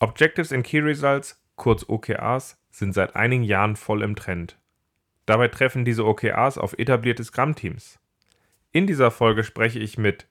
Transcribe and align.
Objectives 0.00 0.52
and 0.52 0.64
Key 0.64 0.78
Results, 0.78 1.42
kurz 1.56 1.84
OKRs, 1.88 2.56
sind 2.70 2.92
seit 2.92 3.16
einigen 3.16 3.42
Jahren 3.42 3.74
voll 3.74 4.02
im 4.02 4.14
Trend. 4.14 4.56
Dabei 5.26 5.48
treffen 5.48 5.84
diese 5.84 6.06
OKRs 6.06 6.56
auf 6.56 6.78
etablierte 6.78 7.24
Scrum-Teams. 7.24 7.98
In 8.70 8.86
dieser 8.86 9.10
Folge 9.10 9.42
spreche 9.42 9.80
ich 9.80 9.98
mit 9.98 10.28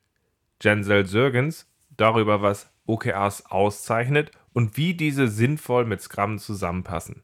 Jensel 0.61 1.05
Sörgens 1.05 1.69
darüber, 1.97 2.41
was 2.41 2.71
OKRs 2.85 3.45
auszeichnet 3.47 4.31
und 4.53 4.77
wie 4.77 4.93
diese 4.93 5.27
sinnvoll 5.27 5.84
mit 5.84 6.02
Scrum 6.02 6.39
zusammenpassen. 6.39 7.23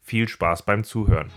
Viel 0.00 0.28
Spaß 0.28 0.62
beim 0.62 0.84
Zuhören. 0.84 1.30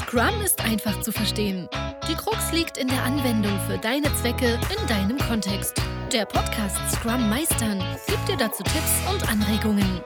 Scrum 0.00 0.42
ist 0.44 0.64
einfach 0.64 1.00
zu 1.02 1.12
verstehen. 1.12 1.68
Die 2.08 2.14
Krux 2.14 2.52
liegt 2.52 2.78
in 2.78 2.86
der 2.86 3.02
Anwendung 3.02 3.58
für 3.66 3.78
deine 3.78 4.06
Zwecke 4.14 4.60
in 4.70 4.86
deinem 4.86 5.18
Kontext. 5.18 5.82
Der 6.12 6.24
Podcast 6.24 6.78
Scrum 6.92 7.28
Meistern 7.28 7.82
gibt 8.06 8.28
dir 8.28 8.36
dazu 8.36 8.62
Tipps 8.62 9.02
und 9.10 9.28
Anregungen. 9.28 10.00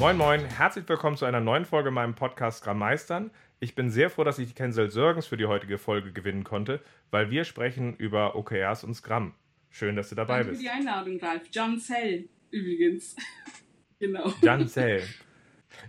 Moin 0.00 0.16
Moin, 0.16 0.44
herzlich 0.44 0.88
willkommen 0.88 1.16
zu 1.16 1.24
einer 1.24 1.38
neuen 1.38 1.64
Folge 1.64 1.92
meinem 1.92 2.16
Podcast 2.16 2.58
Scrum 2.58 2.78
Meistern. 2.78 3.30
Ich 3.60 3.76
bin 3.76 3.90
sehr 3.90 4.10
froh, 4.10 4.24
dass 4.24 4.40
ich 4.40 4.48
die 4.48 4.54
Kensel 4.54 4.90
Sörgens 4.90 5.26
für 5.26 5.36
die 5.36 5.46
heutige 5.46 5.78
Folge 5.78 6.10
gewinnen 6.10 6.42
konnte, 6.42 6.82
weil 7.12 7.30
wir 7.30 7.44
sprechen 7.44 7.94
über 7.94 8.34
OKRs 8.34 8.82
und 8.82 8.94
Scrum. 8.94 9.34
Schön, 9.70 9.94
dass 9.94 10.08
du 10.08 10.16
dabei 10.16 10.38
Danke 10.38 10.48
bist. 10.48 10.62
für 10.62 10.68
die 10.68 10.70
Einladung, 10.70 11.20
Ralf. 11.20 11.42
John 11.52 11.78
Cell 11.78 12.28
übrigens. 12.50 13.14
genau. 14.00 14.32
Jan 14.40 14.66
Zell. 14.66 15.04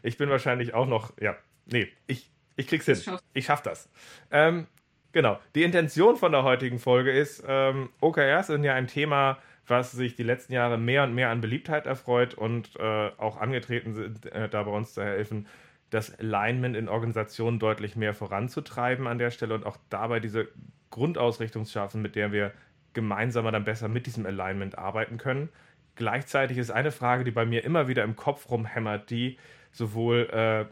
Ich 0.03 0.17
bin 0.17 0.29
wahrscheinlich 0.29 0.75
auch 0.75 0.87
noch, 0.87 1.13
ja, 1.19 1.35
nee, 1.65 1.87
ich, 2.05 2.32
ich 2.55 2.67
krieg's 2.67 2.85
hin. 2.85 2.99
Ich 3.33 3.45
schaff 3.45 3.61
das. 3.61 3.89
Ähm, 4.31 4.67
genau. 5.11 5.39
Die 5.55 5.63
Intention 5.63 6.15
von 6.17 6.31
der 6.31 6.43
heutigen 6.43 6.79
Folge 6.79 7.11
ist, 7.11 7.43
ähm, 7.47 7.89
OKRs 8.01 8.47
sind 8.47 8.63
ja 8.63 8.73
ein 8.73 8.87
Thema, 8.87 9.39
was 9.67 9.91
sich 9.91 10.15
die 10.15 10.23
letzten 10.23 10.53
Jahre 10.53 10.77
mehr 10.77 11.03
und 11.03 11.13
mehr 11.13 11.29
an 11.29 11.41
Beliebtheit 11.41 11.85
erfreut 11.85 12.33
und 12.33 12.75
äh, 12.77 13.11
auch 13.17 13.37
angetreten 13.37 13.93
sind, 13.93 14.25
äh, 14.25 14.49
da 14.49 14.63
bei 14.63 14.71
uns 14.71 14.93
zu 14.93 15.03
helfen, 15.03 15.47
das 15.89 16.17
Alignment 16.19 16.75
in 16.75 16.89
Organisationen 16.89 17.59
deutlich 17.59 17.95
mehr 17.95 18.13
voranzutreiben 18.13 19.07
an 19.07 19.19
der 19.19 19.31
Stelle 19.31 19.53
und 19.53 19.65
auch 19.65 19.77
dabei 19.89 20.19
diese 20.19 20.47
Grundausrichtung 20.89 21.65
zu 21.65 21.73
schaffen, 21.73 22.01
mit 22.01 22.15
der 22.15 22.31
wir 22.31 22.51
gemeinsam 22.93 23.45
dann 23.45 23.63
besser 23.63 23.87
mit 23.87 24.05
diesem 24.05 24.25
Alignment 24.25 24.77
arbeiten 24.77 25.17
können. 25.17 25.49
Gleichzeitig 25.95 26.57
ist 26.57 26.71
eine 26.71 26.91
Frage, 26.91 27.23
die 27.23 27.31
bei 27.31 27.45
mir 27.45 27.63
immer 27.63 27.87
wieder 27.87 28.03
im 28.03 28.15
Kopf 28.15 28.49
rumhämmert, 28.49 29.09
die 29.09 29.37
sowohl 29.71 30.29
äh, 30.31 30.65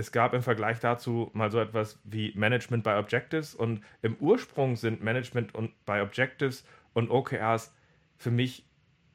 es 0.00 0.12
gab 0.12 0.32
im 0.32 0.42
Vergleich 0.42 0.80
dazu 0.80 1.30
mal 1.34 1.50
so 1.50 1.60
etwas 1.60 2.00
wie 2.04 2.32
Management 2.34 2.84
by 2.84 2.92
Objectives 2.92 3.54
und 3.54 3.82
im 4.00 4.16
Ursprung 4.16 4.76
sind 4.76 5.02
Management 5.02 5.54
und 5.54 5.84
by 5.84 6.00
Objectives 6.00 6.64
und 6.94 7.10
OKRs 7.10 7.74
für 8.16 8.30
mich 8.30 8.64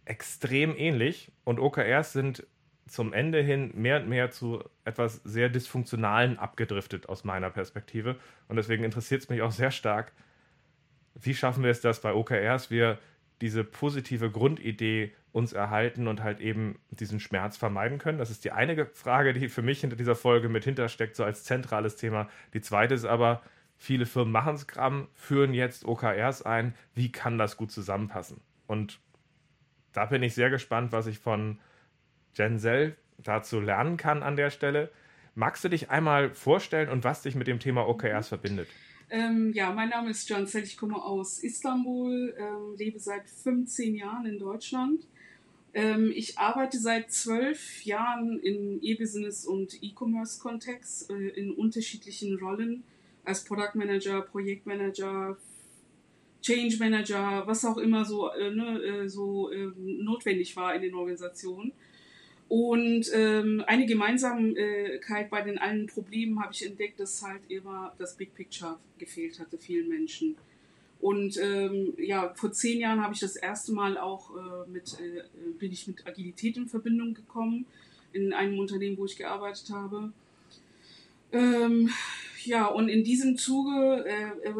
extrem 0.05 0.77
ähnlich 0.77 1.31
und 1.43 1.59
OKRs 1.59 2.13
sind 2.13 2.45
zum 2.87 3.13
Ende 3.13 3.41
hin 3.41 3.71
mehr 3.73 3.99
und 3.99 4.09
mehr 4.09 4.29
zu 4.29 4.63
etwas 4.83 5.21
sehr 5.23 5.49
Dysfunktionalen 5.49 6.37
abgedriftet 6.37 7.09
aus 7.09 7.23
meiner 7.23 7.49
Perspektive. 7.49 8.15
Und 8.47 8.57
deswegen 8.57 8.83
interessiert 8.83 9.23
es 9.23 9.29
mich 9.29 9.41
auch 9.41 9.51
sehr 9.51 9.71
stark, 9.71 10.11
wie 11.15 11.33
schaffen 11.33 11.63
wir 11.63 11.71
es, 11.71 11.81
dass 11.81 12.01
bei 12.01 12.13
OKRs 12.13 12.69
wir 12.69 12.99
diese 13.41 13.63
positive 13.63 14.31
Grundidee 14.31 15.13
uns 15.31 15.53
erhalten 15.53 16.07
und 16.07 16.23
halt 16.23 16.39
eben 16.39 16.79
diesen 16.89 17.19
Schmerz 17.19 17.57
vermeiden 17.57 17.97
können? 17.97 18.17
Das 18.17 18.29
ist 18.29 18.45
die 18.45 18.51
eine 18.51 18.85
Frage, 18.93 19.33
die 19.33 19.49
für 19.49 19.61
mich 19.61 19.81
hinter 19.81 19.95
dieser 19.95 20.15
Folge 20.15 20.49
mit 20.49 20.63
hintersteckt, 20.63 21.15
so 21.15 21.23
als 21.23 21.43
zentrales 21.43 21.95
Thema. 21.97 22.29
Die 22.53 22.61
zweite 22.61 22.93
ist 22.93 23.05
aber, 23.05 23.41
viele 23.77 24.05
Firmen 24.05 24.31
machen 24.31 24.57
Scrum, 24.57 25.07
führen 25.13 25.53
jetzt 25.53 25.85
OKRs 25.85 26.41
ein. 26.43 26.73
Wie 26.93 27.11
kann 27.11 27.37
das 27.37 27.57
gut 27.57 27.71
zusammenpassen? 27.71 28.41
Und 28.67 28.99
da 29.91 30.05
bin 30.05 30.23
ich 30.23 30.33
sehr 30.33 30.49
gespannt, 30.49 30.91
was 30.91 31.07
ich 31.07 31.19
von 31.19 31.59
Jensel 32.33 32.95
dazu 33.17 33.59
lernen 33.59 33.97
kann 33.97 34.23
an 34.23 34.35
der 34.35 34.49
Stelle. 34.49 34.91
Magst 35.35 35.63
du 35.63 35.69
dich 35.69 35.89
einmal 35.89 36.33
vorstellen 36.33 36.89
und 36.89 37.03
was 37.03 37.21
dich 37.21 37.35
mit 37.35 37.47
dem 37.47 37.59
Thema 37.59 37.87
OKRs 37.87 38.29
verbindet? 38.29 38.69
Ähm, 39.09 39.53
ja, 39.53 39.71
mein 39.71 39.89
Name 39.89 40.09
ist 40.09 40.27
John 40.27 40.47
Cell. 40.47 40.63
Ich 40.63 40.77
komme 40.77 41.01
aus 41.01 41.39
Istanbul, 41.39 42.35
ähm, 42.37 42.75
lebe 42.77 42.99
seit 42.99 43.29
15 43.29 43.95
Jahren 43.95 44.25
in 44.25 44.39
Deutschland. 44.39 45.05
Ähm, 45.73 46.11
ich 46.15 46.39
arbeite 46.39 46.79
seit 46.79 47.11
zwölf 47.11 47.83
Jahren 47.85 48.39
im 48.39 48.79
E-Business 48.81 49.45
und 49.45 49.81
E-Commerce-Kontext 49.83 51.11
äh, 51.11 51.27
in 51.29 51.51
unterschiedlichen 51.51 52.39
Rollen 52.39 52.83
als 53.23 53.43
Product 53.43 53.75
Manager, 53.75 54.21
Projektmanager, 54.21 55.37
Change 56.41 56.77
Manager, 56.79 57.43
was 57.45 57.65
auch 57.65 57.77
immer 57.77 58.05
so, 58.05 58.31
äh, 58.31 58.51
ne, 58.51 58.79
äh, 58.81 59.09
so 59.09 59.51
äh, 59.51 59.71
notwendig 59.77 60.55
war 60.55 60.73
in 60.75 60.81
den 60.81 60.95
Organisationen. 60.95 61.73
Und 62.47 63.09
ähm, 63.13 63.63
eine 63.65 63.85
Gemeinsamkeit 63.85 65.29
bei 65.29 65.41
den 65.41 65.57
allen 65.57 65.87
Problemen 65.87 66.39
habe 66.41 66.53
ich 66.53 66.65
entdeckt, 66.65 66.99
dass 66.99 67.23
halt 67.23 67.41
immer 67.49 67.93
das 67.97 68.15
Big 68.15 68.35
Picture 68.35 68.77
gefehlt 68.99 69.39
hatte 69.39 69.57
vielen 69.57 69.89
Menschen. 69.89 70.35
Und 71.01 71.37
ähm, 71.37 71.93
ja, 71.97 72.33
vor 72.35 72.51
zehn 72.51 72.79
Jahren 72.79 73.01
habe 73.01 73.13
ich 73.13 73.19
das 73.19 73.35
erste 73.35 73.73
Mal 73.73 73.97
auch 73.97 74.31
äh, 74.35 74.69
mit, 74.69 74.97
äh, 74.99 75.23
bin 75.59 75.71
ich 75.71 75.87
mit 75.87 76.05
Agilität 76.07 76.57
in 76.57 76.67
Verbindung 76.67 77.13
gekommen 77.13 77.65
in 78.13 78.31
einem 78.33 78.59
Unternehmen, 78.59 78.97
wo 78.97 79.05
ich 79.05 79.17
gearbeitet 79.17 79.69
habe. 79.71 80.13
Ähm, 81.31 81.89
ja, 82.45 82.67
und 82.67 82.89
in 82.89 83.03
diesem 83.03 83.37
Zuge 83.37 84.05
äh, 84.07 84.47
äh, 84.47 84.53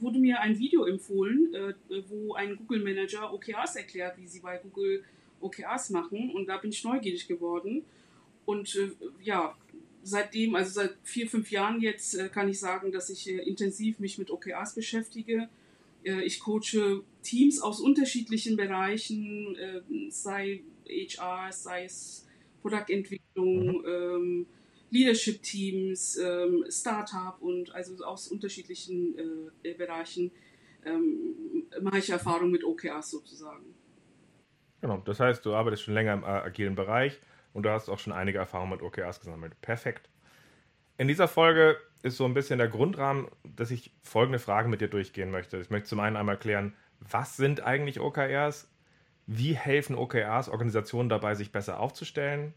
wurde 0.00 0.18
mir 0.18 0.40
ein 0.40 0.58
Video 0.58 0.84
empfohlen, 0.84 1.54
äh, 1.54 1.72
wo 2.08 2.34
ein 2.34 2.56
Google 2.56 2.82
Manager 2.82 3.32
OKRs 3.32 3.76
erklärt, 3.76 4.18
wie 4.18 4.26
sie 4.26 4.40
bei 4.40 4.58
Google 4.58 5.04
OKRs 5.40 5.90
machen. 5.90 6.30
Und 6.30 6.46
da 6.46 6.56
bin 6.58 6.70
ich 6.70 6.84
neugierig 6.84 7.26
geworden. 7.28 7.84
Und 8.44 8.74
äh, 8.76 8.90
ja, 9.22 9.56
seitdem, 10.02 10.54
also 10.54 10.70
seit 10.70 10.96
vier, 11.02 11.28
fünf 11.28 11.50
Jahren 11.50 11.80
jetzt, 11.80 12.14
äh, 12.14 12.28
kann 12.28 12.48
ich 12.48 12.58
sagen, 12.58 12.92
dass 12.92 13.10
ich 13.10 13.28
äh, 13.28 13.38
intensiv 13.38 13.98
mich 13.98 14.18
mit 14.18 14.30
OKRs 14.30 14.74
beschäftige. 14.74 15.48
Äh, 16.04 16.22
ich 16.22 16.40
coache 16.40 17.02
Teams 17.22 17.60
aus 17.60 17.80
unterschiedlichen 17.80 18.56
Bereichen, 18.56 19.56
äh, 19.56 19.82
sei 20.10 20.62
HR, 20.88 21.52
sei 21.52 21.84
es 21.84 22.26
Produktentwicklung, 22.62 23.84
ähm, 23.86 24.46
Leadership-Teams, 24.90 26.16
ähm, 26.16 26.64
Startup 26.70 27.36
und 27.40 27.74
also 27.74 28.02
aus 28.04 28.28
unterschiedlichen 28.28 29.50
äh, 29.62 29.74
Bereichen 29.74 30.30
ähm, 30.84 31.66
mache 31.82 31.98
ich 31.98 32.10
Erfahrung 32.10 32.50
mit 32.50 32.64
OKRs 32.64 33.10
sozusagen. 33.10 33.74
Genau, 34.80 34.98
das 34.98 35.20
heißt, 35.20 35.44
du 35.44 35.54
arbeitest 35.54 35.82
schon 35.82 35.94
länger 35.94 36.12
im 36.12 36.24
agilen 36.24 36.74
Bereich 36.74 37.18
und 37.52 37.64
du 37.64 37.70
hast 37.70 37.88
auch 37.88 37.98
schon 37.98 38.12
einige 38.12 38.38
Erfahrungen 38.38 38.72
mit 38.72 38.82
OKRs 38.82 39.20
gesammelt. 39.20 39.60
Perfekt. 39.60 40.08
In 40.98 41.08
dieser 41.08 41.28
Folge 41.28 41.76
ist 42.02 42.16
so 42.16 42.24
ein 42.24 42.34
bisschen 42.34 42.58
der 42.58 42.68
Grundrahmen, 42.68 43.28
dass 43.44 43.70
ich 43.70 43.92
folgende 44.02 44.38
Fragen 44.38 44.70
mit 44.70 44.80
dir 44.80 44.88
durchgehen 44.88 45.30
möchte. 45.30 45.58
Ich 45.58 45.70
möchte 45.70 45.88
zum 45.88 46.00
einen 46.00 46.16
einmal 46.16 46.36
klären, 46.36 46.74
was 47.00 47.36
sind 47.36 47.62
eigentlich 47.62 48.00
OKRs? 48.00 48.70
Wie 49.26 49.54
helfen 49.54 49.96
OKRs 49.96 50.48
Organisationen 50.48 51.08
dabei, 51.08 51.34
sich 51.34 51.52
besser 51.52 51.80
aufzustellen? 51.80 52.54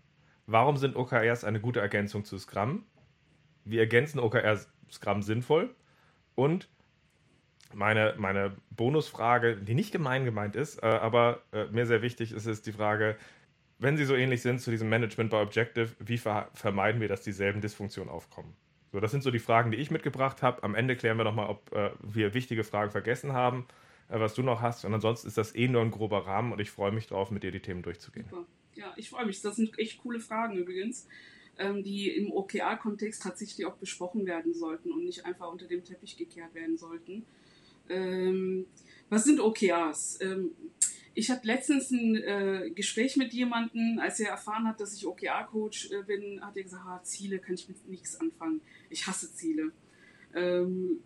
Warum 0.47 0.77
sind 0.77 0.95
OKRs 0.95 1.43
eine 1.43 1.59
gute 1.59 1.79
Ergänzung 1.79 2.23
zu 2.25 2.37
Scrum? 2.37 2.85
Wie 3.65 3.77
ergänzen 3.77 4.19
OKRs 4.19 4.71
Scrum 4.91 5.21
sinnvoll? 5.21 5.75
Und 6.35 6.69
meine, 7.73 8.15
meine 8.17 8.55
Bonusfrage, 8.71 9.57
die 9.57 9.73
nicht 9.73 9.91
gemein 9.91 10.25
gemeint 10.25 10.55
ist, 10.55 10.81
äh, 10.81 10.85
aber 10.85 11.41
äh, 11.51 11.65
mir 11.65 11.85
sehr 11.85 12.01
wichtig 12.01 12.31
ist, 12.31 12.45
ist 12.45 12.65
die 12.65 12.71
Frage, 12.71 13.17
wenn 13.79 13.97
sie 13.97 14.05
so 14.05 14.15
ähnlich 14.15 14.41
sind 14.41 14.61
zu 14.61 14.69
diesem 14.69 14.89
Management 14.89 15.31
by 15.31 15.37
Objective, 15.37 15.89
wie 15.99 16.17
ver 16.17 16.49
vermeiden 16.53 17.01
wir, 17.01 17.07
dass 17.07 17.23
dieselben 17.23 17.61
Dysfunktionen 17.61 18.11
aufkommen? 18.11 18.55
So, 18.91 18.99
das 18.99 19.11
sind 19.11 19.23
so 19.23 19.31
die 19.31 19.39
Fragen, 19.39 19.71
die 19.71 19.77
ich 19.77 19.89
mitgebracht 19.89 20.41
habe. 20.43 20.63
Am 20.63 20.75
Ende 20.75 20.95
klären 20.95 21.17
wir 21.17 21.23
nochmal, 21.23 21.49
ob 21.49 21.73
äh, 21.73 21.91
wir 22.01 22.33
wichtige 22.33 22.63
Fragen 22.63 22.91
vergessen 22.91 23.33
haben, 23.33 23.65
äh, 24.09 24.19
was 24.19 24.35
du 24.35 24.43
noch 24.43 24.61
hast. 24.61 24.85
Und 24.85 24.93
ansonsten 24.93 25.27
ist 25.27 25.37
das 25.37 25.55
eh 25.55 25.67
nur 25.67 25.81
ein 25.81 25.91
grober 25.91 26.27
Rahmen 26.27 26.51
und 26.51 26.59
ich 26.59 26.69
freue 26.69 26.91
mich 26.91 27.07
drauf, 27.07 27.31
mit 27.31 27.43
dir 27.43 27.51
die 27.51 27.61
Themen 27.61 27.81
durchzugehen. 27.81 28.27
Super. 28.29 28.45
Ja, 28.75 28.93
ich 28.97 29.09
freue 29.09 29.25
mich. 29.25 29.41
Das 29.41 29.55
sind 29.55 29.77
echt 29.79 30.01
coole 30.01 30.19
Fragen 30.19 30.57
übrigens, 30.57 31.07
ähm, 31.57 31.83
die 31.83 32.09
im 32.09 32.31
OKR-Kontext 32.31 33.23
tatsächlich 33.23 33.65
auch 33.65 33.75
besprochen 33.75 34.25
werden 34.25 34.53
sollten 34.53 34.91
und 34.91 35.05
nicht 35.05 35.25
einfach 35.25 35.51
unter 35.51 35.67
dem 35.67 35.83
Teppich 35.83 36.17
gekehrt 36.17 36.53
werden 36.53 36.77
sollten. 36.77 37.25
Ähm, 37.91 38.65
was 39.09 39.25
sind 39.25 39.39
OKRs? 39.39 40.19
Ähm, 40.21 40.51
ich 41.13 41.29
hatte 41.29 41.45
letztens 41.45 41.91
ein 41.91 42.15
äh, 42.15 42.71
Gespräch 42.73 43.17
mit 43.17 43.33
jemandem, 43.33 43.99
als 43.99 44.19
er 44.19 44.29
erfahren 44.29 44.65
hat, 44.67 44.79
dass 44.79 44.93
ich 44.95 45.05
OKR-Coach 45.05 45.91
äh, 45.91 46.03
bin, 46.03 46.41
hat 46.41 46.55
er 46.55 46.63
gesagt, 46.63 46.83
ah, 46.85 47.01
Ziele 47.03 47.39
kann 47.39 47.55
ich 47.55 47.67
mit 47.67 47.85
nichts 47.89 48.19
anfangen. 48.19 48.61
Ich 48.89 49.07
hasse 49.07 49.33
Ziele. 49.33 49.71
Ähm, 50.33 51.01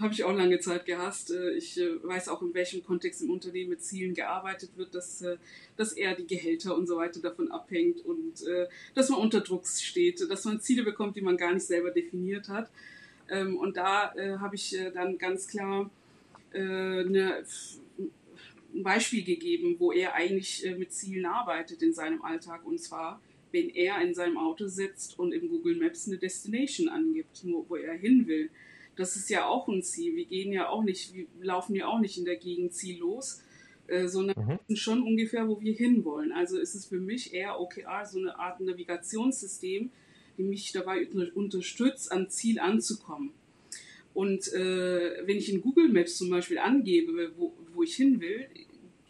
Habe 0.00 0.12
ich 0.12 0.24
auch 0.24 0.34
lange 0.34 0.58
Zeit 0.58 0.86
gehasst. 0.86 1.30
Äh, 1.30 1.52
ich 1.52 1.78
äh, 1.78 2.02
weiß 2.02 2.28
auch, 2.30 2.42
in 2.42 2.52
welchem 2.52 2.82
Kontext 2.82 3.22
im 3.22 3.30
Unternehmen 3.30 3.70
mit 3.70 3.84
Zielen 3.84 4.14
gearbeitet 4.14 4.70
wird, 4.74 4.92
dass, 4.96 5.22
äh, 5.22 5.36
dass 5.76 5.92
eher 5.92 6.16
die 6.16 6.26
Gehälter 6.26 6.76
und 6.76 6.88
so 6.88 6.96
weiter 6.96 7.20
davon 7.20 7.52
abhängt 7.52 8.04
und 8.04 8.42
äh, 8.48 8.66
dass 8.96 9.08
man 9.08 9.20
unter 9.20 9.40
Druck 9.40 9.68
steht, 9.68 10.28
dass 10.28 10.44
man 10.44 10.60
Ziele 10.60 10.82
bekommt, 10.82 11.14
die 11.14 11.22
man 11.22 11.36
gar 11.36 11.54
nicht 11.54 11.66
selber 11.66 11.92
definiert 11.92 12.48
hat. 12.48 12.72
Ähm, 13.30 13.56
und 13.56 13.76
da 13.76 14.12
habe 14.38 14.56
ich 14.56 14.76
dann 14.92 15.16
ganz 15.16 15.46
klar 15.46 15.90
eine, 16.60 17.44
ein 18.74 18.82
Beispiel 18.82 19.24
gegeben, 19.24 19.76
wo 19.78 19.92
er 19.92 20.14
eigentlich 20.14 20.64
äh, 20.66 20.74
mit 20.74 20.92
Zielen 20.92 21.26
arbeitet 21.26 21.82
in 21.82 21.94
seinem 21.94 22.22
Alltag. 22.22 22.66
Und 22.66 22.80
zwar, 22.80 23.20
wenn 23.52 23.70
er 23.70 24.00
in 24.02 24.14
seinem 24.14 24.36
Auto 24.36 24.66
sitzt 24.66 25.18
und 25.18 25.32
im 25.32 25.48
Google 25.48 25.76
Maps 25.76 26.08
eine 26.08 26.18
Destination 26.18 26.88
angibt, 26.88 27.44
wo, 27.44 27.64
wo 27.68 27.76
er 27.76 27.94
hin 27.94 28.26
will. 28.26 28.50
Das 28.96 29.16
ist 29.16 29.28
ja 29.30 29.46
auch 29.46 29.68
ein 29.68 29.82
Ziel. 29.82 30.14
Wir 30.16 30.24
gehen 30.24 30.52
ja 30.52 30.68
auch 30.68 30.84
nicht, 30.84 31.14
wir 31.14 31.26
laufen 31.40 31.74
ja 31.74 31.86
auch 31.86 31.98
nicht 31.98 32.18
in 32.18 32.24
der 32.24 32.36
Gegend 32.36 32.74
ziellos, 32.74 33.42
äh, 33.86 34.06
sondern 34.06 34.44
mhm. 34.44 34.58
wissen 34.60 34.76
schon 34.76 35.02
ungefähr, 35.02 35.48
wo 35.48 35.60
wir 35.60 35.72
hinwollen. 35.72 36.32
Also 36.32 36.58
ist 36.58 36.74
es 36.74 36.86
für 36.86 37.00
mich 37.00 37.34
eher 37.34 37.60
OKR 37.60 38.06
so 38.06 38.18
eine 38.18 38.38
Art 38.38 38.60
Navigationssystem, 38.60 39.90
die 40.36 40.42
mich 40.42 40.72
dabei 40.72 41.06
unterstützt, 41.34 42.10
am 42.10 42.28
Ziel 42.28 42.58
anzukommen. 42.58 43.32
Und 44.14 44.52
äh, 44.52 45.26
wenn 45.26 45.36
ich 45.36 45.52
in 45.52 45.60
Google 45.60 45.88
Maps 45.88 46.16
zum 46.16 46.30
Beispiel 46.30 46.58
angebe, 46.58 47.32
wo, 47.36 47.52
wo 47.74 47.82
ich 47.82 47.96
hin 47.96 48.20
will, 48.20 48.46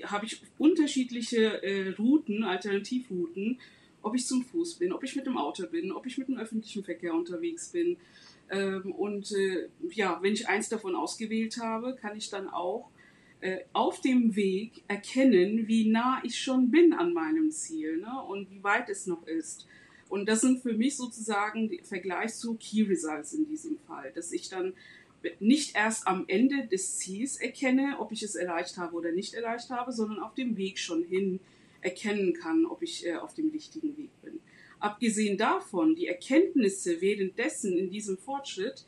habe 0.03 0.27
ich 0.27 0.43
unterschiedliche 0.59 1.63
äh, 1.63 1.91
Routen, 1.91 2.43
Alternativrouten, 2.43 3.59
ob 4.03 4.15
ich 4.15 4.27
zum 4.27 4.43
Fuß 4.43 4.77
bin, 4.77 4.93
ob 4.93 5.05
ich 5.05 5.15
mit 5.15 5.27
dem 5.27 5.39
Auto 5.39 5.67
bin, 5.67 5.93
ob 5.93 6.07
ich 6.07 6.19
mit 6.19 6.29
dem 6.29 6.39
öffentlichen 6.39 6.85
Verkehr 6.85 7.15
unterwegs 7.15 7.71
bin. 7.71 7.97
Ähm, 8.51 8.93
und 8.93 9.33
äh, 9.33 9.69
ja, 9.91 10.19
wenn 10.23 10.33
ich 10.33 10.49
eins 10.49 10.69
davon 10.69 10.95
ausgewählt 10.95 11.59
habe, 11.59 11.95
kann 11.95 12.17
ich 12.17 12.29
dann 12.31 12.49
auch 12.49 12.91
äh, 13.41 13.61
auf 13.73 14.01
dem 14.01 14.37
Weg 14.37 14.85
erkennen, 14.89 15.69
wie 15.69 15.89
nah 15.91 16.21
ich 16.23 16.39
schon 16.39 16.71
bin 16.71 16.93
an 16.93 17.13
meinem 17.13 17.51
Ziel 17.51 17.99
ne? 17.99 18.23
und 18.29 18.51
wie 18.51 18.63
weit 18.63 18.89
es 18.89 19.07
noch 19.07 19.27
ist. 19.27 19.67
Und 20.15 20.27
das 20.27 20.43
sind 20.43 20.63
für 20.63 20.75
mich 20.75 20.97
sozusagen 20.97 21.69
der 21.69 21.83
Vergleich 21.83 22.37
zu 22.37 22.55
Key 22.55 22.83
Results 22.83 23.33
in 23.33 23.49
diesem 23.49 23.79
Fall, 23.79 24.13
dass 24.15 24.31
ich 24.31 24.49
dann 24.49 24.73
nicht 25.41 25.75
erst 25.75 26.07
am 26.07 26.27
Ende 26.29 26.69
des 26.69 26.99
Ziels 26.99 27.37
erkenne, 27.37 27.97
ob 27.99 28.13
ich 28.13 28.23
es 28.23 28.37
erreicht 28.37 28.77
habe 28.77 28.95
oder 28.95 29.11
nicht 29.11 29.35
erreicht 29.35 29.71
habe, 29.71 29.91
sondern 29.91 30.21
auf 30.21 30.33
dem 30.37 30.57
Weg 30.57 30.79
schon 30.79 31.03
hin 31.03 31.41
erkennen 31.81 32.33
kann, 32.33 32.65
ob 32.65 32.81
ich 32.83 33.05
äh, 33.05 33.17
auf 33.17 33.35
dem 33.35 33.51
richtigen 33.51 33.97
Weg 33.97 34.11
bin. 34.23 34.39
Abgesehen 34.79 35.37
davon, 35.37 35.97
die 35.97 36.07
Erkenntnisse 36.07 37.01
währenddessen 37.01 37.77
in 37.77 37.91
diesem 37.91 38.17
Fortschritt 38.17 38.85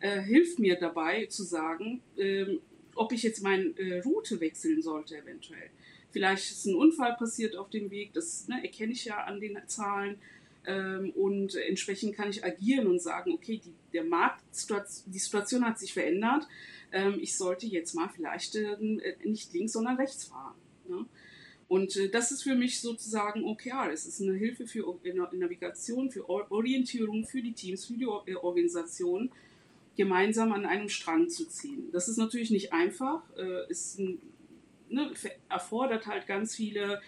äh, 0.00 0.22
hilft 0.22 0.60
mir 0.60 0.76
dabei 0.76 1.26
zu 1.26 1.42
sagen, 1.42 2.00
ähm, 2.16 2.58
ob 2.94 3.12
ich 3.12 3.22
jetzt 3.22 3.42
meine 3.42 3.64
äh, 3.76 4.00
Route 4.00 4.40
wechseln 4.40 4.80
sollte 4.80 5.18
eventuell. 5.18 5.68
Vielleicht 6.10 6.50
ist 6.50 6.64
ein 6.64 6.74
Unfall 6.74 7.16
passiert 7.18 7.54
auf 7.54 7.68
dem 7.68 7.90
Weg, 7.90 8.14
das 8.14 8.48
ne, 8.48 8.62
erkenne 8.62 8.92
ich 8.92 9.04
ja 9.04 9.24
an 9.24 9.40
den 9.40 9.58
Zahlen. 9.66 10.16
Ähm, 10.66 11.10
und 11.10 11.54
entsprechend 11.54 12.14
kann 12.14 12.30
ich 12.30 12.44
agieren 12.44 12.86
und 12.86 13.00
sagen, 13.00 13.32
okay, 13.32 13.60
die, 13.64 13.72
der 13.92 14.04
Markt, 14.04 14.42
die 15.06 15.18
Situation 15.18 15.64
hat 15.64 15.78
sich 15.78 15.92
verändert. 15.92 16.46
Ähm, 16.92 17.18
ich 17.20 17.36
sollte 17.36 17.66
jetzt 17.66 17.94
mal 17.94 18.08
vielleicht 18.08 18.56
äh, 18.56 18.76
nicht 19.24 19.52
links, 19.52 19.72
sondern 19.72 19.96
rechts 19.96 20.24
fahren. 20.24 20.56
Ne? 20.88 21.06
Und 21.68 21.96
äh, 21.96 22.08
das 22.08 22.32
ist 22.32 22.42
für 22.42 22.56
mich 22.56 22.80
sozusagen 22.80 23.44
OKR. 23.44 23.92
Es 23.92 24.04
ist 24.04 24.20
eine 24.20 24.34
Hilfe 24.34 24.66
für 24.66 24.98
Navigation, 25.32 26.10
für 26.10 26.28
Orientierung, 26.28 27.24
für 27.24 27.42
die 27.42 27.52
Teams, 27.52 27.86
für 27.86 27.94
die 27.94 28.04
äh, 28.04 28.34
Organisation 28.34 29.30
gemeinsam 29.96 30.52
an 30.52 30.66
einem 30.66 30.88
Strang 30.88 31.28
zu 31.28 31.46
ziehen. 31.46 31.90
Das 31.92 32.08
ist 32.08 32.16
natürlich 32.16 32.50
nicht 32.50 32.72
einfach, 32.72 33.22
äh, 33.36 33.70
ist 33.70 34.00
ne, 34.88 35.12
erfordert 35.48 36.06
halt 36.06 36.26
ganz 36.26 36.56
viele 36.56 37.00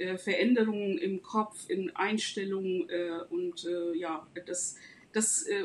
äh, 0.00 0.18
Veränderungen 0.18 0.98
im 0.98 1.22
Kopf, 1.22 1.68
in 1.68 1.94
Einstellungen 1.94 2.88
äh, 2.88 3.20
und 3.28 3.64
äh, 3.64 3.96
ja, 3.96 4.26
das, 4.46 4.76
das 5.12 5.46
äh, 5.46 5.64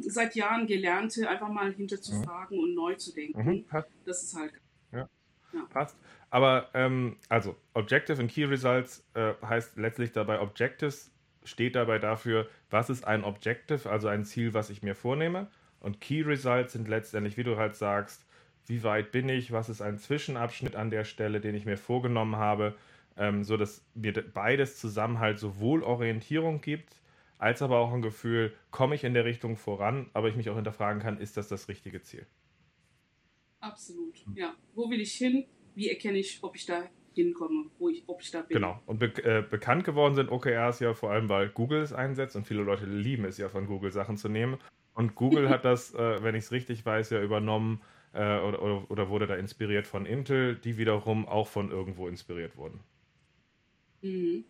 seit 0.00 0.34
Jahren 0.34 0.66
Gelernte 0.66 1.28
einfach 1.28 1.48
mal 1.48 1.72
hinterzufragen 1.72 2.56
mhm. 2.56 2.64
und 2.64 2.74
neu 2.74 2.94
zu 2.94 3.14
denken. 3.14 3.44
Mhm, 3.44 3.64
das 4.04 4.22
ist 4.22 4.34
halt. 4.34 4.52
Ja. 4.92 5.08
ja. 5.52 5.66
Passt. 5.70 5.96
Aber 6.30 6.70
ähm, 6.74 7.16
also 7.28 7.56
Objective 7.74 8.20
und 8.20 8.28
Key 8.28 8.44
Results 8.44 9.04
äh, 9.14 9.34
heißt 9.42 9.76
letztlich 9.76 10.12
dabei 10.12 10.40
Objectives 10.40 11.12
steht 11.46 11.76
dabei 11.76 11.98
dafür, 11.98 12.48
was 12.70 12.90
ist 12.90 13.06
ein 13.06 13.24
Objective, 13.24 13.88
also 13.88 14.08
ein 14.08 14.24
Ziel, 14.24 14.52
was 14.52 14.70
ich 14.70 14.82
mir 14.82 14.94
vornehme. 14.94 15.46
Und 15.80 16.00
Key 16.00 16.22
Results 16.22 16.72
sind 16.72 16.88
letztendlich, 16.88 17.36
wie 17.36 17.44
du 17.44 17.56
halt 17.56 17.76
sagst, 17.76 18.26
wie 18.66 18.82
weit 18.82 19.12
bin 19.12 19.28
ich, 19.28 19.52
was 19.52 19.68
ist 19.68 19.80
ein 19.80 19.98
Zwischenabschnitt 19.98 20.74
an 20.74 20.90
der 20.90 21.04
Stelle, 21.04 21.40
den 21.40 21.54
ich 21.54 21.64
mir 21.64 21.76
vorgenommen 21.76 22.36
habe, 22.36 22.74
ähm, 23.16 23.44
so 23.44 23.56
dass 23.56 23.84
mir 23.94 24.12
beides 24.12 24.78
zusammen 24.78 25.18
halt 25.18 25.38
sowohl 25.38 25.82
Orientierung 25.82 26.60
gibt, 26.60 27.00
als 27.38 27.62
aber 27.62 27.78
auch 27.78 27.92
ein 27.92 28.02
Gefühl, 28.02 28.54
komme 28.70 28.94
ich 28.94 29.04
in 29.04 29.14
der 29.14 29.24
Richtung 29.24 29.56
voran, 29.56 30.10
aber 30.14 30.28
ich 30.28 30.36
mich 30.36 30.48
auch 30.50 30.56
hinterfragen 30.56 31.02
kann, 31.02 31.18
ist 31.18 31.36
das 31.36 31.48
das 31.48 31.68
richtige 31.68 32.02
Ziel? 32.02 32.26
Absolut, 33.60 34.24
ja. 34.34 34.54
Wo 34.74 34.90
will 34.90 35.00
ich 35.00 35.12
hin? 35.12 35.44
Wie 35.74 35.88
erkenne 35.88 36.18
ich, 36.18 36.42
ob 36.42 36.56
ich 36.56 36.66
da 36.66 36.84
hinkomme, 37.14 37.70
wo 37.78 37.88
ich, 37.88 38.04
ob 38.06 38.22
ich 38.22 38.30
da 38.30 38.42
bin? 38.42 38.54
Genau. 38.54 38.80
Und 38.86 38.98
be 38.98 39.06
äh, 39.24 39.42
bekannt 39.42 39.84
geworden 39.84 40.14
sind 40.14 40.30
OKRs 40.30 40.80
ja 40.80 40.94
vor 40.94 41.10
allem, 41.10 41.28
weil 41.28 41.48
Google 41.48 41.80
es 41.80 41.92
einsetzt 41.92 42.36
und 42.36 42.46
viele 42.46 42.62
Leute 42.62 42.86
lieben 42.86 43.24
es 43.24 43.38
ja 43.38 43.48
von 43.48 43.66
Google 43.66 43.90
Sachen 43.90 44.16
zu 44.16 44.28
nehmen. 44.28 44.58
Und 44.94 45.14
Google 45.14 45.48
hat 45.50 45.64
das, 45.64 45.94
äh, 45.94 46.22
wenn 46.22 46.34
ich 46.34 46.44
es 46.44 46.52
richtig 46.52 46.84
weiß, 46.84 47.10
ja 47.10 47.22
übernommen 47.22 47.82
äh, 48.12 48.38
oder, 48.40 48.62
oder, 48.62 48.90
oder, 48.90 49.08
wurde 49.08 49.26
da 49.26 49.34
inspiriert 49.34 49.86
von 49.86 50.06
Intel, 50.06 50.56
die 50.56 50.78
wiederum 50.78 51.26
auch 51.26 51.48
von 51.48 51.70
irgendwo 51.70 52.08
inspiriert 52.08 52.56
wurden. 52.56 52.80
Mhm. 54.06 54.44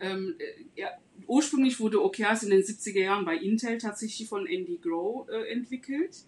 Ähm, 0.00 0.34
äh, 0.38 0.80
ja, 0.80 0.88
ursprünglich 1.26 1.78
wurde 1.78 2.02
OKRs 2.02 2.42
in 2.42 2.50
den 2.50 2.62
70er 2.62 3.00
Jahren 3.00 3.24
bei 3.24 3.36
Intel 3.36 3.78
tatsächlich 3.78 4.28
von 4.28 4.46
Andy 4.46 4.78
Grove 4.82 5.30
äh, 5.32 5.52
entwickelt. 5.52 6.24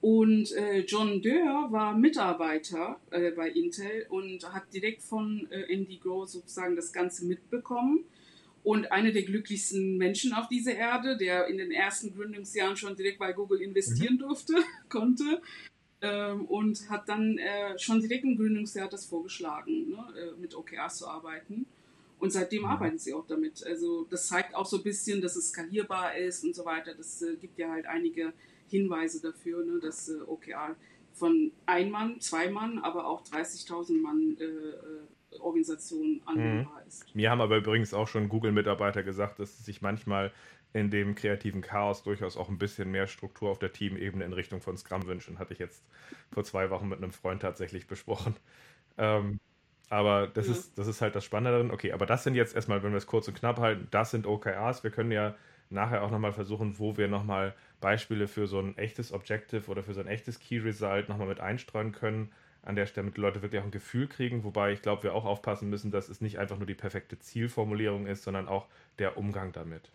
Und 0.00 0.52
äh, 0.52 0.80
John 0.80 1.22
Doerr 1.22 1.72
war 1.72 1.96
Mitarbeiter 1.96 3.00
äh, 3.10 3.32
bei 3.32 3.50
Intel 3.50 4.06
und 4.10 4.52
hat 4.52 4.72
direkt 4.72 5.02
von 5.02 5.48
Andy 5.50 5.96
Grove 5.96 6.28
sozusagen 6.28 6.76
das 6.76 6.92
Ganze 6.92 7.26
mitbekommen 7.26 8.04
und 8.68 8.92
einer 8.92 9.12
der 9.12 9.22
glücklichsten 9.22 9.96
Menschen 9.96 10.34
auf 10.34 10.48
dieser 10.48 10.74
Erde, 10.74 11.16
der 11.16 11.46
in 11.46 11.56
den 11.56 11.70
ersten 11.70 12.14
Gründungsjahren 12.14 12.76
schon 12.76 12.96
direkt 12.96 13.18
bei 13.18 13.32
Google 13.32 13.62
investieren 13.62 14.16
mhm. 14.16 14.18
durfte, 14.18 14.54
konnte. 14.90 15.40
Ähm, 16.00 16.44
und 16.44 16.88
hat 16.90 17.08
dann 17.08 17.38
äh, 17.38 17.78
schon 17.78 18.00
direkt 18.00 18.24
im 18.24 18.36
Gründungsjahr 18.36 18.88
das 18.88 19.06
vorgeschlagen, 19.06 19.88
ne, 19.88 20.04
äh, 20.16 20.40
mit 20.40 20.54
OKRs 20.54 20.98
zu 20.98 21.08
arbeiten. 21.08 21.66
Und 22.18 22.32
seitdem 22.32 22.62
mhm. 22.62 22.68
arbeiten 22.68 22.98
sie 22.98 23.14
auch 23.14 23.26
damit. 23.26 23.64
Also 23.64 24.06
das 24.10 24.28
zeigt 24.28 24.54
auch 24.54 24.66
so 24.66 24.78
ein 24.78 24.82
bisschen, 24.82 25.20
dass 25.20 25.36
es 25.36 25.50
skalierbar 25.50 26.16
ist 26.16 26.44
und 26.44 26.54
so 26.54 26.64
weiter. 26.64 26.94
Das 26.94 27.22
äh, 27.22 27.36
gibt 27.36 27.58
ja 27.58 27.70
halt 27.70 27.86
einige 27.86 28.32
Hinweise 28.68 29.22
dafür, 29.22 29.64
ne, 29.64 29.78
dass 29.80 30.08
äh, 30.08 30.20
OKR 30.26 30.76
von 31.12 31.52
ein 31.66 31.90
Mann, 31.90 32.20
zwei 32.20 32.50
Mann, 32.50 32.78
aber 32.78 33.06
auch 33.06 33.22
30.000 33.24 34.00
Mann 34.00 34.36
äh, 34.38 34.44
äh, 34.44 35.40
Organisation 35.40 36.20
anwendbar 36.24 36.80
mhm. 36.80 36.88
ist. 36.88 37.14
Mir 37.14 37.30
haben 37.30 37.40
aber 37.40 37.58
übrigens 37.58 37.92
auch 37.94 38.08
schon 38.08 38.28
Google-Mitarbeiter 38.28 39.02
gesagt, 39.02 39.38
dass 39.38 39.58
sie 39.58 39.64
sich 39.64 39.82
manchmal 39.82 40.32
in 40.72 40.90
dem 40.90 41.14
kreativen 41.14 41.60
Chaos 41.60 42.02
durchaus 42.02 42.36
auch 42.36 42.48
ein 42.48 42.58
bisschen 42.58 42.90
mehr 42.90 43.06
Struktur 43.06 43.50
auf 43.50 43.58
der 43.58 43.72
Teamebene 43.72 44.24
in 44.24 44.32
Richtung 44.32 44.60
von 44.60 44.76
Scrum 44.76 45.06
wünschen. 45.06 45.38
Hatte 45.38 45.54
ich 45.54 45.58
jetzt 45.58 45.82
vor 46.30 46.44
zwei 46.44 46.70
Wochen 46.70 46.88
mit 46.88 46.98
einem 46.98 47.12
Freund 47.12 47.42
tatsächlich 47.42 47.86
besprochen. 47.86 48.36
Ähm, 48.98 49.40
aber 49.88 50.26
das, 50.26 50.46
ja. 50.46 50.52
ist, 50.52 50.78
das 50.78 50.86
ist 50.86 51.00
halt 51.00 51.14
das 51.14 51.24
Spannende 51.24 51.52
darin. 51.52 51.70
Okay, 51.70 51.92
aber 51.92 52.06
das 52.06 52.24
sind 52.24 52.34
jetzt 52.34 52.54
erstmal, 52.54 52.82
wenn 52.82 52.92
wir 52.92 52.98
es 52.98 53.06
kurz 53.06 53.28
und 53.28 53.34
knapp 53.34 53.58
halten, 53.58 53.88
das 53.90 54.10
sind 54.10 54.26
OKRs. 54.26 54.84
Wir 54.84 54.90
können 54.90 55.10
ja 55.10 55.34
nachher 55.70 56.02
auch 56.02 56.10
nochmal 56.10 56.32
versuchen, 56.32 56.78
wo 56.78 56.96
wir 56.96 57.08
nochmal 57.08 57.54
Beispiele 57.80 58.28
für 58.28 58.46
so 58.46 58.58
ein 58.58 58.76
echtes 58.76 59.12
Objective 59.12 59.70
oder 59.70 59.82
für 59.82 59.94
so 59.94 60.00
ein 60.00 60.06
echtes 60.06 60.38
Key 60.38 60.58
Result 60.58 61.08
nochmal 61.08 61.28
mit 61.28 61.40
einstreuen 61.40 61.92
können 61.92 62.32
an 62.62 62.76
der 62.76 62.86
Stelle, 62.86 63.06
damit 63.06 63.18
Leute 63.18 63.42
wirklich 63.42 63.60
auch 63.60 63.66
ein 63.66 63.70
Gefühl 63.70 64.08
kriegen, 64.08 64.44
wobei 64.44 64.72
ich 64.72 64.82
glaube, 64.82 65.04
wir 65.04 65.14
auch 65.14 65.24
aufpassen 65.24 65.70
müssen, 65.70 65.90
dass 65.90 66.08
es 66.08 66.20
nicht 66.20 66.38
einfach 66.38 66.58
nur 66.58 66.66
die 66.66 66.74
perfekte 66.74 67.18
Zielformulierung 67.18 68.06
ist, 68.06 68.24
sondern 68.24 68.48
auch 68.48 68.66
der 68.98 69.16
Umgang 69.16 69.52
damit. 69.52 69.90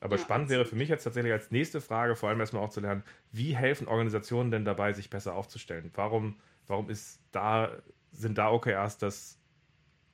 Aber 0.00 0.16
ja, 0.16 0.22
spannend 0.22 0.48
wäre 0.48 0.64
für 0.64 0.76
mich 0.76 0.88
jetzt 0.88 1.04
tatsächlich 1.04 1.32
als 1.32 1.50
nächste 1.50 1.80
Frage, 1.80 2.14
vor 2.14 2.28
allem 2.28 2.40
erstmal 2.40 2.62
auch 2.62 2.70
zu 2.70 2.80
lernen, 2.80 3.02
wie 3.32 3.56
helfen 3.56 3.88
Organisationen 3.88 4.50
denn 4.50 4.64
dabei, 4.64 4.92
sich 4.92 5.10
besser 5.10 5.34
aufzustellen? 5.34 5.90
Warum, 5.94 6.36
warum 6.66 6.88
ist 6.88 7.20
da, 7.32 7.70
sind 8.12 8.38
da 8.38 8.50
OKRs 8.50 8.98
das 8.98 9.38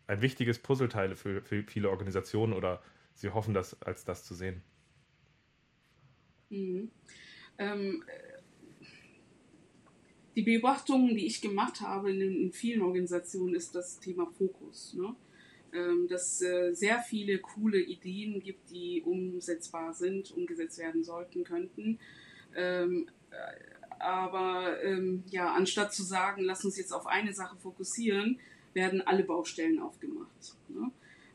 ein 0.07 0.21
wichtiges 0.21 0.59
Puzzleteil 0.59 1.17
für, 1.17 1.43
für 1.43 1.63
viele 1.65 1.91
Organisationen 1.91 2.53
oder 2.53 2.83
sie 3.15 3.31
hoffen 3.31 3.55
das 3.55 3.81
als 3.83 4.05
das 4.05 4.25
zu 4.25 4.35
sehen? 4.35 4.63
Mhm. 6.51 6.91
Ähm, 7.59 8.05
die 10.37 10.43
Beobachtungen, 10.43 11.17
die 11.17 11.27
ich 11.27 11.41
gemacht 11.41 11.81
habe 11.81 12.11
in, 12.11 12.21
in 12.21 12.53
vielen 12.53 12.83
Organisationen, 12.83 13.55
ist 13.55 13.75
das 13.75 14.01
Thema 14.01 14.27
Fokus. 14.27 14.95
Ne? 14.95 15.15
Ähm, 15.73 16.09
dass 16.09 16.43
äh, 16.43 16.73
sehr 16.75 17.01
viele 17.01 17.39
coole 17.39 17.81
Ideen 17.81 18.41
gibt, 18.41 18.71
die 18.71 19.03
umsetzbar 19.03 19.93
sind, 19.93 20.33
umgesetzt 20.33 20.79
werden 20.79 21.03
sollten, 21.05 21.45
könnten. 21.45 21.99
Ähm, 22.57 23.09
äh, 23.31 23.74
aber 24.05 24.83
ähm, 24.83 25.25
ja, 25.31 25.53
anstatt 25.53 25.93
zu 25.93 26.03
sagen, 26.03 26.43
lass 26.43 26.65
uns 26.65 26.77
jetzt 26.77 26.93
auf 26.93 27.07
eine 27.07 27.33
Sache 27.33 27.57
fokussieren, 27.57 28.39
werden 28.75 29.01
alle 29.03 29.25
Baustellen 29.25 29.79
aufgemacht. 29.81 30.57
Ne? 30.69 30.91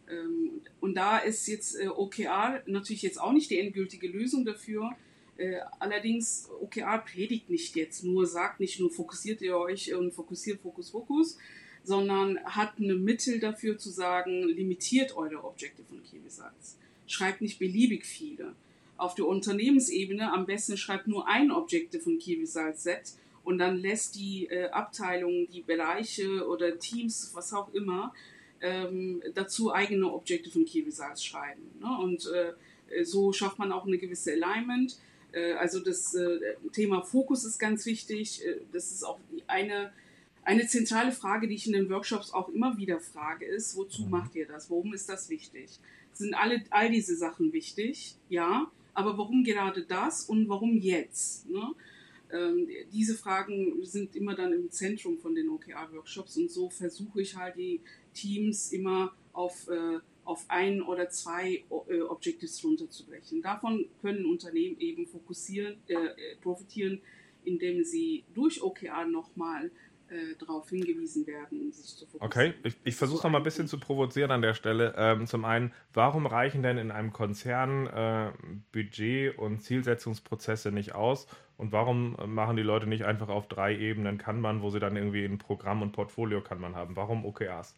Ähm, 0.10 0.62
und 0.80 0.96
da 0.96 1.18
ist 1.18 1.48
jetzt 1.48 1.76
äh, 1.80 1.88
OKR 1.88 2.64
natürlich 2.66 3.02
jetzt 3.02 3.20
auch 3.20 3.34
nicht 3.34 3.50
die 3.50 3.60
endgültige 3.60 4.08
Lösung 4.08 4.46
dafür, 4.46 4.96
Äh, 5.40 5.62
allerdings, 5.80 6.50
OKR 6.60 6.98
predigt 7.00 7.50
nicht 7.50 7.74
jetzt 7.78 8.04
nur, 8.04 8.28
sagt 8.28 8.60
nicht 8.60 8.78
nur, 8.80 8.92
fokussiert 8.92 9.42
ihr 9.42 9.56
euch 9.56 9.94
und 9.94 10.12
fokussiert, 10.12 10.60
Fokus, 10.60 10.90
Fokus, 10.90 11.38
sondern 11.84 12.38
hat 12.44 12.74
eine 12.78 12.96
Mittel 12.96 13.40
dafür 13.40 13.78
zu 13.78 13.90
sagen, 13.90 14.44
limitiert 14.44 15.16
eure 15.16 15.46
Objekte 15.46 15.84
von 15.86 16.04
Key 16.04 16.20
Results. 16.26 16.78
Schreibt 17.08 17.40
nicht 17.40 17.58
beliebig 17.58 18.06
viele. 18.06 18.54
Auf 19.00 19.16
der 19.16 19.26
Unternehmensebene 19.26 20.32
am 20.32 20.46
besten 20.46 20.78
schreibt 20.78 21.08
nur 21.08 21.28
ein 21.28 21.52
Objekte 21.52 22.00
von 22.00 22.20
Key 22.20 22.40
Results 22.40 22.84
Set 22.84 23.14
und 23.44 23.58
dann 23.58 23.78
lässt 23.78 24.16
die 24.16 24.48
äh, 24.48 24.70
Abteilungen, 24.70 25.48
die 25.52 25.62
Bereiche 25.62 26.48
oder 26.48 26.78
Teams, 26.78 27.32
was 27.34 27.54
auch 27.54 27.74
immer, 27.74 28.14
ähm, 28.62 29.24
dazu 29.34 29.74
eigene 29.74 30.12
Objekte 30.12 30.50
von 30.50 30.66
Key 30.66 30.82
Results 30.82 31.24
schreiben. 31.24 31.62
Ne? 31.80 31.98
Und 31.98 32.28
äh, 32.28 33.06
so 33.06 33.32
schafft 33.32 33.58
man 33.58 33.72
auch 33.72 33.88
eine 33.88 33.98
gewisse 33.98 34.34
Alignment. 34.34 34.98
Äh, 35.32 35.54
also 35.54 35.80
das 35.80 36.14
äh, 36.16 36.40
Thema 36.74 37.02
Fokus 37.02 37.46
ist 37.46 37.58
ganz 37.58 37.86
wichtig. 37.86 38.46
Äh, 38.46 38.58
das 38.72 38.92
ist 38.92 39.04
auch 39.04 39.20
eine 39.48 39.92
eine 40.44 40.66
zentrale 40.66 41.12
Frage, 41.12 41.48
die 41.48 41.54
ich 41.54 41.68
in 41.68 41.74
den 41.74 41.90
Workshops 41.90 42.34
auch 42.34 42.50
immer 42.50 42.76
wieder 42.78 43.00
frage, 43.00 43.46
ist, 43.46 43.76
wozu 43.78 44.04
mhm. 44.04 44.10
macht 44.10 44.36
ihr 44.36 44.48
das? 44.48 44.72
Warum 44.72 44.94
ist 44.94 45.08
das 45.08 45.30
wichtig? 45.30 45.70
Sind 46.14 46.34
alle, 46.34 46.64
all 46.72 46.90
diese 46.90 47.16
Sachen 47.16 47.54
wichtig? 47.54 48.16
Ja. 48.30 48.72
Aber 48.94 49.18
warum 49.18 49.44
gerade 49.44 49.84
das 49.84 50.26
und 50.26 50.50
warum 50.50 50.78
jetzt? 50.78 51.50
Ne? 51.50 51.74
Ähm, 52.32 52.68
diese 52.92 53.16
Fragen 53.16 53.84
sind 53.84 54.16
immer 54.16 54.36
dann 54.36 54.54
im 54.54 54.70
Zentrum 54.70 55.18
von 55.18 55.34
den 55.34 55.50
OKR-Workshops 55.50 56.38
und 56.38 56.52
so 56.52 56.70
versuche 56.70 57.22
ich 57.22 57.36
halt 57.36 57.56
die 57.56 57.82
Teams 58.14 58.72
immer 58.72 59.14
auf, 59.34 59.68
äh, 59.68 60.00
auf 60.26 60.46
ein 60.48 60.82
oder 60.82 61.10
zwei 61.10 61.64
äh, 61.88 62.02
Objectives 62.02 62.64
runterzubrechen. 62.64 63.42
Davon 63.42 63.86
können 64.02 64.26
Unternehmen 64.26 64.80
eben 64.80 65.08
fokussieren, 65.08 65.78
äh, 65.88 65.94
äh 65.94 66.36
profitieren, 66.42 67.02
indem 67.46 67.84
sie 67.84 68.24
durch 68.34 68.62
OKR 68.62 69.06
nochmal 69.06 69.72
äh, 70.12 70.36
darauf 70.40 70.70
hingewiesen 70.70 71.26
werden, 71.28 71.72
sich 71.72 71.96
zu 71.96 72.06
fokussieren. 72.06 72.52
Okay, 72.52 72.54
ich, 72.64 72.76
ich 72.84 72.96
versuche 72.96 73.26
noch 73.26 73.32
mal 73.32 73.38
ein 73.40 73.44
bisschen 73.44 73.68
zu 73.68 73.80
provozieren 73.80 74.32
an 74.32 74.42
der 74.42 74.54
Stelle. 74.54 74.94
Ähm, 74.98 75.28
zum 75.28 75.46
einen, 75.46 75.74
warum 75.94 76.26
reichen 76.26 76.64
denn 76.64 76.78
in 76.78 76.92
einem 76.92 77.14
Konzern 77.14 77.88
äh, 77.88 78.32
Budget- 78.72 79.38
und 79.38 79.62
Zielsetzungsprozesse 79.62 80.72
nicht 80.72 80.96
aus? 80.96 81.28
Und 81.58 81.72
warum 81.72 82.16
machen 82.26 82.56
die 82.56 82.64
Leute 82.64 82.88
nicht 82.88 83.04
einfach 83.04 83.28
auf 83.28 83.48
drei 83.48 83.78
Ebenen 83.78 84.18
kann 84.18 84.40
man, 84.40 84.62
wo 84.62 84.70
sie 84.70 84.80
dann 84.80 84.96
irgendwie 84.96 85.26
ein 85.26 85.38
Programm 85.38 85.82
und 85.82 85.92
Portfolio 85.92 86.42
kann 86.42 86.60
man 86.60 86.76
haben? 86.76 86.96
Warum 86.96 87.26
OKRs? 87.26 87.76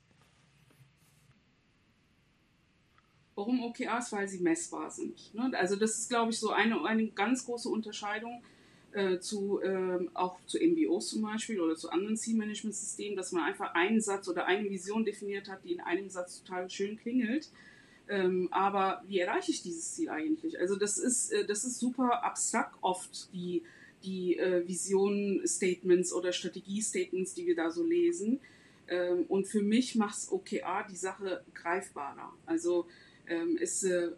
Warum 3.35 3.63
OKRs? 3.63 4.11
Weil 4.11 4.27
sie 4.27 4.39
messbar 4.39 4.91
sind. 4.91 5.33
Ne? 5.33 5.51
Also 5.57 5.75
das 5.75 5.97
ist, 5.97 6.09
glaube 6.09 6.31
ich, 6.31 6.39
so 6.39 6.51
eine, 6.51 6.85
eine 6.85 7.07
ganz 7.07 7.45
große 7.45 7.69
Unterscheidung 7.69 8.43
äh, 8.93 9.19
zu, 9.19 9.61
äh, 9.61 10.07
auch 10.13 10.37
zu 10.45 10.57
MBOs 10.59 11.09
zum 11.09 11.21
Beispiel 11.21 11.59
oder 11.59 11.75
zu 11.75 11.89
anderen 11.89 12.17
Zielmanagement-Systemen, 12.17 13.15
dass 13.15 13.31
man 13.31 13.43
einfach 13.43 13.73
einen 13.73 14.01
Satz 14.01 14.27
oder 14.27 14.45
eine 14.45 14.69
Vision 14.69 15.05
definiert 15.05 15.49
hat, 15.49 15.63
die 15.63 15.73
in 15.73 15.81
einem 15.81 16.09
Satz 16.09 16.43
total 16.43 16.69
schön 16.69 16.97
klingelt. 16.97 17.49
Ähm, 18.09 18.49
aber 18.51 19.03
wie 19.07 19.19
erreiche 19.19 19.51
ich 19.51 19.61
dieses 19.61 19.95
Ziel 19.95 20.09
eigentlich? 20.09 20.59
Also 20.59 20.75
das 20.75 20.97
ist, 20.97 21.31
äh, 21.31 21.45
das 21.45 21.63
ist 21.63 21.79
super 21.79 22.23
abstrakt 22.23 22.75
oft, 22.81 23.33
die, 23.33 23.63
die 24.03 24.37
äh, 24.37 24.67
Vision-Statements 24.67 26.11
oder 26.11 26.33
Strategie-Statements, 26.33 27.33
die 27.33 27.47
wir 27.47 27.55
da 27.55 27.71
so 27.71 27.85
lesen. 27.85 28.39
Ähm, 28.87 29.25
und 29.29 29.47
für 29.47 29.61
mich 29.61 29.95
macht 29.95 30.31
OKR 30.31 30.85
die 30.89 30.97
Sache 30.97 31.43
greifbarer. 31.53 32.33
Also 32.45 32.87
ähm, 33.27 33.57
es 33.61 33.83
äh, 33.83 34.09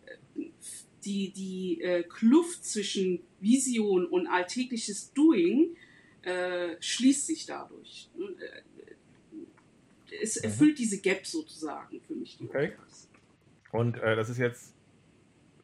die, 1.06 1.32
die 1.32 1.82
äh, 1.82 2.04
Kluft 2.04 2.66
zwischen 2.66 3.22
Vision 3.40 4.06
und 4.06 4.28
alltägliches 4.28 5.14
Doing 5.14 5.76
äh, 6.24 6.76
schließt 6.80 7.28
sich 7.28 7.46
dadurch. 7.46 8.10
Äh, 8.18 8.62
es 10.22 10.38
mhm. 10.38 10.46
erfüllt 10.46 10.80
diese 10.80 11.02
Gap 11.02 11.26
sozusagen 11.26 12.02
für 12.02 12.16
mich. 12.16 12.40
Okay. 12.42 12.74
Und 13.72 13.98
äh, 13.98 14.16
das 14.16 14.30
ist 14.30 14.38
jetzt 14.38 14.76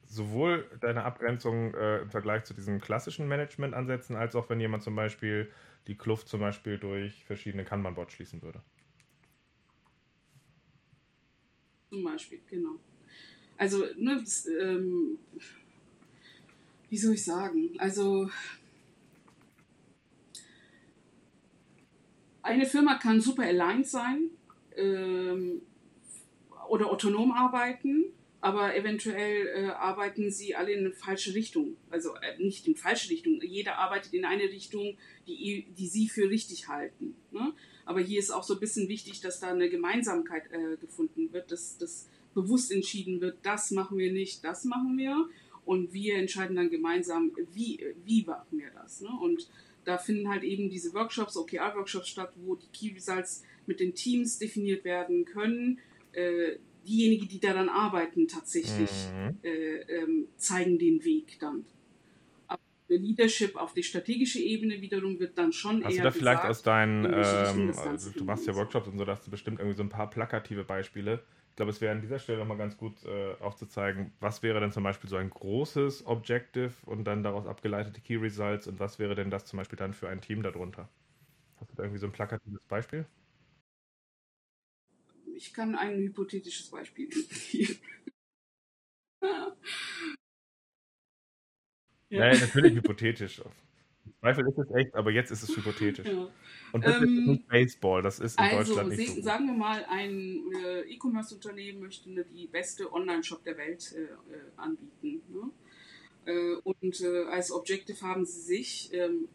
sowohl 0.08 0.69
deine 0.81 1.03
Abgrenzung 1.03 1.74
äh, 1.75 2.01
im 2.01 2.10
Vergleich 2.10 2.43
zu 2.43 2.53
diesen 2.53 2.81
klassischen 2.81 3.27
Management-Ansätzen, 3.27 4.15
als 4.15 4.36
auch 4.36 4.50
wenn 4.50 4.60
jemand 4.60 4.84
zum 4.84 4.96
Beispiel 4.96 5.51
die 5.88 5.96
Kluft 5.96 6.27
zum 6.27 6.39
Beispiel 6.39 6.77
durch 6.77 7.24
verschiedene 7.25 7.63
Kanban-Bots 7.63 8.13
schließen 8.13 8.41
würde. 8.41 8.62
Zum 11.89 12.03
Beispiel, 12.03 12.41
genau. 12.48 12.79
Also, 13.59 13.85
ne, 13.97 14.15
das, 14.17 14.47
ähm, 14.47 15.19
wie 16.89 16.97
soll 16.97 17.15
ich 17.15 17.25
sagen? 17.25 17.71
Also, 17.77 18.29
eine 22.41 22.65
Firma 22.65 22.97
kann 22.97 23.19
super 23.19 23.43
aligned 23.43 23.85
sein 23.85 24.29
ähm, 24.77 25.61
oder 26.69 26.89
autonom 26.89 27.33
arbeiten, 27.33 28.05
aber 28.39 28.77
eventuell 28.77 29.47
äh, 29.47 29.65
arbeiten 29.71 30.31
sie 30.31 30.55
alle 30.55 30.71
in 30.71 30.79
eine 30.85 30.93
falsche 30.93 31.35
Richtung. 31.35 31.75
Also 31.89 32.15
äh, 32.15 32.41
nicht 32.41 32.65
in 32.65 32.77
falsche 32.77 33.09
Richtung. 33.09 33.41
Jeder 33.41 33.77
arbeitet 33.77 34.13
in 34.13 34.23
eine 34.23 34.43
Richtung, 34.43 34.97
die, 35.27 35.67
die 35.77 35.87
sie 35.87 36.07
für 36.07 36.29
richtig 36.29 36.69
halten. 36.69 37.13
Ne? 37.31 37.51
Aber 37.83 37.99
hier 37.99 38.19
ist 38.19 38.31
auch 38.31 38.43
so 38.43 38.53
ein 38.53 38.61
bisschen 38.61 38.87
wichtig, 38.87 39.19
dass 39.19 39.41
da 39.41 39.49
eine 39.49 39.69
Gemeinsamkeit 39.69 40.49
äh, 40.53 40.77
gefunden 40.77 41.33
wird, 41.33 41.51
dass, 41.51 41.77
dass 41.77 42.07
bewusst 42.33 42.71
entschieden 42.71 43.21
wird, 43.21 43.38
das 43.43 43.71
machen 43.71 43.98
wir 43.98 44.12
nicht, 44.12 44.43
das 44.43 44.65
machen 44.65 44.98
wir. 44.98 45.27
Und 45.65 45.93
wir 45.93 46.15
entscheiden 46.15 46.55
dann 46.55 46.69
gemeinsam, 46.69 47.31
wie, 47.53 47.79
wie 48.03 48.24
machen 48.25 48.57
wir 48.57 48.71
das. 48.71 49.01
Ne? 49.01 49.09
Und 49.21 49.48
da 49.86 49.98
finden 49.98 50.29
halt 50.29 50.43
eben 50.43 50.69
diese 50.69 50.93
Workshops, 50.93 51.38
OKR-Workshops 51.38 52.07
statt, 52.07 52.31
wo 52.38 52.55
die 52.55 52.67
Key 52.67 52.93
Results 52.93 53.43
mit 53.65 53.79
den 53.79 53.93
Teams 53.93 54.39
definiert 54.39 54.83
werden 54.83 55.25
können. 55.25 55.79
Äh, 56.13 56.57
diejenigen, 56.88 57.27
die 57.27 57.39
daran 57.39 57.69
arbeiten, 57.69 58.27
tatsächlich 58.27 58.89
mhm. 59.13 59.38
äh, 59.43 59.81
ähm, 59.81 60.27
zeigen 60.38 60.79
den 60.79 61.03
Weg 61.03 61.38
dann. 61.39 61.65
Aber 62.48 62.62
der 62.89 62.98
Leadership 62.98 63.55
auf 63.55 63.74
die 63.74 63.83
strategische 63.83 64.39
Ebene 64.39 64.81
wiederum 64.81 65.19
wird 65.19 65.38
dann 65.38 65.53
schon 65.53 65.83
Hast 65.83 65.95
eher. 65.95 66.05
Hast 66.05 66.15
du 66.15 66.19
da 66.19 66.25
vielleicht 66.25 66.41
gesagt, 66.41 66.50
aus 66.50 66.63
deinen, 66.63 67.05
ähm, 67.05 67.74
also 67.75 68.12
du 68.12 68.24
machst 68.24 68.48
ja 68.48 68.55
Workshops 68.55 68.88
und 68.88 68.98
so, 68.98 69.05
da 69.05 69.12
hast 69.12 69.27
du 69.27 69.31
bestimmt 69.31 69.59
irgendwie 69.59 69.77
so 69.77 69.83
ein 69.83 69.89
paar 69.89 70.09
plakative 70.09 70.63
Beispiele 70.63 71.24
glaube, 71.59 71.71
es 71.71 71.81
wäre 71.81 71.91
an 71.91 71.99
dieser 71.99 72.19
Stelle 72.19 72.39
nochmal 72.39 72.55
ganz 72.57 72.77
gut 72.77 73.03
äh, 73.03 73.33
aufzuzeigen, 73.41 74.13
was 74.21 74.41
wäre 74.43 74.61
denn 74.61 74.71
zum 74.71 74.83
Beispiel 74.83 75.09
so 75.09 75.17
ein 75.17 75.29
großes 75.29 76.05
Objective 76.07 76.71
und 76.85 77.03
dann 77.03 77.21
daraus 77.21 77.45
abgeleitete 77.45 77.99
Key 77.99 78.15
Results 78.15 78.65
und 78.67 78.79
was 78.79 78.97
wäre 78.97 79.13
denn 79.13 79.29
das 79.29 79.43
zum 79.43 79.57
Beispiel 79.57 79.75
dann 79.75 79.93
für 79.93 80.07
ein 80.07 80.21
Team 80.21 80.41
darunter? 80.41 80.87
Hast 81.59 81.69
du 81.71 81.75
da 81.75 81.83
irgendwie 81.83 81.99
so 81.99 82.05
ein 82.07 82.13
plakatives 82.13 82.61
Beispiel? 82.69 83.05
Ich 85.35 85.53
kann 85.53 85.75
ein 85.75 85.97
hypothetisches 85.97 86.69
Beispiel 86.69 87.09
geben. 87.09 87.27
ja. 89.21 89.57
Naja, 92.09 92.39
natürlich 92.39 92.75
hypothetisch. 92.75 93.41
Zweifel 94.19 94.47
ist 94.47 94.57
es 94.57 94.75
echt, 94.75 94.95
aber 94.95 95.11
jetzt 95.11 95.31
ist 95.31 95.43
es 95.43 95.55
hypothetisch. 95.55 96.07
Ja. 96.09 96.27
Und 96.71 96.85
das 96.85 96.97
ähm, 96.97 97.03
ist 97.03 97.27
nicht 97.27 97.47
Baseball, 97.47 98.03
das 98.03 98.19
ist 98.19 98.39
in 98.39 98.45
also, 98.45 98.75
Deutschland 98.75 98.97
nicht 98.97 99.15
so 99.15 99.21
sagen 99.21 99.47
wir 99.47 99.55
mal, 99.55 99.85
ein 99.89 100.43
äh, 100.63 100.81
E-Commerce-Unternehmen 100.81 101.79
möchte 101.79 102.09
die 102.25 102.45
beste 102.45 102.93
Online-Shop 102.93 103.43
der 103.43 103.57
Welt 103.57 103.91
äh, 103.95 104.01
äh 104.01 104.07
anbieten. 104.55 105.33
Ne? 105.33 105.49
Äh, 106.25 106.55
und 106.63 107.01
äh, 107.01 107.23
als 107.25 107.51
Objective 107.51 107.99
haben 108.05 108.25
sie 108.25 108.41
sich, 108.41 108.89
ähm, 108.93 109.27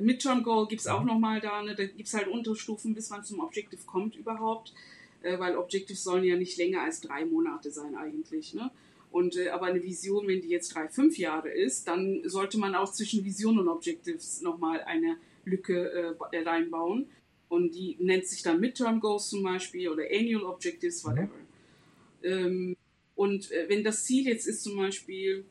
Midterm 0.00 0.42
Goal 0.42 0.66
gibt 0.68 0.80
es 0.80 0.86
ja. 0.86 0.98
auch 0.98 1.04
nochmal 1.04 1.40
da, 1.40 1.62
ne? 1.62 1.74
da 1.74 1.84
gibt 1.84 2.08
es 2.08 2.14
halt 2.14 2.28
Unterstufen, 2.28 2.94
bis 2.94 3.10
man 3.10 3.24
zum 3.24 3.40
Objective 3.40 3.82
kommt 3.86 4.16
überhaupt, 4.16 4.74
äh, 5.22 5.38
weil 5.38 5.56
Objectives 5.56 6.04
sollen 6.04 6.24
ja 6.24 6.36
nicht 6.36 6.58
länger 6.58 6.82
als 6.82 7.00
drei 7.00 7.24
Monate 7.24 7.70
sein 7.70 7.94
eigentlich. 7.94 8.54
Ne? 8.54 8.70
Und 9.12 9.36
äh, 9.36 9.50
aber 9.50 9.66
eine 9.66 9.82
Vision, 9.82 10.26
wenn 10.26 10.40
die 10.40 10.48
jetzt 10.48 10.74
drei, 10.74 10.88
fünf 10.88 11.18
Jahre 11.18 11.50
ist, 11.50 11.86
dann 11.86 12.22
sollte 12.24 12.58
man 12.58 12.74
auch 12.74 12.90
zwischen 12.90 13.24
Vision 13.24 13.58
und 13.58 13.68
Objectives 13.68 14.40
nochmal 14.40 14.80
eine 14.82 15.16
Lücke 15.44 16.16
äh, 16.32 16.38
reinbauen. 16.38 17.06
Und 17.48 17.74
die 17.74 17.96
nennt 18.00 18.26
sich 18.26 18.42
dann 18.42 18.58
Midterm 18.58 19.00
Goals 19.00 19.28
zum 19.28 19.42
Beispiel 19.42 19.90
oder 19.90 20.04
Annual 20.10 20.44
Objectives, 20.44 21.04
mhm. 21.04 21.08
whatever. 21.10 21.30
Ähm, 22.22 22.76
und 23.14 23.52
äh, 23.52 23.68
wenn 23.68 23.84
das 23.84 24.04
Ziel 24.04 24.26
jetzt 24.26 24.46
ist 24.46 24.62
zum 24.62 24.78
Beispiel 24.78 25.44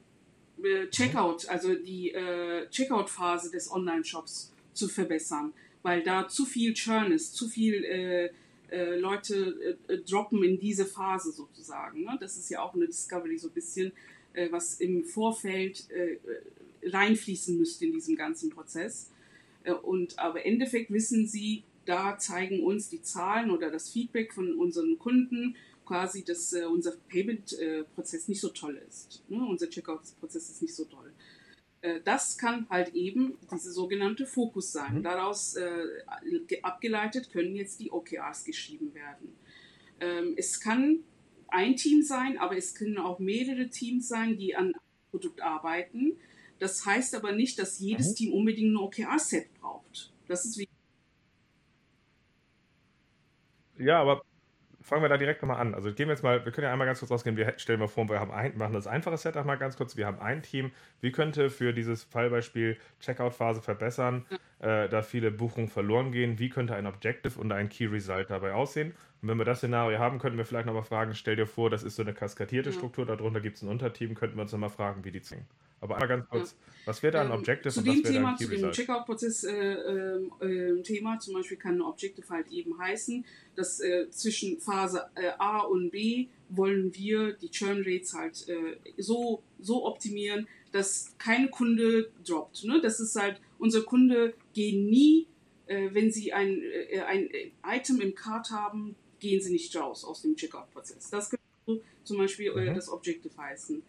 äh, 0.64 0.88
Checkout, 0.88 1.48
also 1.48 1.76
die 1.76 2.12
äh, 2.12 2.68
Checkout-Phase 2.70 3.52
des 3.52 3.72
Online-Shops 3.72 4.52
zu 4.74 4.88
verbessern, 4.88 5.54
weil 5.84 6.02
da 6.02 6.28
zu 6.28 6.46
viel 6.46 6.74
Churn 6.74 7.12
ist, 7.12 7.36
zu 7.36 7.48
viel 7.48 7.84
äh, 8.72 8.82
äh, 8.82 8.96
Leute 8.96 9.78
äh, 9.88 9.98
droppen 9.98 10.44
in 10.44 10.58
diese 10.58 10.86
Phase 10.86 11.32
sozusagen. 11.32 12.04
Ne? 12.04 12.18
Das 12.20 12.38
ist 12.38 12.50
ja 12.50 12.62
auch 12.62 12.74
eine 12.74 12.88
Discovery 12.88 13.38
so 13.38 13.50
ein 13.50 13.54
bisschen, 13.54 13.92
äh, 14.34 14.50
was 14.52 14.80
im 14.80 15.04
Vorfeld 15.04 15.90
äh, 15.92 16.18
reinfließen 16.84 17.58
müsste 17.58 17.86
in 17.86 17.92
diesem 17.92 18.16
ganzen 18.16 18.50
Prozess. 18.50 19.12
Äh, 19.64 19.74
und 19.74 20.18
aber 20.18 20.46
im 20.46 20.54
Endeffekt 20.54 20.90
wissen 20.90 21.28
sie, 21.28 21.64
da 21.86 22.18
zeigen 22.18 22.64
uns 22.64 22.90
die 22.90 23.02
Zahlen 23.02 23.52
oder 23.52 23.70
das 23.70 23.90
Feedback 23.90 24.34
von 24.34 24.58
unseren 24.58 24.98
Kunden 24.98 25.56
quasi, 25.86 26.24
dass 26.24 26.54
äh, 26.54 26.64
unser 26.64 26.94
Payment-Prozess 27.10 28.30
nicht 28.30 28.40
so 28.40 28.50
toll 28.50 28.82
ist. 28.88 29.22
Ne? 29.28 29.46
Unser 29.46 29.70
Checkout-Prozess 29.70 30.50
ist 30.50 30.62
nicht 30.62 30.76
so 30.76 30.86
toll. 30.86 31.11
Äh, 31.82 32.02
das 32.04 32.38
kann 32.38 32.68
halt 32.70 32.94
eben 32.94 33.38
diese 33.52 33.72
sogenannte 33.72 34.26
Fokus 34.26 34.72
sein. 34.72 35.00
Mhm. 35.00 35.04
Daraus 35.04 35.56
äh, 35.56 35.84
abgeleitet 36.62 37.32
können 37.32 37.56
jetzt 37.56 37.80
die 37.80 37.92
OKRs 37.92 38.44
geschrieben 38.44 38.94
werden. 38.94 39.36
Ähm, 40.00 40.34
es 40.38 40.60
kann 40.60 41.00
ein 41.48 41.76
Team 41.76 42.02
sein, 42.02 42.38
aber 42.38 42.58
es 42.58 42.76
können 42.76 42.98
auch 42.98 43.20
mehrere 43.20 43.70
Teams 43.70 44.08
sein, 44.08 44.38
die 44.38 44.56
an 44.56 44.66
einem 44.66 44.76
Produkt 45.12 45.42
arbeiten. 45.42 46.18
Das 46.60 46.86
heißt 46.86 47.16
aber 47.16 47.32
nicht, 47.32 47.60
dass 47.60 47.80
jedes 47.80 48.12
mhm. 48.12 48.16
Team 48.16 48.34
unbedingt 48.34 48.74
ein 48.74 48.78
OKR-Set 48.78 49.54
braucht. 49.60 50.14
Das 50.28 50.46
ist 50.46 50.58
wie. 50.58 50.68
Ja, 53.78 54.00
aber 54.00 54.22
fangen 54.92 55.04
wir 55.04 55.10
da 55.10 55.16
direkt 55.16 55.42
nochmal 55.42 55.62
an. 55.62 55.74
Also 55.74 55.94
gehen 55.94 56.10
wir 56.10 56.16
jetzt 56.16 56.22
mal, 56.22 56.44
wir 56.44 56.52
können 56.52 56.66
ja 56.66 56.74
einmal 56.74 56.86
ganz 56.86 57.00
kurz 57.00 57.10
rausgehen, 57.12 57.38
wir 57.38 57.54
stellen 57.56 57.80
mal 57.80 57.88
vor, 57.88 58.10
wir 58.10 58.20
haben 58.20 58.30
ein, 58.30 58.58
machen 58.58 58.74
das 58.74 58.88
einfache 58.88 59.16
Setup 59.16 59.46
mal 59.46 59.56
ganz 59.56 59.78
kurz. 59.78 59.96
Wir 59.96 60.06
haben 60.06 60.20
ein 60.20 60.42
Team. 60.42 60.72
Wie 61.00 61.14
könnte 61.14 61.50
für 61.50 61.72
dieses 61.72 62.04
Fallbeispiel 62.04 62.78
Checkout-Phase 63.00 63.62
verbessern, 63.62 64.26
äh, 64.60 64.90
da 64.90 65.02
viele 65.02 65.32
Buchungen 65.32 65.70
verloren 65.70 66.12
gehen? 66.12 66.40
Wie 66.40 66.50
könnte 66.50 66.76
ein 66.76 66.88
Objective 66.88 67.40
und 67.40 67.54
ein 67.54 67.70
Key 67.70 67.86
Result 67.86 68.32
dabei 68.32 68.52
aussehen? 68.52 68.94
Und 69.22 69.28
wenn 69.28 69.38
wir 69.38 69.46
das 69.46 69.60
Szenario 69.60 70.00
haben, 70.00 70.18
könnten 70.18 70.38
wir 70.38 70.46
vielleicht 70.46 70.66
nochmal 70.66 70.84
fragen, 70.84 71.14
stell 71.14 71.36
dir 71.36 71.46
vor, 71.46 71.70
das 71.70 71.84
ist 71.84 71.96
so 71.96 72.02
eine 72.02 72.14
kaskadierte 72.14 72.74
Struktur, 72.74 73.06
darunter 73.06 73.40
gibt 73.40 73.58
es 73.58 73.62
ein 73.62 73.70
Unterteam, 73.70 74.16
könnten 74.16 74.36
wir 74.36 74.42
uns 74.42 74.52
nochmal 74.52 74.72
fragen, 74.72 75.04
wie 75.04 75.12
die 75.12 75.22
zwingen. 75.22 75.46
Aber 75.80 75.96
einmal 75.96 76.10
ganz 76.10 76.30
kurz, 76.30 76.52
ja. 76.52 76.58
was 76.86 77.04
wäre 77.04 77.14
da 77.14 77.22
ein 77.22 77.28
ähm, 77.28 77.34
Objective 77.34 77.70
ähm, 77.70 77.74
zu 77.74 77.84
dem 77.84 78.04
Thema, 78.04 78.36
Zu 78.36 78.48
dem 78.48 78.72
Checkout-Prozess-Thema 78.72 80.32
äh, 80.42 81.16
äh, 81.16 81.20
zum 81.20 81.34
Beispiel 81.34 81.58
kann 81.58 81.76
ein 81.76 81.82
Objective 81.82 82.28
halt 82.30 82.48
eben 82.50 82.78
heißen, 82.80 83.26
dass 83.56 83.80
äh, 83.80 84.10
zwischen 84.10 84.60
Phase 84.60 85.06
äh, 85.16 85.32
A 85.38 85.62
und 85.62 85.92
B 85.92 86.28
wollen 86.50 86.94
wir 86.96 87.34
die 87.34 87.50
Churn 87.50 87.84
Rates 87.86 88.14
halt 88.14 88.48
äh, 88.48 88.78
so, 88.98 89.44
so 89.60 89.86
optimieren, 89.86 90.48
dass 90.72 91.16
kein 91.18 91.52
Kunde 91.52 92.12
droppt. 92.26 92.64
Ne? 92.64 92.80
Das 92.82 93.00
ist 93.00 93.16
halt, 93.16 93.42
unsere 93.58 93.84
Kunde 93.84 94.34
gehen 94.54 94.88
nie, 94.88 95.28
äh, 95.66 95.90
wenn 95.94 96.12
sie 96.12 96.34
ein, 96.34 96.62
ein 97.08 97.30
Item 97.66 98.02
im 98.02 98.14
Card 98.14 98.52
haben, 98.52 98.96
gehen 99.22 99.42
sie 99.42 99.54
nicht 99.54 99.74
raus 99.78 100.04
aus 100.04 100.24
dem 100.24 100.36
Checkout-Prozess. 100.36 101.10
Das 101.10 101.30
könnte 101.30 101.86
zum 102.04 102.18
Beispiel 102.18 102.52
äh, 102.52 102.72
mhm. 102.72 102.76
das 102.76 102.90
Objective 102.90 103.38
heißen. 103.38 103.82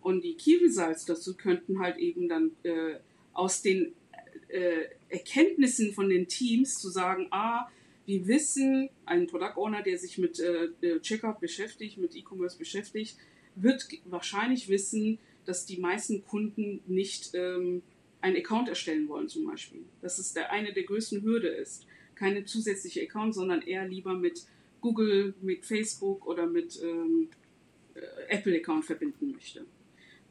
Und 0.00 0.24
die 0.24 0.34
Key 0.34 0.56
Results 0.62 1.04
dazu 1.04 1.36
könnten 1.36 1.80
halt 1.80 1.98
eben 1.98 2.28
dann 2.28 2.52
äh, 2.62 2.94
aus 3.34 3.60
den 3.60 3.92
äh, 4.48 4.86
Erkenntnissen 5.08 5.92
von 5.92 6.08
den 6.08 6.28
Teams 6.28 6.78
zu 6.78 6.88
sagen, 6.88 7.26
ah, 7.30 7.68
wir 8.06 8.26
wissen, 8.28 8.88
ein 9.04 9.26
Product 9.26 9.56
Owner, 9.56 9.82
der 9.82 9.98
sich 9.98 10.16
mit 10.16 10.38
äh, 10.38 11.00
Checkout 11.00 11.40
beschäftigt, 11.40 11.98
mit 11.98 12.14
E-Commerce 12.14 12.56
beschäftigt, 12.56 13.16
wird 13.56 13.88
wahrscheinlich 14.04 14.68
wissen, 14.68 15.18
dass 15.44 15.66
die 15.66 15.78
meisten 15.78 16.24
Kunden 16.24 16.80
nicht 16.86 17.32
ähm, 17.34 17.82
einen 18.20 18.36
Account 18.36 18.68
erstellen 18.68 19.08
wollen 19.08 19.28
zum 19.28 19.46
Beispiel. 19.46 19.84
Dass 20.02 20.18
es 20.18 20.32
der, 20.32 20.52
eine 20.52 20.72
der 20.72 20.84
größten 20.84 21.22
Hürde 21.22 21.48
ist. 21.48 21.86
Keine 22.14 22.44
zusätzliche 22.44 23.02
Account, 23.02 23.34
sondern 23.34 23.62
eher 23.62 23.86
lieber 23.86 24.14
mit 24.14 24.46
Google, 24.86 25.34
mit 25.40 25.66
Facebook 25.66 26.26
oder 26.26 26.46
mit 26.46 26.80
ähm, 26.80 27.28
äh, 27.94 28.00
Apple-Account 28.28 28.84
verbinden 28.84 29.32
möchte. 29.32 29.66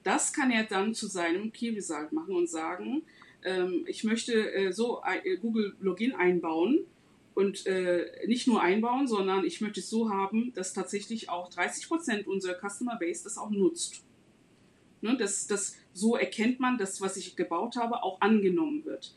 Das 0.03 0.31
kann 0.31 0.49
er 0.49 0.63
dann 0.63 0.93
zu 0.93 1.07
seinem 1.07 1.51
Key 1.51 1.71
Result 1.71 2.13
machen 2.13 2.33
und 2.33 2.49
sagen, 2.49 3.01
ähm, 3.43 3.83
ich 3.85 4.05
möchte 4.05 4.53
äh, 4.53 4.71
so 4.71 5.01
äh, 5.03 5.35
Google 5.35 5.75
Login 5.81 6.13
einbauen 6.13 6.85
und 7.33 7.65
äh, 7.65 8.05
nicht 8.27 8.47
nur 8.47 8.61
einbauen, 8.61 9.09
sondern 9.09 9.43
ich 9.43 9.59
möchte 9.59 9.81
es 9.81 9.89
so 9.89 10.09
haben, 10.09 10.53
dass 10.53 10.71
tatsächlich 10.71 11.29
auch 11.29 11.51
30% 11.51 12.23
unserer 12.23 12.57
Customer 12.57 12.97
Base 12.97 13.25
das 13.25 13.37
auch 13.37 13.49
nutzt. 13.49 14.05
Ne, 15.01 15.17
dass, 15.17 15.47
dass 15.47 15.75
so 15.91 16.15
erkennt 16.15 16.61
man, 16.61 16.77
dass 16.77 17.01
was 17.01 17.17
ich 17.17 17.35
gebaut 17.35 17.75
habe, 17.75 18.03
auch 18.03 18.21
angenommen 18.21 18.85
wird 18.85 19.13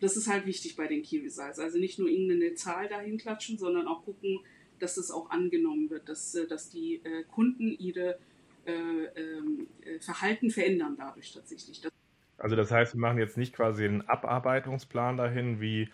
das 0.00 0.16
ist 0.16 0.28
halt 0.28 0.46
wichtig 0.46 0.76
bei 0.76 0.86
den 0.86 1.02
Key 1.02 1.18
Results. 1.18 1.58
Also 1.58 1.78
nicht 1.78 1.98
nur 1.98 2.08
irgendeine 2.08 2.54
Zahl 2.54 2.88
dahin 2.88 3.18
klatschen, 3.18 3.58
sondern 3.58 3.86
auch 3.88 4.04
gucken, 4.04 4.40
dass 4.78 4.96
es 4.96 5.10
auch 5.10 5.30
angenommen 5.30 5.90
wird, 5.90 6.08
dass, 6.08 6.34
äh, 6.34 6.46
dass 6.46 6.70
die 6.70 6.96
äh, 7.04 7.24
Kunden 7.24 7.72
ihre 7.78 8.18
äh, 8.66 8.72
ähm, 8.72 9.68
äh, 9.84 9.98
Verhalten 10.00 10.50
verändern 10.50 10.96
dadurch 10.96 11.32
tatsächlich. 11.32 11.80
Das 11.80 11.92
also 12.38 12.54
das 12.54 12.70
heißt, 12.70 12.94
wir 12.94 13.00
machen 13.00 13.18
jetzt 13.18 13.38
nicht 13.38 13.54
quasi 13.54 13.84
einen 13.84 14.02
Abarbeitungsplan 14.02 15.16
dahin, 15.16 15.60
wie 15.60 15.88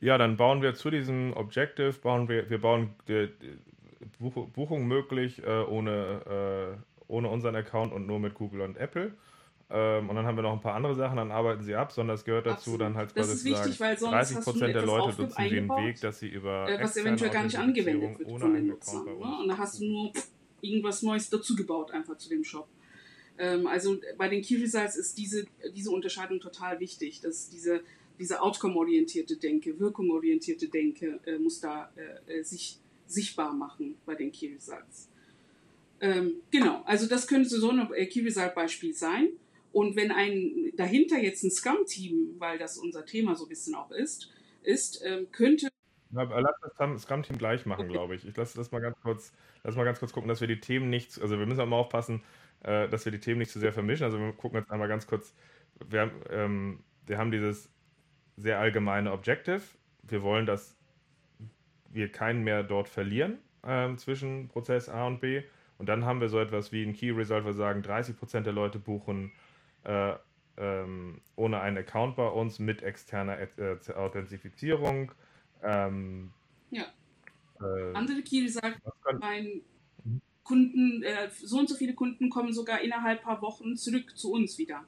ja, 0.00 0.18
dann 0.18 0.36
bauen 0.36 0.62
wir 0.62 0.74
zu 0.74 0.90
diesem 0.90 1.32
Objective, 1.34 1.92
bauen 1.92 2.28
wir, 2.28 2.50
wir 2.50 2.60
bauen 2.60 2.94
Buchung 4.18 4.86
möglich 4.86 5.44
ohne, 5.44 6.78
ohne 7.08 7.28
unseren 7.28 7.56
Account 7.56 7.92
und 7.92 8.06
nur 8.06 8.20
mit 8.20 8.34
Google 8.34 8.60
und 8.60 8.76
Apple. 8.76 9.12
Ähm, 9.70 10.08
und 10.08 10.16
dann 10.16 10.24
haben 10.26 10.36
wir 10.36 10.42
noch 10.42 10.54
ein 10.54 10.62
paar 10.62 10.74
andere 10.74 10.94
Sachen, 10.94 11.18
dann 11.18 11.30
arbeiten 11.30 11.62
sie 11.62 11.74
ab, 11.74 11.92
sondern 11.92 12.14
es 12.14 12.24
gehört 12.24 12.46
dazu 12.46 12.54
Absolut. 12.56 12.80
dann 12.80 12.96
halt 12.96 13.14
quasi 13.14 13.36
zu 13.36 13.52
sagen, 13.52 13.68
wichtig, 13.68 14.00
30 14.00 14.40
Prozent 14.40 14.74
der 14.74 14.86
Leute 14.86 15.20
nutzen 15.20 15.48
den 15.48 15.68
Weg, 15.68 16.00
dass 16.00 16.20
sie 16.20 16.28
über 16.28 16.68
äh, 16.68 16.82
was 16.82 16.96
eventuell 16.96 17.30
gar 17.30 17.44
nicht 17.44 17.58
angewendet 17.58 18.18
wird 18.18 18.40
von 18.40 18.54
den 18.54 18.68
Nutzern. 18.68 19.04
Ne? 19.04 19.38
Und 19.40 19.48
da 19.48 19.58
hast 19.58 19.80
du 19.80 19.84
nur 19.84 20.12
irgendwas 20.62 21.02
Neues 21.02 21.28
dazu 21.28 21.54
gebaut 21.54 21.90
einfach 21.90 22.16
zu 22.16 22.30
dem 22.30 22.44
Shop. 22.44 22.66
Ähm, 23.38 23.66
also 23.66 23.98
bei 24.16 24.28
den 24.28 24.42
Key 24.42 24.56
Results 24.56 24.96
ist 24.96 25.18
diese, 25.18 25.46
diese 25.74 25.90
Unterscheidung 25.90 26.40
total 26.40 26.80
wichtig, 26.80 27.20
dass 27.20 27.50
diese, 27.50 27.82
diese 28.18 28.40
Outcome-orientierte 28.40 29.36
Denke, 29.36 29.78
wirkungsorientierte 29.78 30.68
Denke 30.68 31.20
äh, 31.26 31.38
muss 31.38 31.60
da 31.60 31.92
äh, 32.26 32.38
äh, 32.38 32.42
sich 32.42 32.78
sichtbar 33.06 33.52
machen 33.52 33.96
bei 34.06 34.14
den 34.14 34.32
Key 34.32 34.52
Results. 34.54 35.08
Ähm, 36.00 36.34
genau, 36.50 36.82
also 36.84 37.06
das 37.06 37.26
könnte 37.26 37.48
so 37.48 37.70
ein 37.70 37.88
Key 38.08 38.20
Result 38.20 38.54
Beispiel 38.54 38.94
sein. 38.94 39.28
Und 39.78 39.94
wenn 39.94 40.10
ein 40.10 40.72
dahinter 40.76 41.18
jetzt 41.18 41.44
ein 41.44 41.52
Scrum-Team, 41.52 42.34
weil 42.38 42.58
das 42.58 42.78
unser 42.78 43.06
Thema 43.06 43.36
so 43.36 43.44
ein 43.44 43.48
bisschen 43.48 43.76
auch 43.76 43.92
ist, 43.92 44.28
ist, 44.62 45.00
ähm, 45.06 45.28
könnte. 45.30 45.68
Na, 46.10 46.24
lass 46.24 46.56
das 46.76 47.02
Scrum-Team 47.02 47.38
gleich 47.38 47.64
machen, 47.64 47.84
okay. 47.84 47.92
glaube 47.92 48.16
ich. 48.16 48.26
Ich 48.26 48.36
lasse 48.36 48.56
das 48.56 48.72
mal 48.72 48.80
ganz 48.80 49.00
kurz, 49.00 49.32
lass 49.62 49.76
mal 49.76 49.84
ganz 49.84 50.00
kurz 50.00 50.12
gucken, 50.12 50.28
dass 50.28 50.40
wir 50.40 50.48
die 50.48 50.58
Themen 50.58 50.90
nicht, 50.90 51.22
also 51.22 51.38
wir 51.38 51.46
müssen 51.46 51.60
auch 51.60 51.66
mal 51.66 51.76
aufpassen, 51.76 52.24
äh, 52.64 52.88
dass 52.88 53.04
wir 53.04 53.12
die 53.12 53.20
Themen 53.20 53.38
nicht 53.38 53.52
zu 53.52 53.60
sehr 53.60 53.72
vermischen. 53.72 54.02
Also 54.02 54.18
wir 54.18 54.32
gucken 54.32 54.58
jetzt 54.58 54.68
einmal 54.72 54.88
ganz 54.88 55.06
kurz, 55.06 55.32
wir, 55.88 56.10
ähm, 56.28 56.80
wir 57.06 57.16
haben 57.16 57.30
dieses 57.30 57.70
sehr 58.36 58.58
allgemeine 58.58 59.12
Objective. 59.12 59.62
Wir 60.02 60.24
wollen, 60.24 60.44
dass 60.44 60.76
wir 61.88 62.10
keinen 62.10 62.42
mehr 62.42 62.64
dort 62.64 62.88
verlieren 62.88 63.38
äh, 63.62 63.94
zwischen 63.94 64.48
Prozess 64.48 64.88
A 64.88 65.06
und 65.06 65.20
B. 65.20 65.44
Und 65.78 65.88
dann 65.88 66.04
haben 66.04 66.20
wir 66.20 66.28
so 66.28 66.40
etwas 66.40 66.72
wie 66.72 66.84
ein 66.84 66.94
Key 66.94 67.12
Result, 67.12 67.44
wir 67.44 67.52
sagen, 67.52 67.82
30% 67.82 68.40
der 68.40 68.52
Leute 68.52 68.80
buchen 68.80 69.30
äh, 69.84 70.14
ähm, 70.58 71.20
ohne 71.36 71.60
einen 71.60 71.78
Account 71.78 72.16
bei 72.16 72.28
uns 72.28 72.58
mit 72.58 72.82
externer 72.82 73.38
äh, 73.38 73.78
Authentifizierung. 73.94 75.12
Ähm, 75.62 76.32
ja. 76.70 76.84
Äh, 77.60 77.94
Andere 77.94 78.22
Key 78.22 78.48
sagt, 78.48 78.80
mein 79.20 79.62
mhm. 80.04 80.20
Kunden, 80.42 81.02
äh, 81.02 81.30
so 81.30 81.58
und 81.58 81.68
so 81.68 81.76
viele 81.76 81.94
Kunden 81.94 82.28
kommen 82.28 82.52
sogar 82.52 82.80
innerhalb 82.80 83.22
paar 83.22 83.40
Wochen 83.42 83.76
zurück 83.76 84.16
zu 84.16 84.32
uns 84.32 84.58
wieder. 84.58 84.84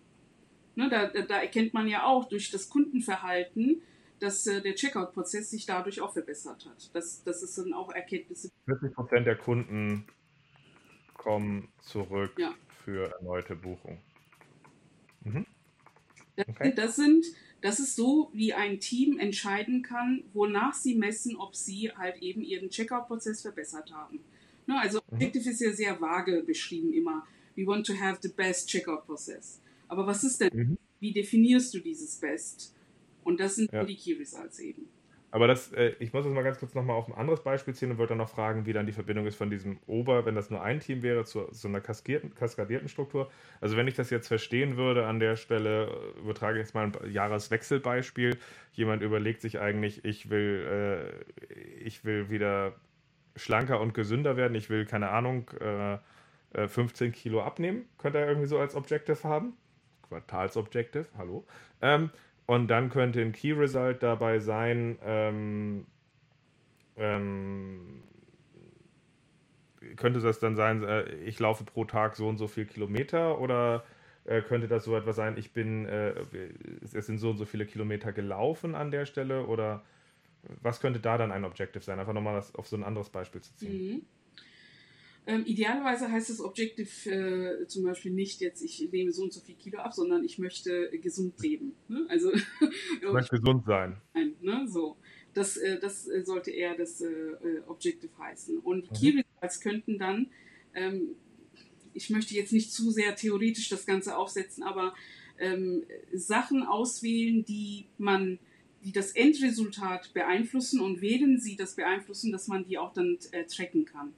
Ne, 0.77 0.89
da, 0.89 1.07
da, 1.09 1.41
erkennt 1.41 1.75
man 1.75 1.89
ja 1.89 2.05
auch 2.05 2.29
durch 2.29 2.51
das 2.51 2.69
Kundenverhalten, 2.69 3.83
dass 4.21 4.47
äh, 4.47 4.61
der 4.63 4.75
Checkout-Prozess 4.75 5.51
sich 5.51 5.67
dadurch 5.67 6.01
auch 6.01 6.13
verbessert 6.13 6.67
hat. 6.67 6.95
Das, 6.95 7.23
das 7.25 7.43
ist 7.43 7.59
dann 7.59 7.73
auch 7.73 7.93
Erkenntnisse. 7.93 8.51
40% 8.67 9.21
der 9.21 9.37
Kunden 9.37 10.07
kommen 11.15 11.69
zurück 11.81 12.33
ja. 12.39 12.55
für 12.85 13.13
erneute 13.13 13.57
Buchung. 13.57 14.01
Mhm. 15.25 15.47
Okay. 16.37 16.73
Das, 16.75 16.97
sind, 16.97 17.25
das 17.61 17.81
ist 17.81 17.97
so, 17.97 18.31
wie 18.33 18.55
ein 18.55 18.81
Team 18.81 19.19
entscheiden 19.19 19.83
kann, 19.83 20.25
wonach 20.33 20.75
sie 20.75 20.95
messen, 20.95 21.37
ob 21.37 21.55
sie 21.55 21.91
halt 21.93 22.23
eben 22.23 22.43
ihren 22.43 22.71
Checkout-Prozess 22.71 23.43
verbessert 23.43 23.93
haben. 23.93 24.21
Ne, 24.67 24.79
also 24.81 24.99
mhm. 24.99 25.15
Objective 25.15 25.51
ist 25.51 25.61
ja 25.61 25.73
sehr 25.73 26.01
vage 26.01 26.43
beschrieben 26.43 26.93
immer. 26.93 27.27
We 27.57 27.67
want 27.67 27.87
to 27.87 27.95
have 27.95 28.21
the 28.23 28.29
best 28.29 28.69
Checkout-Prozess. 28.69 29.61
Aber 29.89 30.07
was 30.07 30.25
ist 30.25 30.41
denn? 30.41 30.57
Mhm. 30.57 30.79
Wie 31.01 31.13
definierst 31.13 31.75
du 31.75 31.81
dieses 31.81 32.17
Best? 32.17 32.75
Und 33.25 33.41
das 33.41 33.57
sind 33.57 33.73
ja. 33.73 33.85
die 33.85 33.97
Key 33.97 34.15
Results 34.15 34.59
eben. 34.61 34.89
Aber 35.33 35.47
das, 35.47 35.73
äh, 35.73 35.95
ich 36.01 36.13
muss 36.13 36.25
das 36.25 36.33
mal 36.33 36.43
ganz 36.43 36.59
kurz 36.59 36.75
nochmal 36.75 36.97
auf 36.97 37.09
ein 37.09 37.15
anderes 37.15 37.43
Beispiel 37.43 37.75
ziehen 37.75 37.91
und 37.93 37.99
wollte 37.99 38.11
dann 38.11 38.19
noch 38.19 38.29
fragen, 38.29 38.67
wie 38.67 38.73
dann 38.73 38.87
die 38.87 38.93
Verbindung 38.93 39.27
ist 39.27 39.37
von 39.37 39.49
diesem 39.51 39.79
Ober, 39.87 40.25
wenn 40.27 40.35
das 40.35 40.51
nur 40.51 40.63
ein 40.63 40.81
Team 40.81 41.03
wäre, 41.03 41.25
zu 41.25 41.47
so 41.53 41.69
einer 41.69 41.81
kaskadierten 41.81 42.89
Struktur. 42.89 43.31
Also 43.61 43.77
wenn 43.77 43.87
ich 43.87 43.95
das 43.95 44.11
jetzt 44.11 44.27
verstehen 44.29 44.77
würde 44.77 45.07
an 45.07 45.21
der 45.21 45.37
Stelle, 45.37 45.87
äh, 45.87 46.21
übertrage 46.21 46.59
ich 46.59 46.65
jetzt 46.65 46.75
mal 46.75 46.87
ein 46.87 47.13
Jahreswechselbeispiel. 47.13 48.39
Jemand 48.73 49.03
überlegt 49.03 49.41
sich 49.41 49.61
eigentlich, 49.61 50.05
ich 50.05 50.31
will, 50.31 51.13
äh, 51.49 51.85
ich 51.85 52.05
will 52.05 52.31
wieder 52.31 52.73
schlanker 53.37 53.81
und 53.81 53.95
gesünder 53.95 54.37
werden, 54.37 54.55
ich 54.57 54.69
will, 54.69 54.85
keine 54.85 55.11
Ahnung, 55.11 55.49
äh, 55.61 55.99
15 56.67 57.09
äh, 57.09 57.11
Kilo 57.13 57.43
abnehmen, 57.43 57.85
könnte 57.99 58.19
er 58.19 58.27
irgendwie 58.27 58.49
so 58.49 58.59
als 58.59 58.75
Objective 58.75 59.23
haben. 59.23 59.55
Quartalsobjective, 60.09 61.07
hallo. 61.17 61.47
Ähm, 61.81 62.11
und 62.51 62.67
dann 62.67 62.91
könnte 62.91 63.21
ein 63.21 63.31
Key 63.31 63.53
Result 63.53 64.03
dabei 64.03 64.41
sein, 64.41 64.99
ähm, 65.05 65.87
ähm, 66.97 68.03
könnte 69.95 70.19
das 70.19 70.41
dann 70.41 70.57
sein, 70.57 70.83
äh, 70.83 71.15
ich 71.19 71.39
laufe 71.39 71.63
pro 71.63 71.85
Tag 71.85 72.17
so 72.17 72.29
und 72.29 72.39
so 72.39 72.49
viel 72.49 72.67
Kilometer 72.67 73.41
oder 73.41 73.85
äh, 74.25 74.43
könnte 74.43 74.67
das 74.67 74.83
so 74.83 74.97
etwas 74.97 75.15
sein, 75.15 75.37
ich 75.37 75.53
bin, 75.53 75.87
äh, 75.87 76.13
es 76.83 77.07
sind 77.07 77.19
so 77.19 77.31
und 77.31 77.37
so 77.37 77.45
viele 77.45 77.67
Kilometer 77.67 78.13
gelaufen 78.13 78.75
an 78.75 78.91
der 78.91 79.07
Stelle 79.07 79.47
oder 79.47 79.85
was 80.61 80.81
könnte 80.81 80.99
da 80.99 81.19
dann 81.19 81.31
ein 81.31 81.45
Objective 81.45 81.85
sein? 81.85 82.01
Einfach 82.01 82.15
nochmal 82.15 82.43
auf 82.55 82.67
so 82.67 82.75
ein 82.75 82.83
anderes 82.83 83.11
Beispiel 83.11 83.43
zu 83.43 83.55
ziehen. 83.55 83.93
Mhm. 83.93 84.03
Ähm, 85.31 85.45
idealerweise 85.47 86.11
heißt 86.11 86.29
das 86.29 86.41
Objective 86.41 87.09
äh, 87.09 87.67
zum 87.69 87.85
Beispiel 87.85 88.11
nicht 88.11 88.41
jetzt, 88.41 88.63
ich 88.63 88.91
nehme 88.91 89.13
so 89.13 89.23
und 89.23 89.33
so 89.33 89.41
viel 89.41 89.55
Kilo 89.55 89.79
ab, 89.79 89.95
sondern 89.95 90.25
ich 90.25 90.39
möchte 90.39 90.91
gesund 91.01 91.41
leben. 91.41 91.77
Ne? 91.87 92.05
Also, 92.09 92.33
ich 93.01 93.13
möchte 93.13 93.39
gesund 93.39 93.65
sein. 93.65 94.01
Nein, 94.13 94.35
ne? 94.41 94.67
so. 94.67 94.97
Das, 95.33 95.57
äh, 95.57 95.79
das 95.79 96.07
sollte 96.25 96.51
eher 96.51 96.77
das 96.77 97.01
äh, 97.01 97.07
äh 97.07 97.63
Objective 97.69 98.11
heißen. 98.19 98.59
Und 98.59 98.91
mhm. 98.91 98.95
Key 98.97 99.11
Results 99.11 99.61
könnten 99.61 99.99
dann, 100.01 100.31
ähm, 100.75 101.15
ich 101.95 102.11
möchte 102.11 102.35
jetzt 102.35 102.53
nicht 102.53 102.73
zu 102.73 102.91
sehr 102.91 103.15
theoretisch 103.15 103.69
das 103.69 103.87
Ganze 103.87 104.17
aufsetzen, 104.17 104.65
aber 104.65 104.95
ähm, 105.39 105.85
Sachen 106.13 106.65
auswählen, 106.65 107.45
die 107.45 107.87
man 107.99 108.41
die 108.83 108.93
das 108.93 109.13
Endresultat 109.13 110.13
beeinflussen 110.15 110.81
und 110.81 111.03
wählen 111.03 111.39
sie 111.39 111.55
das 111.55 111.77
beeinflussen, 111.77 112.33
dass 112.33 112.49
man 112.49 112.65
die 112.65 112.79
auch 112.79 112.93
dann 112.93 113.19
äh, 113.33 113.45
tracken 113.45 113.85
kann. 113.85 114.15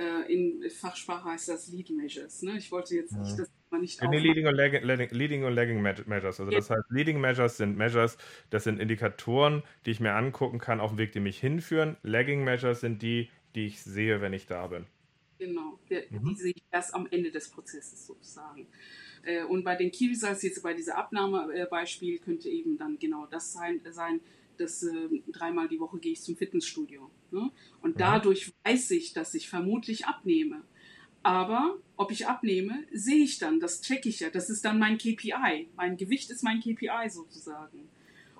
Äh, 0.00 0.32
in 0.32 0.70
Fachsprache 0.70 1.24
heißt 1.24 1.50
das 1.50 1.68
Lead 1.68 1.90
Measures. 1.90 2.40
Ne? 2.40 2.56
Ich 2.56 2.72
wollte 2.72 2.94
jetzt 2.94 3.12
nicht, 3.12 3.38
dass 3.38 3.50
man 3.68 3.82
nicht 3.82 4.00
nee, 4.02 4.18
leading, 4.18 4.46
und 4.46 4.54
lagging, 4.54 4.82
leading 5.10 5.44
und 5.44 5.52
Lagging 5.52 5.82
Measures. 5.82 6.40
Also 6.40 6.46
das 6.46 6.70
heißt, 6.70 6.84
Leading 6.88 7.20
Measures 7.20 7.58
sind 7.58 7.76
Measures, 7.76 8.16
das 8.48 8.64
sind 8.64 8.80
Indikatoren, 8.80 9.62
die 9.84 9.90
ich 9.90 10.00
mir 10.00 10.14
angucken 10.14 10.58
kann 10.58 10.80
auf 10.80 10.92
dem 10.92 10.98
Weg, 10.98 11.12
die 11.12 11.20
mich 11.20 11.38
hinführen. 11.38 11.98
Lagging 12.02 12.44
Measures 12.44 12.80
sind 12.80 13.02
die, 13.02 13.28
die 13.54 13.66
ich 13.66 13.82
sehe, 13.82 14.22
wenn 14.22 14.32
ich 14.32 14.46
da 14.46 14.68
bin. 14.68 14.86
Genau, 15.38 15.78
der, 15.90 16.04
mhm. 16.08 16.30
die 16.30 16.34
sehe 16.34 16.52
ich 16.56 16.62
erst 16.70 16.94
am 16.94 17.06
Ende 17.10 17.30
des 17.30 17.50
Prozesses 17.50 18.06
sozusagen. 18.06 18.68
Äh, 19.22 19.44
und 19.44 19.64
bei 19.64 19.76
den 19.76 19.90
Key 19.90 20.08
Results, 20.08 20.42
jetzt 20.42 20.62
bei 20.62 20.72
dieser 20.72 20.96
Abnahmebeispiel, 20.96 22.20
könnte 22.20 22.48
eben 22.48 22.78
dann 22.78 22.98
genau 22.98 23.26
das 23.26 23.52
sein, 23.52 23.82
sein 23.90 24.20
dass 24.60 24.82
äh, 24.82 25.08
dreimal 25.32 25.68
die 25.68 25.80
Woche 25.80 25.98
gehe 25.98 26.12
ich 26.12 26.22
zum 26.22 26.36
Fitnessstudio. 26.36 27.10
Ne? 27.30 27.50
Und 27.80 27.96
mhm. 27.96 27.98
dadurch 27.98 28.52
weiß 28.64 28.90
ich, 28.92 29.12
dass 29.12 29.34
ich 29.34 29.48
vermutlich 29.48 30.06
abnehme. 30.06 30.62
Aber 31.22 31.76
ob 31.96 32.12
ich 32.12 32.26
abnehme, 32.26 32.84
sehe 32.92 33.24
ich 33.24 33.38
dann, 33.38 33.60
das 33.60 33.82
checke 33.82 34.08
ich 34.08 34.20
ja. 34.20 34.30
Das 34.30 34.48
ist 34.48 34.64
dann 34.64 34.78
mein 34.78 34.96
KPI. 34.96 35.68
Mein 35.76 35.96
Gewicht 35.96 36.30
ist 36.30 36.42
mein 36.42 36.60
KPI 36.60 37.08
sozusagen. 37.08 37.88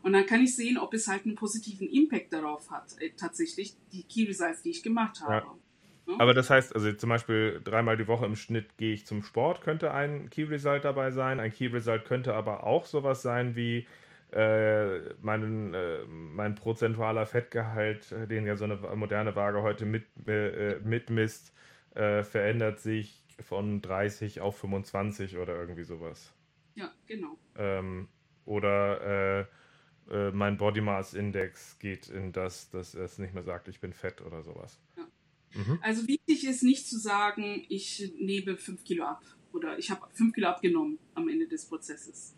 Und 0.03 0.15
dann 0.15 0.25
kann 0.25 0.43
ich 0.43 0.57
sehen, 0.57 0.79
ob 0.79 0.95
es 0.95 1.09
halt 1.09 1.27
einen 1.27 1.35
positiven 1.35 1.89
Impact 1.89 2.33
darauf 2.33 2.71
hat, 2.71 2.97
äh, 3.01 3.11
tatsächlich 3.17 3.75
die 3.93 4.03
Key 4.05 4.25
Results, 4.25 4.63
die 4.63 4.71
ich 4.71 4.83
gemacht 4.83 5.21
habe. 5.21 5.47
Ja. 5.47 5.59
Ne? 6.07 6.21
Aber 6.21 6.33
das 6.33 6.49
heißt, 6.49 6.75
also 6.75 6.93
zum 6.93 7.11
Beispiel 7.11 7.61
dreimal 7.63 7.97
die 7.97 8.09
Woche 8.09 8.25
im 8.25 8.37
Schnitt 8.37 8.77
gehe 8.79 8.95
ich 8.95 9.07
zum 9.07 9.23
Sport, 9.23 9.61
könnte 9.61 9.93
ein 9.93 10.31
Key 10.31 10.45
Result 10.45 10.85
dabei 10.85 11.11
sein. 11.11 11.39
Ein 11.39 11.53
Key 11.53 11.67
Result 11.67 12.05
könnte 12.07 12.35
aber 12.35 12.65
auch 12.65 12.87
sowas 12.87 13.23
sein 13.23 13.57
wie 13.57 13.87
äh, 14.33 15.15
mein, 15.21 15.75
äh, 15.75 16.05
mein 16.07 16.55
prozentualer 16.55 17.27
Fettgehalt, 17.27 18.13
äh, 18.13 18.27
den 18.27 18.47
ja 18.47 18.57
so 18.57 18.65
eine 18.65 18.77
moderne 18.77 19.35
Waage 19.35 19.63
heute 19.63 19.87
mit, 19.87 20.05
äh, 20.27 20.79
mitmisst, 20.85 21.53
äh, 21.95 22.23
verändert 22.23 22.81
sich 22.81 23.25
von 23.41 23.81
30 23.81 24.41
auf 24.41 24.59
25 24.59 25.39
oder 25.39 25.57
irgendwie 25.57 25.85
sowas. 25.85 26.33
Ja, 26.75 26.93
genau. 27.07 27.39
Ähm, 27.57 28.09
oder 28.45 29.41
äh, 29.41 30.31
mein 30.33 30.57
Body 30.57 30.81
Mass 30.81 31.15
Index 31.15 31.79
geht 31.79 32.09
in 32.09 32.33
das, 32.33 32.71
dass 32.71 32.95
es 32.95 33.19
nicht 33.19 33.33
mehr 33.33 33.45
sagt, 33.45 33.69
ich 33.69 33.81
bin 33.81 33.93
fett 33.93 34.21
oder 34.23 34.43
sowas. 34.43 34.81
Ja. 34.97 35.07
Mhm. 35.55 35.79
Also 35.83 36.07
wichtig 36.07 36.47
ist 36.47 36.63
nicht 36.63 36.87
zu 36.89 36.99
sagen, 36.99 37.65
ich 37.69 38.13
nehme 38.19 38.57
5 38.57 38.85
Kilo 38.85 39.05
ab 39.05 39.23
oder 39.53 39.79
ich 39.79 39.91
habe 39.91 40.07
5 40.13 40.35
Kilo 40.35 40.49
abgenommen 40.49 40.99
am 41.15 41.29
Ende 41.29 41.49
des 41.49 41.67
Prozesses. 41.67 42.37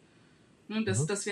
Ne, 0.69 0.85
das, 0.85 1.03
mhm. 1.03 1.07
das 1.09 1.27
wäre, 1.27 1.32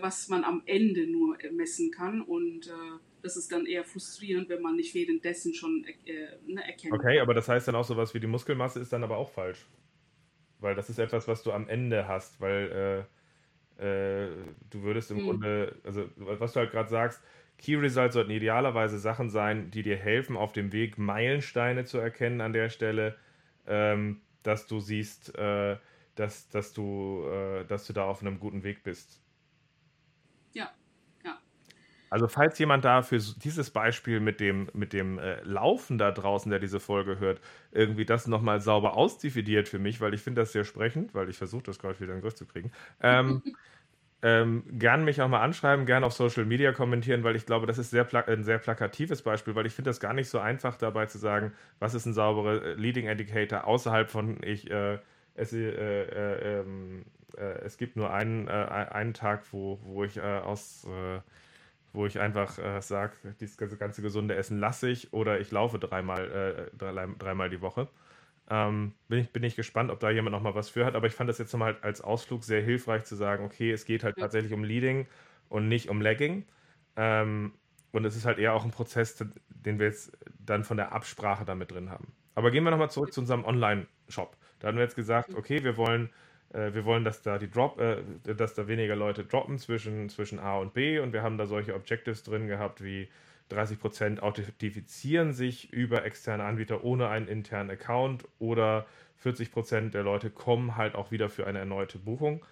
was 0.00 0.28
man 0.28 0.44
am 0.44 0.62
Ende 0.66 1.06
nur 1.06 1.38
messen 1.52 1.90
kann 1.90 2.20
und 2.22 2.66
äh, 2.66 2.98
das 3.22 3.36
ist 3.36 3.50
dann 3.52 3.66
eher 3.66 3.84
frustrierend, 3.84 4.48
wenn 4.48 4.62
man 4.62 4.76
nicht 4.76 4.94
währenddessen 4.94 5.54
schon 5.54 5.84
äh, 6.04 6.28
ne, 6.46 6.64
erkennt. 6.66 6.94
Okay, 6.94 7.20
aber 7.20 7.34
das 7.34 7.48
heißt 7.48 7.68
dann 7.68 7.74
auch 7.74 7.84
sowas 7.84 8.14
wie 8.14 8.20
die 8.20 8.26
Muskelmasse 8.26 8.80
ist 8.80 8.92
dann 8.92 9.04
aber 9.04 9.16
auch 9.16 9.30
falsch. 9.30 9.66
Weil 10.58 10.74
das 10.74 10.88
ist 10.88 10.98
etwas, 10.98 11.28
was 11.28 11.42
du 11.42 11.52
am 11.52 11.68
Ende 11.68 12.08
hast, 12.08 12.40
weil 12.40 13.06
äh, 13.78 14.26
äh, 14.26 14.30
du 14.70 14.82
würdest 14.82 15.10
im 15.10 15.18
mhm. 15.18 15.24
Grunde, 15.24 15.76
also 15.84 16.08
was 16.16 16.52
du 16.52 16.60
halt 16.60 16.70
gerade 16.70 16.88
sagst, 16.88 17.22
Key 17.58 17.76
Results 17.76 18.14
sollten 18.14 18.30
idealerweise 18.30 18.98
Sachen 18.98 19.30
sein, 19.30 19.70
die 19.70 19.82
dir 19.82 19.96
helfen, 19.96 20.36
auf 20.36 20.52
dem 20.52 20.72
Weg 20.72 20.98
Meilensteine 20.98 21.84
zu 21.84 21.98
erkennen 21.98 22.40
an 22.40 22.52
der 22.52 22.68
Stelle, 22.68 23.16
ähm, 23.66 24.20
dass 24.42 24.66
du 24.66 24.80
siehst, 24.80 25.36
äh, 25.36 25.76
dass, 26.14 26.48
dass, 26.48 26.72
du, 26.72 27.24
äh, 27.28 27.64
dass 27.64 27.86
du 27.86 27.92
da 27.92 28.04
auf 28.04 28.20
einem 28.20 28.38
guten 28.38 28.62
Weg 28.62 28.82
bist. 28.82 29.20
Also 32.10 32.28
falls 32.28 32.58
jemand 32.58 32.84
da 32.84 33.02
für 33.02 33.18
dieses 33.18 33.70
Beispiel 33.70 34.20
mit 34.20 34.40
dem, 34.40 34.68
mit 34.74 34.92
dem 34.92 35.18
äh, 35.18 35.40
Laufen 35.42 35.98
da 35.98 36.12
draußen, 36.12 36.50
der 36.50 36.60
diese 36.60 36.80
Folge 36.80 37.18
hört, 37.18 37.40
irgendwie 37.72 38.04
das 38.04 38.26
nochmal 38.26 38.60
sauber 38.60 38.96
ausdividiert 38.96 39.68
für 39.68 39.78
mich, 39.78 40.00
weil 40.00 40.14
ich 40.14 40.22
finde 40.22 40.42
das 40.42 40.52
sehr 40.52 40.64
sprechend, 40.64 41.14
weil 41.14 41.28
ich 41.28 41.36
versuche 41.36 41.64
das 41.64 41.78
gerade 41.78 41.98
wieder 42.00 42.12
in 42.12 42.18
den 42.18 42.22
Griff 42.22 42.34
zu 42.34 42.46
kriegen. 42.46 42.70
Ähm, 43.00 43.42
Ähm, 44.22 44.64
gern 44.72 45.04
mich 45.04 45.20
auch 45.20 45.28
mal 45.28 45.42
anschreiben, 45.42 45.84
gern 45.84 46.02
auf 46.02 46.12
Social 46.14 46.46
Media 46.46 46.72
kommentieren, 46.72 47.22
weil 47.22 47.36
ich 47.36 47.44
glaube, 47.44 47.66
das 47.66 47.76
ist 47.78 47.90
sehr 47.90 48.08
ein 48.28 48.44
sehr 48.44 48.58
plakatives 48.58 49.22
Beispiel, 49.22 49.54
weil 49.54 49.66
ich 49.66 49.74
finde 49.74 49.90
das 49.90 50.00
gar 50.00 50.14
nicht 50.14 50.28
so 50.30 50.38
einfach 50.38 50.76
dabei 50.76 51.06
zu 51.06 51.18
sagen, 51.18 51.52
was 51.78 51.94
ist 51.94 52.06
ein 52.06 52.14
sauberer 52.14 52.62
äh, 52.64 52.72
Leading 52.74 53.08
Indicator 53.08 53.64
außerhalb 53.66 54.10
von 54.10 54.42
ich 54.42 54.70
äh, 54.70 54.98
es, 55.34 55.52
äh, 55.52 55.68
äh, 55.68 56.60
ähm, 56.60 57.04
äh, 57.36 57.58
es 57.64 57.76
gibt 57.76 57.96
nur 57.96 58.10
einen, 58.12 58.48
einen 58.48 59.12
Tag, 59.12 59.44
wo, 59.52 59.78
wo 59.84 60.02
ich 60.02 60.20
aus 60.20 60.88
wo 61.96 62.06
ich 62.06 62.20
einfach 62.20 62.80
sage, 62.80 63.14
dieses 63.40 63.56
ganze 63.56 64.02
gesunde 64.02 64.36
Essen 64.36 64.60
lasse 64.60 64.88
ich 64.88 65.12
oder 65.12 65.40
ich 65.40 65.50
laufe 65.50 65.78
dreimal, 65.78 66.70
drei, 66.76 67.08
dreimal 67.18 67.50
die 67.50 67.60
Woche. 67.60 67.88
Ähm, 68.48 68.94
bin, 69.08 69.20
ich, 69.20 69.32
bin 69.32 69.42
ich 69.42 69.56
gespannt, 69.56 69.90
ob 69.90 69.98
da 69.98 70.10
jemand 70.10 70.32
noch 70.32 70.42
mal 70.42 70.54
was 70.54 70.68
für 70.68 70.84
hat. 70.84 70.94
Aber 70.94 71.06
ich 71.06 71.14
fand 71.14 71.28
das 71.28 71.38
jetzt 71.38 71.52
nochmal 71.52 71.76
als 71.82 72.00
Ausflug 72.00 72.44
sehr 72.44 72.62
hilfreich 72.62 73.04
zu 73.04 73.16
sagen, 73.16 73.44
okay, 73.44 73.72
es 73.72 73.84
geht 73.84 74.04
halt 74.04 74.16
tatsächlich 74.18 74.52
um 74.52 74.62
Leading 74.62 75.06
und 75.48 75.68
nicht 75.68 75.88
um 75.88 76.00
Lagging. 76.00 76.44
Ähm, 76.96 77.54
und 77.92 78.04
es 78.04 78.16
ist 78.16 78.24
halt 78.24 78.38
eher 78.38 78.54
auch 78.54 78.64
ein 78.64 78.70
Prozess, 78.70 79.24
den 79.48 79.78
wir 79.78 79.86
jetzt 79.86 80.16
dann 80.38 80.64
von 80.64 80.76
der 80.76 80.92
Absprache 80.92 81.44
damit 81.44 81.72
drin 81.72 81.90
haben. 81.90 82.12
Aber 82.34 82.50
gehen 82.50 82.62
wir 82.64 82.70
nochmal 82.70 82.90
zurück 82.90 83.12
zu 83.12 83.20
unserem 83.20 83.44
Online-Shop. 83.44 84.36
Da 84.58 84.68
haben 84.68 84.76
wir 84.76 84.84
jetzt 84.84 84.96
gesagt, 84.96 85.34
okay, 85.34 85.64
wir 85.64 85.76
wollen, 85.76 86.06
äh, 86.06 86.10
wir 86.50 86.84
wollen, 86.84 87.04
dass 87.04 87.22
da 87.22 87.38
die 87.38 87.50
Drop, 87.50 87.80
äh, 87.80 88.02
dass 88.34 88.54
da 88.54 88.68
weniger 88.68 88.96
Leute 88.96 89.24
droppen 89.24 89.58
zwischen, 89.58 90.08
zwischen 90.08 90.38
A 90.38 90.58
und 90.58 90.74
B 90.74 90.98
und 90.98 91.12
wir 91.12 91.22
haben 91.22 91.38
da 91.38 91.46
solche 91.46 91.74
Objectives 91.74 92.22
drin 92.22 92.46
gehabt 92.46 92.82
wie 92.82 93.08
30% 93.50 94.20
authentifizieren 94.20 95.32
sich 95.32 95.72
über 95.72 96.04
externe 96.04 96.44
Anbieter 96.44 96.82
ohne 96.84 97.08
einen 97.08 97.28
internen 97.28 97.70
Account 97.70 98.24
oder 98.38 98.86
40% 99.22 99.90
der 99.90 100.02
Leute 100.02 100.30
kommen 100.30 100.76
halt 100.76 100.94
auch 100.94 101.10
wieder 101.10 101.28
für 101.28 101.46
eine 101.46 101.58
erneute 101.58 101.98
Buchung. 101.98 102.44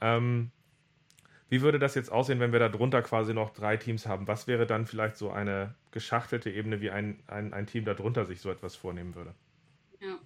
Ähm, 0.00 0.50
wie 1.50 1.62
würde 1.62 1.78
das 1.78 1.94
jetzt 1.94 2.12
aussehen, 2.12 2.40
wenn 2.40 2.52
wir 2.52 2.58
da 2.58 2.68
drunter 2.68 3.02
quasi 3.02 3.32
noch 3.32 3.50
drei 3.50 3.76
Teams 3.76 4.06
haben? 4.06 4.28
Was 4.28 4.46
wäre 4.46 4.66
dann 4.66 4.86
vielleicht 4.86 5.16
so 5.16 5.30
eine 5.30 5.74
geschachtelte 5.92 6.50
Ebene, 6.50 6.80
wie 6.80 6.90
ein, 6.90 7.20
ein, 7.26 7.54
ein 7.54 7.66
Team 7.66 7.84
darunter 7.84 8.26
sich 8.26 8.40
so 8.40 8.50
etwas 8.50 8.76
vornehmen 8.76 9.14
würde? 9.14 9.34
Ja. 10.00 10.18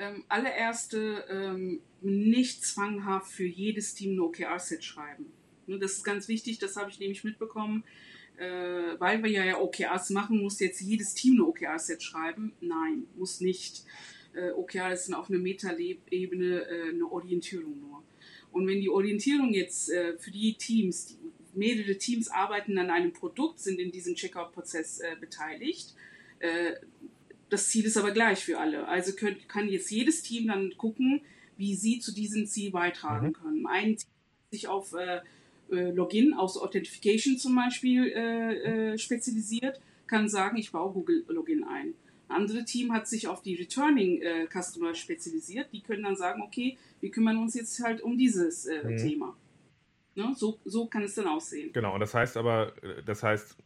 Ähm, 0.00 0.24
allererste, 0.28 1.24
ähm, 1.28 1.80
nicht 2.00 2.64
zwanghaft 2.64 3.30
für 3.30 3.46
jedes 3.46 3.94
Team 3.94 4.16
ein 4.16 4.20
OKR-Set 4.20 4.82
schreiben. 4.82 5.26
Ne, 5.66 5.78
das 5.78 5.92
ist 5.92 6.04
ganz 6.04 6.26
wichtig, 6.26 6.58
das 6.58 6.76
habe 6.76 6.90
ich 6.90 6.98
nämlich 6.98 7.22
mitbekommen 7.22 7.84
äh, 8.40 8.98
weil 8.98 9.22
wir 9.22 9.30
ja 9.30 9.58
OKRs 9.60 10.10
machen, 10.10 10.40
muss 10.40 10.60
jetzt 10.60 10.80
jedes 10.80 11.14
Team 11.14 11.34
eine 11.34 11.46
OKR-Set 11.46 12.02
schreiben? 12.02 12.52
Nein, 12.60 13.06
muss 13.16 13.40
nicht. 13.40 13.84
Äh, 14.32 14.52
OKR 14.52 14.92
ist 14.92 15.12
auf 15.12 15.28
einer 15.28 15.38
Meta-Ebene 15.38 16.62
äh, 16.62 16.88
eine 16.90 17.06
Orientierung 17.06 17.78
nur. 17.80 18.02
Und 18.50 18.66
wenn 18.66 18.80
die 18.80 18.88
Orientierung 18.88 19.52
jetzt 19.52 19.90
äh, 19.90 20.16
für 20.18 20.30
die 20.30 20.54
Teams, 20.54 21.06
die, 21.06 21.18
mehrere 21.52 21.98
Teams 21.98 22.28
arbeiten 22.30 22.78
an 22.78 22.90
einem 22.90 23.12
Produkt, 23.12 23.60
sind 23.60 23.78
in 23.78 23.90
diesem 23.92 24.14
Checkout-Prozess 24.14 25.00
äh, 25.00 25.16
beteiligt, 25.20 25.94
äh, 26.38 26.74
das 27.50 27.68
Ziel 27.68 27.84
ist 27.84 27.96
aber 27.96 28.12
gleich 28.12 28.44
für 28.44 28.58
alle. 28.58 28.86
Also 28.88 29.12
könnt, 29.12 29.48
kann 29.48 29.68
jetzt 29.68 29.90
jedes 29.90 30.22
Team 30.22 30.48
dann 30.48 30.76
gucken, 30.76 31.20
wie 31.56 31.74
sie 31.74 31.98
zu 31.98 32.14
diesem 32.14 32.46
Ziel 32.46 32.70
beitragen 32.70 33.28
mhm. 33.28 33.32
können. 33.32 33.66
Ein 33.66 33.96
Team 33.96 34.08
sich 34.50 34.68
auf 34.68 34.94
äh, 34.94 35.20
äh, 35.70 35.90
Login 35.90 36.34
aus 36.34 36.56
Authentification 36.56 37.36
zum 37.36 37.54
Beispiel 37.54 38.06
äh, 38.06 38.92
äh, 38.92 38.98
spezialisiert, 38.98 39.80
kann 40.06 40.28
sagen, 40.28 40.56
ich 40.56 40.72
baue 40.72 40.92
Google 40.92 41.24
Login 41.28 41.64
ein. 41.64 41.94
Ein 42.28 42.36
anderes 42.36 42.64
Team 42.64 42.92
hat 42.92 43.08
sich 43.08 43.28
auf 43.28 43.42
die 43.42 43.54
Returning 43.54 44.22
äh, 44.22 44.46
Customer 44.46 44.94
spezialisiert. 44.94 45.72
Die 45.72 45.82
können 45.82 46.04
dann 46.04 46.16
sagen, 46.16 46.42
okay, 46.42 46.78
wir 47.00 47.10
kümmern 47.10 47.38
uns 47.38 47.54
jetzt 47.54 47.82
halt 47.82 48.00
um 48.00 48.16
dieses 48.16 48.66
äh, 48.66 48.84
mhm. 48.84 48.96
Thema. 48.96 49.36
Ne? 50.14 50.32
So, 50.36 50.58
so 50.64 50.86
kann 50.86 51.02
es 51.02 51.14
dann 51.14 51.26
aussehen. 51.26 51.72
Genau, 51.72 51.94
und 51.94 52.00
das 52.00 52.14
heißt 52.14 52.36
aber, 52.36 52.72
das 53.04 53.22
heißt, 53.22 53.56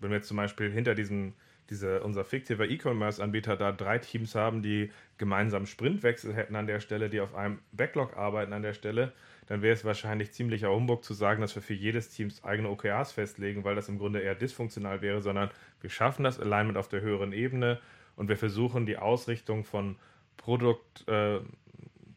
wenn 0.00 0.10
wir 0.10 0.16
jetzt 0.16 0.28
zum 0.28 0.36
Beispiel 0.36 0.70
hinter 0.70 0.94
diesem 0.94 1.34
diese, 1.70 2.02
unser 2.02 2.24
fiktiver 2.24 2.68
E-Commerce-Anbieter 2.68 3.56
da 3.56 3.70
drei 3.70 3.98
Teams 3.98 4.34
haben, 4.34 4.62
die 4.62 4.90
gemeinsam 5.18 5.66
Sprintwechsel 5.66 6.34
hätten 6.34 6.56
an 6.56 6.66
der 6.66 6.80
Stelle, 6.80 7.08
die 7.08 7.20
auf 7.20 7.34
einem 7.34 7.60
Backlog 7.72 8.16
arbeiten 8.16 8.52
an 8.52 8.62
der 8.62 8.74
Stelle, 8.74 9.12
dann 9.46 9.62
wäre 9.62 9.74
es 9.74 9.84
wahrscheinlich 9.84 10.32
ziemlicher 10.32 10.70
Humbug 10.70 11.04
zu 11.04 11.14
sagen, 11.14 11.40
dass 11.40 11.54
wir 11.54 11.62
für 11.62 11.74
jedes 11.74 12.10
Team 12.10 12.30
eigene 12.42 12.68
OKRs 12.68 13.12
festlegen, 13.12 13.64
weil 13.64 13.76
das 13.76 13.88
im 13.88 13.98
Grunde 13.98 14.20
eher 14.20 14.34
dysfunktional 14.34 15.00
wäre, 15.00 15.22
sondern 15.22 15.50
wir 15.80 15.90
schaffen 15.90 16.24
das 16.24 16.40
Alignment 16.40 16.76
auf 16.76 16.88
der 16.88 17.00
höheren 17.00 17.32
Ebene 17.32 17.80
und 18.16 18.28
wir 18.28 18.36
versuchen 18.36 18.84
die 18.84 18.98
Ausrichtung 18.98 19.64
von 19.64 19.96
Produkt, 20.36 21.06
äh, 21.08 21.40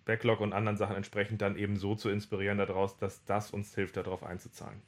Backlog 0.05 0.41
und 0.41 0.53
anderen 0.53 0.77
Sachen 0.77 0.95
entsprechend 0.95 1.41
dann 1.41 1.57
eben 1.57 1.77
so 1.77 1.95
zu 1.95 2.09
inspirieren 2.09 2.57
daraus, 2.57 2.97
dass 2.97 3.23
das 3.25 3.51
uns 3.51 3.73
hilft, 3.73 3.97
darauf 3.97 4.23
einzuzahlen. 4.23 4.81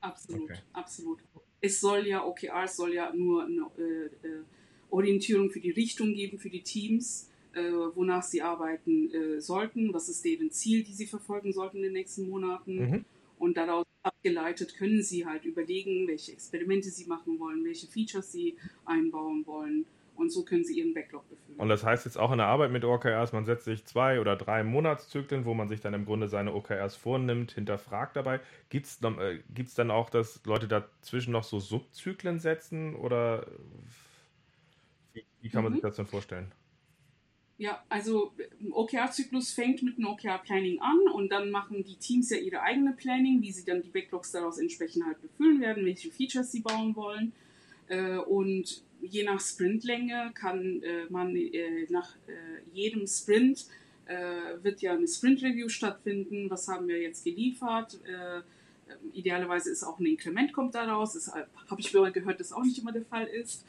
Absolut, 0.00 0.50
okay. 0.50 0.58
absolut 0.72 1.22
es 1.66 1.80
soll 1.80 2.06
ja, 2.06 2.24
OKR 2.24 2.66
soll 2.66 2.94
ja 2.94 3.12
nur 3.14 3.44
eine 3.44 3.66
äh, 3.78 4.26
äh, 4.26 4.42
Orientierung 4.90 5.50
für 5.50 5.60
die 5.60 5.70
Richtung 5.70 6.14
geben, 6.14 6.38
für 6.38 6.50
die 6.50 6.62
Teams, 6.62 7.30
äh, 7.54 7.70
wonach 7.94 8.22
sie 8.22 8.42
arbeiten 8.42 9.10
äh, 9.12 9.40
sollten, 9.40 9.92
was 9.92 10.08
ist 10.08 10.24
deren 10.24 10.50
Ziel, 10.50 10.82
die 10.82 10.92
sie 10.92 11.06
verfolgen 11.06 11.52
sollten 11.52 11.78
in 11.78 11.84
den 11.84 11.92
nächsten 11.92 12.28
Monaten. 12.28 12.76
Mhm. 12.76 13.04
Und 13.38 13.56
daraus 13.56 13.84
abgeleitet 14.02 14.76
können 14.76 15.02
sie 15.02 15.26
halt 15.26 15.44
überlegen, 15.44 16.06
welche 16.08 16.32
Experimente 16.32 16.88
sie 16.88 17.06
machen 17.06 17.38
wollen, 17.38 17.64
welche 17.64 17.86
Features 17.86 18.32
sie 18.32 18.56
einbauen 18.84 19.46
wollen 19.46 19.84
und 20.16 20.30
so 20.30 20.44
können 20.44 20.64
sie 20.64 20.78
ihren 20.78 20.94
Backlog 20.94 21.28
befüllen. 21.28 21.58
Und 21.58 21.68
das 21.68 21.84
heißt 21.84 22.04
jetzt 22.04 22.18
auch 22.18 22.32
in 22.32 22.38
der 22.38 22.46
Arbeit 22.46 22.70
mit 22.70 22.84
OKRs, 22.84 23.32
man 23.32 23.44
setzt 23.44 23.64
sich 23.64 23.84
zwei 23.84 24.20
oder 24.20 24.36
drei 24.36 24.64
Monatszyklen, 24.64 25.44
wo 25.44 25.54
man 25.54 25.68
sich 25.68 25.80
dann 25.80 25.94
im 25.94 26.04
Grunde 26.04 26.28
seine 26.28 26.54
OKRs 26.54 26.96
vornimmt, 26.96 27.52
hinterfragt 27.52 28.16
dabei. 28.16 28.40
Gibt 28.68 28.86
es 28.86 29.00
äh, 29.02 29.74
dann 29.76 29.90
auch, 29.90 30.10
dass 30.10 30.44
Leute 30.44 30.68
dazwischen 30.68 31.32
noch 31.32 31.44
so 31.44 31.60
Subzyklen 31.60 32.38
setzen 32.38 32.94
oder 32.94 33.46
wie, 35.12 35.24
wie 35.40 35.48
kann 35.48 35.62
man 35.62 35.72
mhm. 35.72 35.76
sich 35.76 35.82
das 35.82 35.96
denn 35.96 36.06
vorstellen? 36.06 36.52
Ja, 37.58 37.82
also 37.88 38.32
OKR-Zyklus 38.70 39.52
fängt 39.52 39.82
mit 39.82 39.96
einem 39.96 40.08
OKR-Planning 40.08 40.78
an 40.80 41.12
und 41.14 41.30
dann 41.30 41.50
machen 41.50 41.84
die 41.84 41.96
Teams 41.96 42.28
ja 42.28 42.36
ihre 42.36 42.60
eigene 42.60 42.92
Planning, 42.92 43.40
wie 43.40 43.50
sie 43.50 43.64
dann 43.64 43.80
die 43.80 43.88
Backlogs 43.88 44.32
daraus 44.32 44.58
entsprechend 44.58 45.06
halt 45.06 45.22
befüllen 45.22 45.60
werden, 45.60 45.86
welche 45.86 46.10
Features 46.10 46.52
sie 46.52 46.60
bauen 46.60 46.94
wollen. 46.96 47.32
Äh, 47.88 48.18
und 48.18 48.82
je 49.00 49.24
nach 49.24 49.40
Sprintlänge 49.40 50.32
kann 50.34 50.82
äh, 50.82 51.06
man 51.08 51.34
äh, 51.36 51.86
nach 51.90 52.16
äh, 52.26 52.62
jedem 52.72 53.06
Sprint 53.06 53.66
äh, 54.06 54.62
wird 54.62 54.80
ja 54.82 54.94
eine 54.94 55.08
Sprint-Review 55.08 55.68
stattfinden. 55.68 56.48
Was 56.50 56.68
haben 56.68 56.88
wir 56.88 57.00
jetzt 57.00 57.24
geliefert? 57.24 57.98
Äh, 58.04 58.42
idealerweise 59.12 59.70
ist 59.70 59.82
auch 59.82 59.98
ein 59.98 60.06
Inkrement 60.06 60.52
kommt 60.52 60.74
daraus. 60.74 61.14
Das 61.14 61.32
habe 61.32 61.80
ich 61.80 61.90
gehört, 61.90 62.38
dass 62.38 62.52
auch 62.52 62.62
nicht 62.62 62.78
immer 62.78 62.92
der 62.92 63.04
Fall 63.04 63.26
ist. 63.26 63.64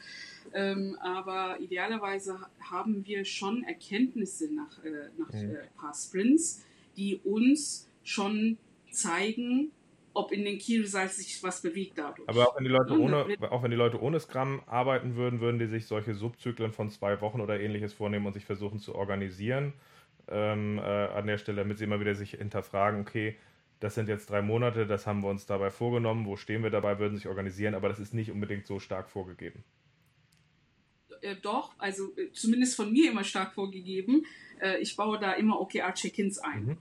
Ähm, 0.54 0.96
aber 1.00 1.58
idealerweise 1.60 2.38
haben 2.60 3.04
wir 3.04 3.24
schon 3.24 3.64
Erkenntnisse 3.64 4.52
nach, 4.54 4.78
nach 5.18 5.32
mhm. 5.32 5.56
ein 5.56 5.68
paar 5.76 5.92
Sprints, 5.92 6.62
die 6.96 7.20
uns 7.24 7.88
schon 8.04 8.58
zeigen, 8.90 9.72
ob 10.18 10.32
in 10.32 10.44
den 10.44 10.58
Key 10.58 10.80
Results 10.80 11.16
sich 11.16 11.40
was 11.44 11.62
bewegt 11.62 11.96
dadurch. 11.96 12.28
Aber 12.28 12.48
auch 12.48 12.56
wenn 12.56 12.64
die 12.64 12.70
Leute 12.70 12.98
ohne, 12.98 13.36
auch 13.50 13.62
wenn 13.62 13.70
die 13.70 13.76
Leute 13.76 14.02
ohne 14.02 14.18
Scrum 14.18 14.60
arbeiten 14.66 15.14
würden, 15.14 15.40
würden 15.40 15.60
die 15.60 15.66
sich 15.66 15.86
solche 15.86 16.14
Subzyklen 16.14 16.72
von 16.72 16.90
zwei 16.90 17.20
Wochen 17.20 17.40
oder 17.40 17.60
ähnliches 17.60 17.92
vornehmen 17.94 18.26
und 18.26 18.32
sich 18.32 18.44
versuchen 18.44 18.80
zu 18.80 18.96
organisieren 18.96 19.74
ähm, 20.28 20.78
äh, 20.78 20.82
an 20.82 21.28
der 21.28 21.38
Stelle, 21.38 21.58
damit 21.58 21.78
sie 21.78 21.84
immer 21.84 22.00
wieder 22.00 22.16
sich 22.16 22.32
hinterfragen, 22.32 23.00
okay, 23.00 23.36
das 23.78 23.94
sind 23.94 24.08
jetzt 24.08 24.28
drei 24.28 24.42
Monate, 24.42 24.86
das 24.86 25.06
haben 25.06 25.22
wir 25.22 25.30
uns 25.30 25.46
dabei 25.46 25.70
vorgenommen, 25.70 26.26
wo 26.26 26.36
stehen 26.36 26.64
wir 26.64 26.70
dabei, 26.70 26.98
würden 26.98 27.16
sich 27.16 27.28
organisieren, 27.28 27.76
aber 27.76 27.88
das 27.88 28.00
ist 28.00 28.12
nicht 28.12 28.32
unbedingt 28.32 28.66
so 28.66 28.80
stark 28.80 29.08
vorgegeben. 29.08 29.62
Äh, 31.20 31.36
doch, 31.40 31.74
also 31.78 32.12
äh, 32.16 32.32
zumindest 32.32 32.74
von 32.74 32.92
mir 32.92 33.12
immer 33.12 33.22
stark 33.22 33.54
vorgegeben. 33.54 34.26
Äh, 34.60 34.78
ich 34.78 34.96
baue 34.96 35.20
da 35.20 35.34
immer 35.34 35.60
OKR-Check-ins 35.60 36.40
ein. 36.40 36.64
Mhm. 36.64 36.76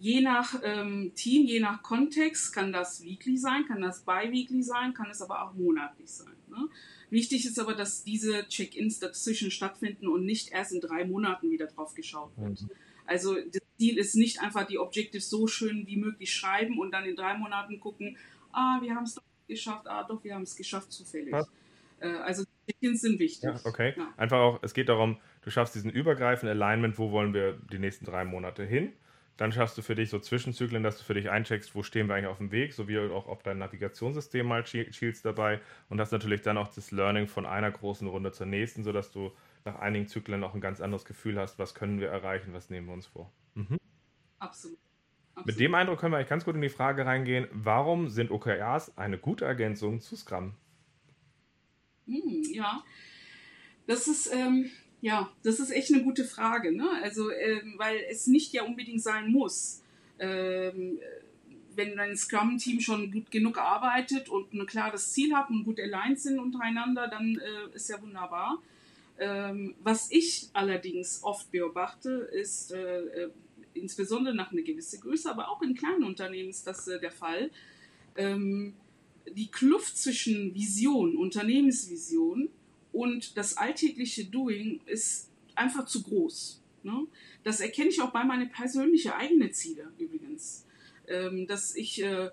Je 0.00 0.20
nach 0.20 0.54
ähm, 0.62 1.12
Team, 1.14 1.46
je 1.46 1.60
nach 1.60 1.82
Kontext 1.82 2.54
kann 2.54 2.72
das 2.72 3.02
weekly 3.02 3.36
sein, 3.36 3.64
kann 3.66 3.80
das 3.80 4.04
bi-weekly 4.04 4.62
sein, 4.62 4.94
kann 4.94 5.10
es 5.10 5.20
aber 5.20 5.42
auch 5.42 5.54
monatlich 5.54 6.10
sein. 6.10 6.34
Ne? 6.48 6.68
Wichtig 7.10 7.44
ist 7.46 7.58
aber, 7.58 7.74
dass 7.74 8.04
diese 8.04 8.46
Check-ins 8.48 9.00
dazwischen 9.00 9.50
stattfinden 9.50 10.08
und 10.08 10.24
nicht 10.24 10.52
erst 10.52 10.72
in 10.72 10.80
drei 10.80 11.04
Monaten 11.04 11.50
wieder 11.50 11.66
drauf 11.66 11.94
geschaut 11.94 12.30
wird. 12.36 12.62
Mhm. 12.62 12.70
Also 13.06 13.34
das 13.34 13.62
Ziel 13.78 13.98
ist 13.98 14.14
nicht 14.14 14.40
einfach 14.40 14.66
die 14.66 14.78
Objectives 14.78 15.30
so 15.30 15.46
schön 15.46 15.86
wie 15.86 15.96
möglich 15.96 16.32
schreiben 16.32 16.78
und 16.78 16.92
dann 16.92 17.04
in 17.06 17.16
drei 17.16 17.36
Monaten 17.36 17.80
gucken, 17.80 18.16
ah, 18.52 18.78
wir 18.82 18.94
haben 18.94 19.04
es 19.04 19.14
doch 19.14 19.22
geschafft, 19.48 19.88
ah, 19.88 20.04
doch, 20.04 20.22
wir 20.22 20.34
haben 20.34 20.42
es 20.42 20.54
geschafft 20.54 20.92
zufällig. 20.92 21.34
Äh, 22.00 22.08
also 22.08 22.44
Check-ins 22.66 23.00
sind 23.00 23.18
wichtig. 23.18 23.44
Ja, 23.44 23.58
okay. 23.64 23.94
Ja. 23.96 24.12
Einfach 24.16 24.38
auch, 24.38 24.60
es 24.62 24.74
geht 24.74 24.90
darum, 24.90 25.16
du 25.42 25.50
schaffst 25.50 25.74
diesen 25.74 25.90
übergreifenden 25.90 26.56
Alignment, 26.60 26.98
wo 26.98 27.10
wollen 27.10 27.32
wir 27.32 27.58
die 27.72 27.78
nächsten 27.78 28.04
drei 28.04 28.24
Monate 28.24 28.64
hin 28.64 28.92
dann 29.38 29.52
schaffst 29.52 29.78
du 29.78 29.82
für 29.82 29.94
dich 29.94 30.10
so 30.10 30.18
Zwischenzyklen, 30.18 30.82
dass 30.82 30.98
du 30.98 31.04
für 31.04 31.14
dich 31.14 31.30
eincheckst, 31.30 31.74
wo 31.74 31.82
stehen 31.82 32.08
wir 32.08 32.16
eigentlich 32.16 32.26
auf 32.26 32.38
dem 32.38 32.50
Weg, 32.50 32.74
sowie 32.74 32.98
auch 32.98 33.28
ob 33.28 33.44
dein 33.44 33.58
Navigationssystem 33.58 34.44
mal 34.44 34.66
schielst 34.66 35.24
dabei 35.24 35.60
und 35.88 36.00
hast 36.00 36.10
natürlich 36.10 36.42
dann 36.42 36.58
auch 36.58 36.68
das 36.68 36.90
Learning 36.90 37.28
von 37.28 37.46
einer 37.46 37.70
großen 37.70 38.06
Runde 38.08 38.32
zur 38.32 38.46
nächsten, 38.46 38.82
sodass 38.82 39.12
du 39.12 39.32
nach 39.64 39.78
einigen 39.78 40.08
Zyklen 40.08 40.42
auch 40.42 40.54
ein 40.54 40.60
ganz 40.60 40.80
anderes 40.80 41.04
Gefühl 41.04 41.38
hast, 41.38 41.58
was 41.58 41.74
können 41.74 42.00
wir 42.00 42.08
erreichen, 42.08 42.52
was 42.52 42.68
nehmen 42.68 42.88
wir 42.88 42.94
uns 42.94 43.06
vor. 43.06 43.32
Mhm. 43.54 43.78
Absolut. 44.40 44.78
Absolut. 45.34 45.46
Mit 45.46 45.60
dem 45.60 45.74
Eindruck 45.76 46.00
können 46.00 46.12
wir 46.12 46.16
eigentlich 46.16 46.28
ganz 46.28 46.44
gut 46.44 46.56
in 46.56 46.60
die 46.60 46.68
Frage 46.68 47.06
reingehen, 47.06 47.46
warum 47.52 48.08
sind 48.08 48.32
OKRs 48.32 48.98
eine 48.98 49.18
gute 49.18 49.44
Ergänzung 49.44 50.00
zu 50.00 50.16
Scrum? 50.16 50.54
Hm, 52.06 52.42
ja, 52.52 52.82
das 53.86 54.08
ist, 54.08 54.34
ähm, 54.34 54.68
ja, 55.00 55.30
das 55.42 55.60
ist 55.60 55.70
echt 55.70 55.92
eine 55.92 56.02
gute 56.02 56.24
Frage, 56.24 56.72
ne? 56.72 56.88
Also, 57.02 57.30
ähm, 57.30 57.74
weil 57.76 57.98
es 58.10 58.26
nicht 58.26 58.52
ja 58.52 58.64
unbedingt 58.64 59.02
sein 59.02 59.30
muss. 59.30 59.82
Ähm, 60.18 60.98
wenn 61.76 61.96
dein 61.96 62.16
Scrum-Team 62.16 62.80
schon 62.80 63.12
gut 63.12 63.30
genug 63.30 63.58
arbeitet 63.58 64.28
und 64.28 64.52
ein 64.52 64.66
klares 64.66 65.12
Ziel 65.12 65.34
hat 65.34 65.48
und 65.50 65.64
gut 65.64 65.78
aligned 65.78 66.18
sind 66.18 66.40
untereinander, 66.40 67.06
dann 67.06 67.36
äh, 67.36 67.74
ist 67.74 67.88
ja 67.88 68.02
wunderbar. 68.02 68.60
Ähm, 69.20 69.74
was 69.82 70.10
ich 70.10 70.48
allerdings 70.52 71.22
oft 71.22 71.50
beobachte, 71.52 72.10
ist 72.10 72.72
äh, 72.72 73.00
äh, 73.00 73.30
insbesondere 73.74 74.34
nach 74.34 74.50
einer 74.50 74.62
gewissen 74.62 75.00
Größe, 75.00 75.30
aber 75.30 75.48
auch 75.50 75.62
in 75.62 75.74
kleinen 75.74 76.02
Unternehmen 76.02 76.50
ist 76.50 76.66
das 76.66 76.88
äh, 76.88 76.98
der 77.00 77.12
Fall, 77.12 77.50
ähm, 78.16 78.74
die 79.36 79.50
Kluft 79.50 79.96
zwischen 79.96 80.54
Vision, 80.54 81.16
Unternehmensvision 81.16 82.48
und 82.98 83.36
das 83.36 83.56
alltägliche 83.56 84.24
Doing 84.24 84.80
ist 84.86 85.30
einfach 85.54 85.86
zu 85.86 86.02
groß. 86.02 86.60
Ne? 86.82 87.06
Das 87.44 87.60
erkenne 87.60 87.90
ich 87.90 88.02
auch 88.02 88.10
bei 88.10 88.24
meinen 88.24 88.50
persönlichen 88.50 89.12
eigenen 89.12 89.52
Ziele 89.52 89.92
übrigens. 89.98 90.66
Ähm, 91.06 91.46
dass 91.46 91.76
ich 91.76 92.02
äh, 92.02 92.30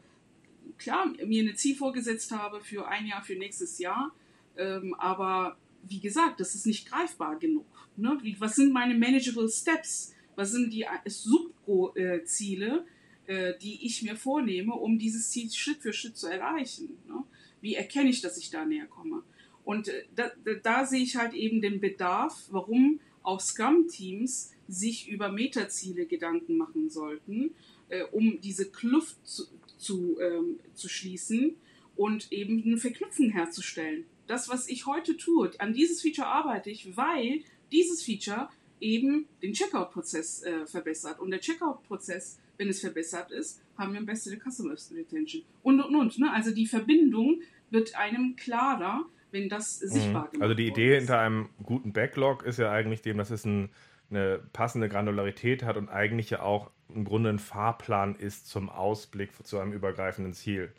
klar 0.79 1.13
mir 1.23 1.43
ein 1.43 1.55
Ziel 1.55 1.75
vorgesetzt 1.75 2.31
habe 2.31 2.61
für 2.61 2.87
ein 2.87 3.05
Jahr, 3.05 3.23
für 3.23 3.35
nächstes 3.35 3.77
Jahr, 3.77 4.11
ähm, 4.57 4.95
aber 4.95 5.55
wie 5.83 5.99
gesagt, 5.99 6.39
das 6.39 6.55
ist 6.55 6.65
nicht 6.65 6.89
greifbar 6.89 7.37
genug. 7.37 7.67
Ne? 7.95 8.17
Wie, 8.23 8.35
was 8.39 8.55
sind 8.55 8.73
meine 8.73 8.95
manageable 8.95 9.47
Steps? 9.47 10.15
Was 10.35 10.51
sind 10.51 10.73
die 10.73 10.81
äh, 10.81 11.09
Subziele, 11.09 12.87
äh, 13.27 13.53
die 13.61 13.85
ich 13.85 14.01
mir 14.01 14.15
vornehme, 14.15 14.73
um 14.73 14.97
dieses 14.97 15.29
Ziel 15.29 15.51
Schritt 15.51 15.83
für 15.83 15.93
Schritt 15.93 16.17
zu 16.17 16.25
erreichen? 16.25 16.97
Ne? 17.07 17.23
Wie 17.61 17.75
erkenne 17.75 18.09
ich, 18.09 18.21
dass 18.21 18.37
ich 18.37 18.49
da 18.49 18.65
näher 18.65 18.87
komme? 18.87 19.21
Und 19.65 19.89
äh, 19.89 20.03
da, 20.15 20.31
da, 20.63 20.85
sehe 20.85 21.01
ich 21.01 21.17
halt 21.17 21.33
eben 21.33 21.61
den 21.61 21.81
Bedarf, 21.81 22.47
warum 22.51 22.99
auch 23.23 23.41
Scrum-Teams 23.41 24.53
sich 24.67 25.09
über 25.09 25.31
Metaziele 25.31 26.05
Gedanken 26.05 26.57
machen 26.57 26.89
sollten, 26.89 27.51
äh, 27.89 28.03
um 28.03 28.39
diese 28.41 28.69
Kluft 28.69 29.17
zu, 29.27 29.43
zu, 29.77 30.19
ähm, 30.21 30.59
zu 30.75 30.87
schließen 30.87 31.55
und 31.95 32.31
eben 32.31 32.63
eine 32.63 32.77
Verknüpfung 32.77 33.31
herzustellen. 33.31 34.05
Das, 34.27 34.49
was 34.49 34.69
ich 34.69 34.85
heute 34.85 35.17
tue, 35.17 35.51
an 35.59 35.73
dieses 35.73 36.01
Feature 36.01 36.27
arbeite 36.27 36.69
ich, 36.69 36.95
weil 36.95 37.41
dieses 37.71 38.03
Feature 38.03 38.49
eben 38.79 39.27
den 39.41 39.53
Checkout-Prozess 39.53 40.43
äh, 40.43 40.65
verbessert. 40.65 41.19
Und 41.19 41.31
der 41.31 41.39
Checkout-Prozess, 41.39 42.39
wenn 42.57 42.69
es 42.69 42.79
verbessert 42.79 43.31
ist, 43.31 43.61
haben 43.77 43.93
wir 43.93 43.97
eine 43.97 44.05
bessere 44.05 44.37
Customer 44.37 44.75
Retention. 44.91 45.43
Und, 45.63 45.81
und, 45.81 45.95
und. 45.95 46.19
Ne? 46.19 46.31
Also 46.31 46.51
die 46.51 46.67
Verbindung 46.67 47.41
wird 47.69 47.95
einem 47.95 48.35
klarer, 48.35 49.05
wenn 49.31 49.49
das 49.49 49.81
mhm. 49.81 49.87
sichtbar 49.87 50.29
mhm. 50.33 50.41
Also 50.41 50.53
die 50.53 50.67
Idee 50.67 50.95
hinter 50.95 51.19
einem 51.19 51.49
guten 51.63 51.93
Backlog 51.93 52.43
ist 52.43 52.59
ja 52.59 52.71
eigentlich 52.71 53.01
dem, 53.01 53.17
dass 53.17 53.29
es 53.29 53.45
ein, 53.45 53.69
eine 54.09 54.39
passende 54.53 54.89
Granularität 54.89 55.63
hat 55.63 55.77
und 55.77 55.89
eigentlich 55.89 56.29
ja 56.29 56.41
auch 56.41 56.71
im 56.93 57.05
Grunde 57.05 57.29
ein 57.29 57.39
Fahrplan 57.39 58.15
ist 58.15 58.47
zum 58.47 58.69
Ausblick 58.69 59.31
zu 59.43 59.59
einem 59.59 59.73
übergreifenden 59.73 60.33
Ziel. 60.33 60.71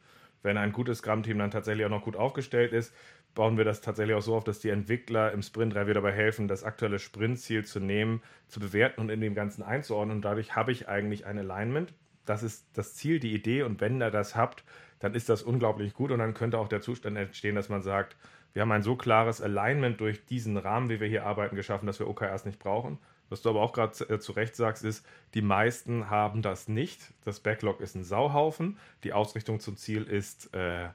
Wenn 0.42 0.56
ein 0.56 0.72
gutes 0.72 0.98
Scrum-Team 0.98 1.38
dann 1.38 1.50
tatsächlich 1.50 1.84
auch 1.84 1.90
noch 1.90 2.04
gut 2.04 2.16
aufgestellt 2.16 2.72
ist, 2.72 2.94
bauen 3.34 3.56
wir 3.56 3.64
das 3.64 3.80
tatsächlich 3.80 4.16
auch 4.16 4.22
so 4.22 4.34
auf, 4.34 4.44
dass 4.44 4.60
die 4.60 4.70
Entwickler 4.70 5.30
im 5.32 5.42
Sprint-Review 5.42 5.94
dabei 5.94 6.12
helfen, 6.12 6.48
das 6.48 6.64
aktuelle 6.64 6.98
Sprintziel 6.98 7.64
zu 7.64 7.80
nehmen, 7.80 8.22
zu 8.48 8.60
bewerten 8.60 9.00
und 9.00 9.10
in 9.10 9.20
dem 9.20 9.34
Ganzen 9.34 9.62
einzuordnen. 9.62 10.16
Und 10.16 10.22
dadurch 10.22 10.56
habe 10.56 10.72
ich 10.72 10.88
eigentlich 10.88 11.26
ein 11.26 11.38
Alignment, 11.38 11.92
das 12.24 12.42
ist 12.42 12.66
das 12.74 12.94
Ziel, 12.94 13.20
die 13.20 13.34
Idee 13.34 13.62
und 13.62 13.80
wenn 13.80 14.02
ihr 14.02 14.10
das 14.10 14.34
habt, 14.34 14.64
dann 14.98 15.14
ist 15.14 15.28
das 15.28 15.42
unglaublich 15.42 15.94
gut 15.94 16.10
und 16.10 16.18
dann 16.18 16.34
könnte 16.34 16.58
auch 16.58 16.68
der 16.68 16.80
Zustand 16.80 17.16
entstehen, 17.16 17.54
dass 17.54 17.68
man 17.68 17.82
sagt, 17.82 18.16
wir 18.56 18.62
haben 18.62 18.72
ein 18.72 18.82
so 18.82 18.96
klares 18.96 19.42
Alignment 19.42 20.00
durch 20.00 20.24
diesen 20.24 20.56
Rahmen, 20.56 20.88
wie 20.88 20.98
wir 20.98 21.06
hier 21.06 21.26
arbeiten, 21.26 21.56
geschaffen, 21.56 21.86
dass 21.86 21.98
wir 21.98 22.08
OKRs 22.08 22.46
nicht 22.46 22.58
brauchen. 22.58 22.96
Was 23.28 23.42
du 23.42 23.50
aber 23.50 23.60
auch 23.60 23.74
gerade 23.74 23.92
äh, 24.08 24.18
zu 24.18 24.32
Recht 24.32 24.56
sagst, 24.56 24.82
ist, 24.82 25.04
die 25.34 25.42
meisten 25.42 26.08
haben 26.08 26.40
das 26.40 26.66
nicht. 26.66 27.12
Das 27.22 27.40
Backlog 27.40 27.82
ist 27.82 27.96
ein 27.96 28.02
Sauhaufen. 28.02 28.78
Die 29.04 29.12
Ausrichtung 29.12 29.60
zum 29.60 29.76
Ziel 29.76 30.04
ist 30.04 30.54
äh, 30.54 30.88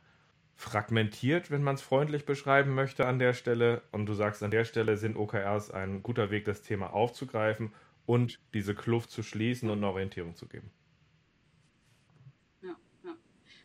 fragmentiert, 0.56 1.52
wenn 1.52 1.62
man 1.62 1.76
es 1.76 1.84
freundlich 1.84 2.26
beschreiben 2.26 2.74
möchte 2.74 3.06
an 3.06 3.20
der 3.20 3.34
Stelle. 3.34 3.84
Und 3.92 4.08
du 4.08 4.16
sagst, 4.16 4.42
an 4.42 4.50
der 4.50 4.66
Stelle 4.66 4.98
sind 4.98 5.16
OKRs 5.16 5.70
ein 5.70 6.02
guter 6.02 6.32
Weg, 6.32 6.46
das 6.46 6.64
Thema 6.64 6.96
aufzugreifen 6.96 7.74
und 8.08 8.40
diese 8.56 8.74
Kluft 8.74 9.12
zu 9.12 9.22
schließen 9.22 9.70
und 9.70 9.78
eine 9.78 9.88
Orientierung 9.88 10.36
zu 10.36 10.48
geben. 10.48 10.72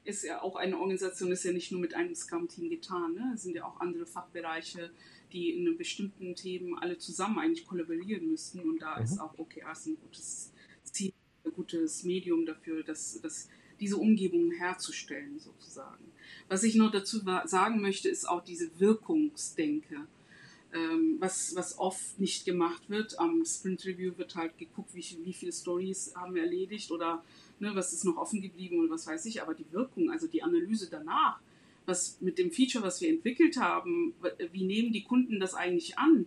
Ist 0.07 0.23
ja 0.23 0.41
auch 0.41 0.57
eine 0.57 0.79
Organisation, 0.79 1.33
ist 1.33 1.45
ja 1.45 1.53
nicht 1.53 1.73
nur 1.73 1.81
mit 1.81 1.95
einem 1.95 2.15
Scrum-Team 2.15 2.71
getan. 2.71 3.15
Ne? 3.15 3.33
Es 3.35 3.43
sind 3.43 3.57
ja 3.57 3.65
auch 3.65 3.81
andere 3.81 4.07
Fachbereiche, 4.07 4.91
die 5.33 5.51
in 5.51 5.67
einem 5.67 5.77
bestimmten 5.77 6.35
Themen 6.37 6.79
alle 6.79 6.97
zusammen 6.99 7.39
eigentlich 7.39 7.67
kollaborieren 7.67 8.29
müssten. 8.29 8.61
Und 8.61 8.81
da 8.81 8.97
mhm. 8.97 9.05
ist 9.05 9.19
auch 9.19 9.37
OKRs 9.37 9.87
ein 9.87 9.97
gutes 10.01 10.53
Ziel, 10.85 11.13
ein 11.45 11.53
gutes 11.53 12.05
Medium 12.05 12.47
dafür, 12.47 12.85
dass, 12.85 13.21
dass 13.21 13.49
diese 13.81 13.97
Umgebung 13.97 14.53
herzustellen, 14.53 15.39
sozusagen. 15.39 16.05
Was 16.49 16.63
ich 16.63 16.77
noch 16.77 16.91
dazu 16.93 17.21
sagen 17.45 17.81
möchte, 17.81 18.09
ist 18.09 18.29
auch 18.29 18.43
diese 18.45 18.79
Wirkungsdenke. 18.79 20.07
Ähm, 20.73 21.17
was, 21.21 21.55
was 21.55 21.79
oft 21.79 22.19
nicht 22.19 22.45
gemacht 22.45 22.91
wird. 22.91 23.19
Am 23.19 23.45
Sprint 23.45 23.85
Review 23.87 24.17
wird 24.19 24.35
halt 24.35 24.59
geguckt, 24.59 24.95
wie, 24.95 25.05
wie 25.25 25.33
viele 25.33 25.53
Stories 25.53 26.13
haben 26.15 26.35
wir 26.35 26.43
erledigt 26.43 26.91
oder 26.91 27.25
ne, 27.61 27.75
was 27.75 27.93
ist 27.93 28.05
noch 28.05 28.17
offen 28.17 28.41
geblieben 28.41 28.81
oder 28.81 28.91
was 28.91 29.07
weiß 29.07 29.27
ich. 29.27 29.43
Aber 29.43 29.55
die 29.55 29.67
Wirkung, 29.71 30.11
also 30.11 30.27
die 30.27 30.43
Analyse 30.43 30.89
danach, 30.91 31.41
was 31.87 32.19
mit 32.21 32.39
dem 32.39 32.51
Feature, 32.51 32.85
was 32.85 33.01
wir 33.01 33.09
entwickelt 33.09 33.57
haben, 33.59 34.15
wie 34.53 34.65
nehmen 34.65 34.93
die 34.93 35.05
Kunden 35.05 35.41
das 35.41 35.55
eigentlich 35.55 35.99
an, 35.99 36.27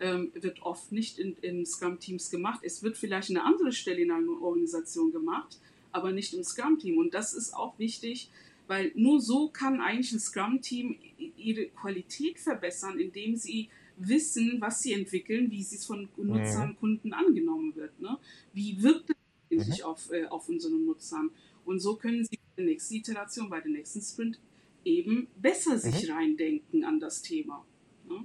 ähm, 0.00 0.30
wird 0.34 0.62
oft 0.62 0.92
nicht 0.92 1.18
in, 1.18 1.36
in 1.40 1.64
Scrum-Teams 1.64 2.30
gemacht. 2.30 2.60
Es 2.62 2.82
wird 2.82 2.96
vielleicht 2.96 3.30
eine 3.30 3.44
andere 3.44 3.72
Stelle 3.72 4.02
in 4.02 4.10
einer 4.10 4.42
Organisation 4.42 5.12
gemacht, 5.12 5.58
aber 5.92 6.12
nicht 6.12 6.34
im 6.34 6.44
Scrum-Team. 6.44 6.98
Und 6.98 7.14
das 7.14 7.32
ist 7.32 7.54
auch 7.54 7.78
wichtig, 7.78 8.28
weil 8.66 8.92
nur 8.94 9.20
so 9.20 9.48
kann 9.48 9.80
eigentlich 9.80 10.12
ein 10.12 10.20
Scrum-Team 10.20 10.96
ihre 11.36 11.66
Qualität 11.66 12.38
verbessern, 12.38 12.98
indem 12.98 13.36
sie 13.36 13.68
wissen, 13.96 14.60
was 14.60 14.82
sie 14.82 14.92
entwickeln, 14.92 15.50
wie 15.50 15.60
es 15.60 15.86
von 15.86 16.08
Nutzern, 16.16 16.70
mhm. 16.70 16.76
Kunden 16.76 17.12
angenommen 17.12 17.74
wird. 17.76 17.98
Ne? 18.00 18.18
Wie 18.52 18.82
wirkt 18.82 19.15
es 19.58 19.78
mhm. 19.78 19.84
auf, 19.84 20.10
äh, 20.12 20.26
auf 20.26 20.48
unseren 20.48 20.84
Nutzern? 20.84 21.30
Und 21.64 21.80
so 21.80 21.96
können 21.96 22.24
sie 22.24 22.36
bei 22.36 22.62
der 22.62 22.64
nächsten 22.66 22.94
Iteration, 22.94 23.50
bei 23.50 23.60
der 23.60 23.70
nächsten 23.70 24.00
Sprint 24.00 24.40
eben 24.84 25.28
besser 25.36 25.78
sich 25.78 26.08
mhm. 26.08 26.14
reindenken 26.14 26.84
an 26.84 27.00
das 27.00 27.22
Thema. 27.22 27.66
Ne? 28.08 28.24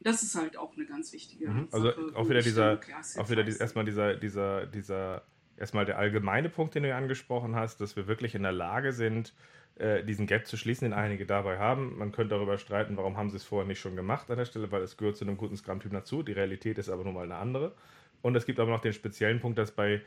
Das 0.00 0.22
ist 0.22 0.34
halt 0.34 0.56
auch 0.56 0.74
eine 0.76 0.86
ganz 0.86 1.12
wichtige 1.12 1.48
mhm. 1.48 1.68
Also 1.70 1.88
Sache, 1.88 2.16
auch 2.16 2.28
wieder 2.28 2.42
dieser, 2.42 2.80
auch 3.18 3.30
wieder 3.30 3.44
die, 3.44 3.56
erstmal 3.56 3.84
dieser, 3.84 4.16
dieser, 4.16 4.66
dieser, 4.66 5.22
erstmal 5.56 5.84
der 5.84 5.98
allgemeine 5.98 6.48
Punkt, 6.48 6.74
den 6.74 6.82
du 6.82 6.88
ja 6.88 6.96
angesprochen 6.96 7.54
hast, 7.54 7.80
dass 7.80 7.94
wir 7.94 8.06
wirklich 8.08 8.34
in 8.34 8.42
der 8.42 8.52
Lage 8.52 8.92
sind, 8.92 9.34
äh, 9.76 10.02
diesen 10.04 10.26
Gap 10.26 10.46
zu 10.46 10.56
schließen, 10.56 10.86
den 10.86 10.92
einige 10.92 11.26
dabei 11.26 11.58
haben. 11.58 11.96
Man 11.98 12.12
könnte 12.12 12.34
darüber 12.34 12.58
streiten, 12.58 12.96
warum 12.96 13.16
haben 13.16 13.30
sie 13.30 13.36
es 13.36 13.44
vorher 13.44 13.66
nicht 13.66 13.80
schon 13.80 13.96
gemacht 13.96 14.30
an 14.30 14.38
der 14.38 14.44
Stelle, 14.44 14.72
weil 14.72 14.82
es 14.82 14.96
gehört 14.96 15.16
zu 15.16 15.24
einem 15.24 15.36
guten 15.36 15.56
Scrum-Typ 15.56 15.92
dazu. 15.92 16.22
Die 16.22 16.32
Realität 16.32 16.78
ist 16.78 16.88
aber 16.88 17.04
nun 17.04 17.14
mal 17.14 17.24
eine 17.24 17.36
andere. 17.36 17.74
Und 18.22 18.36
es 18.36 18.46
gibt 18.46 18.60
aber 18.60 18.70
noch 18.70 18.80
den 18.80 18.92
speziellen 18.92 19.40
Punkt, 19.40 19.58
dass 19.58 19.72
bei 19.72 20.02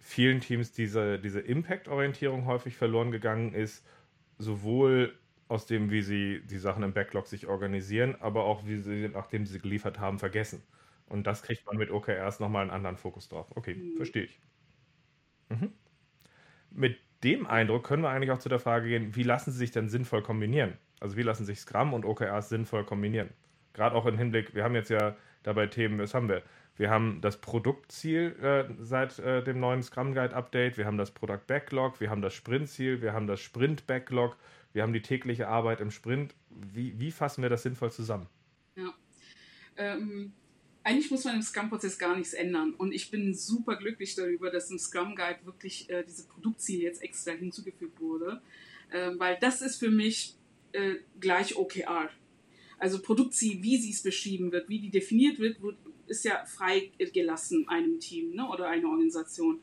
vielen 0.00 0.40
Teams 0.40 0.72
diese, 0.72 1.18
diese 1.18 1.40
Impact-Orientierung 1.40 2.46
häufig 2.46 2.76
verloren 2.76 3.10
gegangen 3.12 3.54
ist 3.54 3.86
sowohl 4.38 5.18
aus 5.48 5.66
dem, 5.66 5.90
wie 5.90 6.02
sie 6.02 6.40
die 6.46 6.58
Sachen 6.58 6.82
im 6.82 6.92
Backlog 6.92 7.26
sich 7.26 7.46
organisieren, 7.46 8.16
aber 8.20 8.44
auch 8.44 8.66
wie 8.66 8.78
sie, 8.78 9.08
nachdem 9.08 9.46
sie 9.46 9.58
geliefert 9.58 9.98
haben, 9.98 10.18
vergessen. 10.18 10.62
Und 11.06 11.26
das 11.26 11.42
kriegt 11.42 11.66
man 11.66 11.76
mit 11.76 11.90
OKRs 11.90 12.40
nochmal 12.40 12.62
einen 12.62 12.70
anderen 12.70 12.96
Fokus 12.96 13.28
drauf. 13.28 13.48
Okay, 13.56 13.74
mhm. 13.74 13.96
verstehe 13.96 14.24
ich. 14.24 14.40
Mhm. 15.48 15.72
Mit 16.70 16.98
dem 17.24 17.46
Eindruck 17.46 17.84
können 17.84 18.02
wir 18.02 18.10
eigentlich 18.10 18.30
auch 18.30 18.38
zu 18.38 18.48
der 18.48 18.60
Frage 18.60 18.88
gehen, 18.88 19.16
wie 19.16 19.24
lassen 19.24 19.50
sie 19.50 19.58
sich 19.58 19.72
denn 19.72 19.88
sinnvoll 19.88 20.22
kombinieren? 20.22 20.78
Also 21.00 21.16
wie 21.16 21.22
lassen 21.22 21.44
sich 21.44 21.60
Scrum 21.60 21.92
und 21.94 22.04
OKRs 22.04 22.48
sinnvoll 22.48 22.84
kombinieren? 22.84 23.30
Gerade 23.72 23.94
auch 23.94 24.06
im 24.06 24.18
Hinblick, 24.18 24.54
wir 24.54 24.64
haben 24.64 24.74
jetzt 24.74 24.90
ja 24.90 25.16
dabei 25.42 25.66
Themen, 25.66 25.98
was 25.98 26.14
haben 26.14 26.28
wir? 26.28 26.42
Wir 26.76 26.90
haben 26.90 27.20
das 27.20 27.40
Produktziel 27.40 28.36
äh, 28.42 28.64
seit 28.82 29.18
äh, 29.18 29.44
dem 29.44 29.60
neuen 29.60 29.82
Scrum 29.82 30.14
Guide 30.14 30.34
Update, 30.34 30.78
wir 30.78 30.86
haben 30.86 30.96
das 30.96 31.10
Product 31.10 31.46
Backlog, 31.46 32.00
wir 32.00 32.10
haben 32.10 32.22
das 32.22 32.34
Sprintziel, 32.34 33.02
wir 33.02 33.12
haben 33.12 33.26
das 33.26 33.40
Sprint 33.40 33.86
Backlog, 33.86 34.36
wir 34.72 34.82
haben 34.82 34.92
die 34.92 35.02
tägliche 35.02 35.48
Arbeit 35.48 35.80
im 35.80 35.90
Sprint. 35.90 36.34
Wie, 36.48 36.98
wie 36.98 37.10
fassen 37.10 37.42
wir 37.42 37.50
das 37.50 37.62
sinnvoll 37.64 37.90
zusammen? 37.90 38.28
Ja. 38.76 38.94
Ähm, 39.76 40.32
eigentlich 40.82 41.10
muss 41.10 41.24
man 41.24 41.36
im 41.36 41.42
Scrum-Prozess 41.42 41.98
gar 41.98 42.16
nichts 42.16 42.32
ändern. 42.32 42.74
Und 42.74 42.92
ich 42.92 43.10
bin 43.10 43.34
super 43.34 43.76
glücklich 43.76 44.14
darüber, 44.14 44.50
dass 44.50 44.70
im 44.70 44.78
Scrum 44.78 45.14
Guide 45.14 45.40
wirklich 45.44 45.90
äh, 45.90 46.04
diese 46.04 46.26
Produktziel 46.26 46.80
jetzt 46.80 47.02
extra 47.02 47.32
hinzugefügt 47.32 48.00
wurde. 48.00 48.40
Äh, 48.90 49.10
weil 49.18 49.38
das 49.40 49.60
ist 49.60 49.76
für 49.76 49.90
mich 49.90 50.36
äh, 50.72 50.94
gleich 51.20 51.56
OKR. 51.56 52.10
Also 52.80 53.00
Produktziel, 53.00 53.62
wie 53.62 53.76
sie 53.76 53.90
es 53.90 54.02
beschrieben 54.02 54.50
wird, 54.52 54.68
wie 54.68 54.80
die 54.80 54.90
definiert 54.90 55.38
wird, 55.38 55.62
wird 55.62 55.76
ist 56.06 56.24
ja 56.24 56.44
freigelassen 56.44 57.68
einem 57.68 58.00
Team 58.00 58.34
ne, 58.34 58.48
oder 58.48 58.68
einer 58.68 58.88
Organisation. 58.88 59.60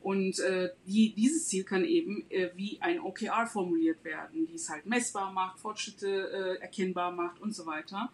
Und 0.00 0.38
äh, 0.40 0.70
die, 0.86 1.12
dieses 1.12 1.46
Ziel 1.46 1.64
kann 1.64 1.84
eben 1.84 2.24
äh, 2.30 2.50
wie 2.56 2.80
ein 2.80 2.98
OKR 2.98 3.46
formuliert 3.46 4.02
werden, 4.04 4.46
die 4.46 4.54
es 4.54 4.68
halt 4.68 4.86
messbar 4.86 5.32
macht, 5.32 5.60
Fortschritte 5.60 6.56
äh, 6.58 6.62
erkennbar 6.62 7.12
macht 7.12 7.40
und 7.40 7.54
so 7.54 7.66
weiter. 7.66 8.10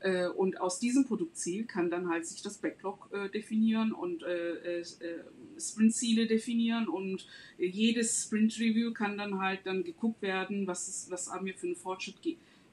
Äh, 0.00 0.28
und 0.28 0.60
aus 0.60 0.78
diesem 0.78 1.04
Produktziel 1.04 1.64
kann 1.64 1.90
dann 1.90 2.08
halt 2.08 2.26
sich 2.26 2.42
das 2.42 2.58
Backlog 2.58 3.10
äh, 3.12 3.28
definieren 3.28 3.92
und 3.92 4.22
äh, 4.22 4.82
Sprintziele 5.58 6.26
definieren 6.26 6.88
und 6.88 7.26
jedes 7.58 8.24
Sprint-Review 8.24 8.92
kann 8.92 9.18
dann 9.18 9.40
halt 9.40 9.60
dann 9.64 9.84
geguckt 9.84 10.22
werden, 10.22 10.66
was, 10.66 10.88
ist, 10.88 11.10
was 11.10 11.30
haben 11.30 11.46
wir 11.46 11.54
für 11.54 11.66
einen 11.66 11.76
Fortschritt, 11.76 12.22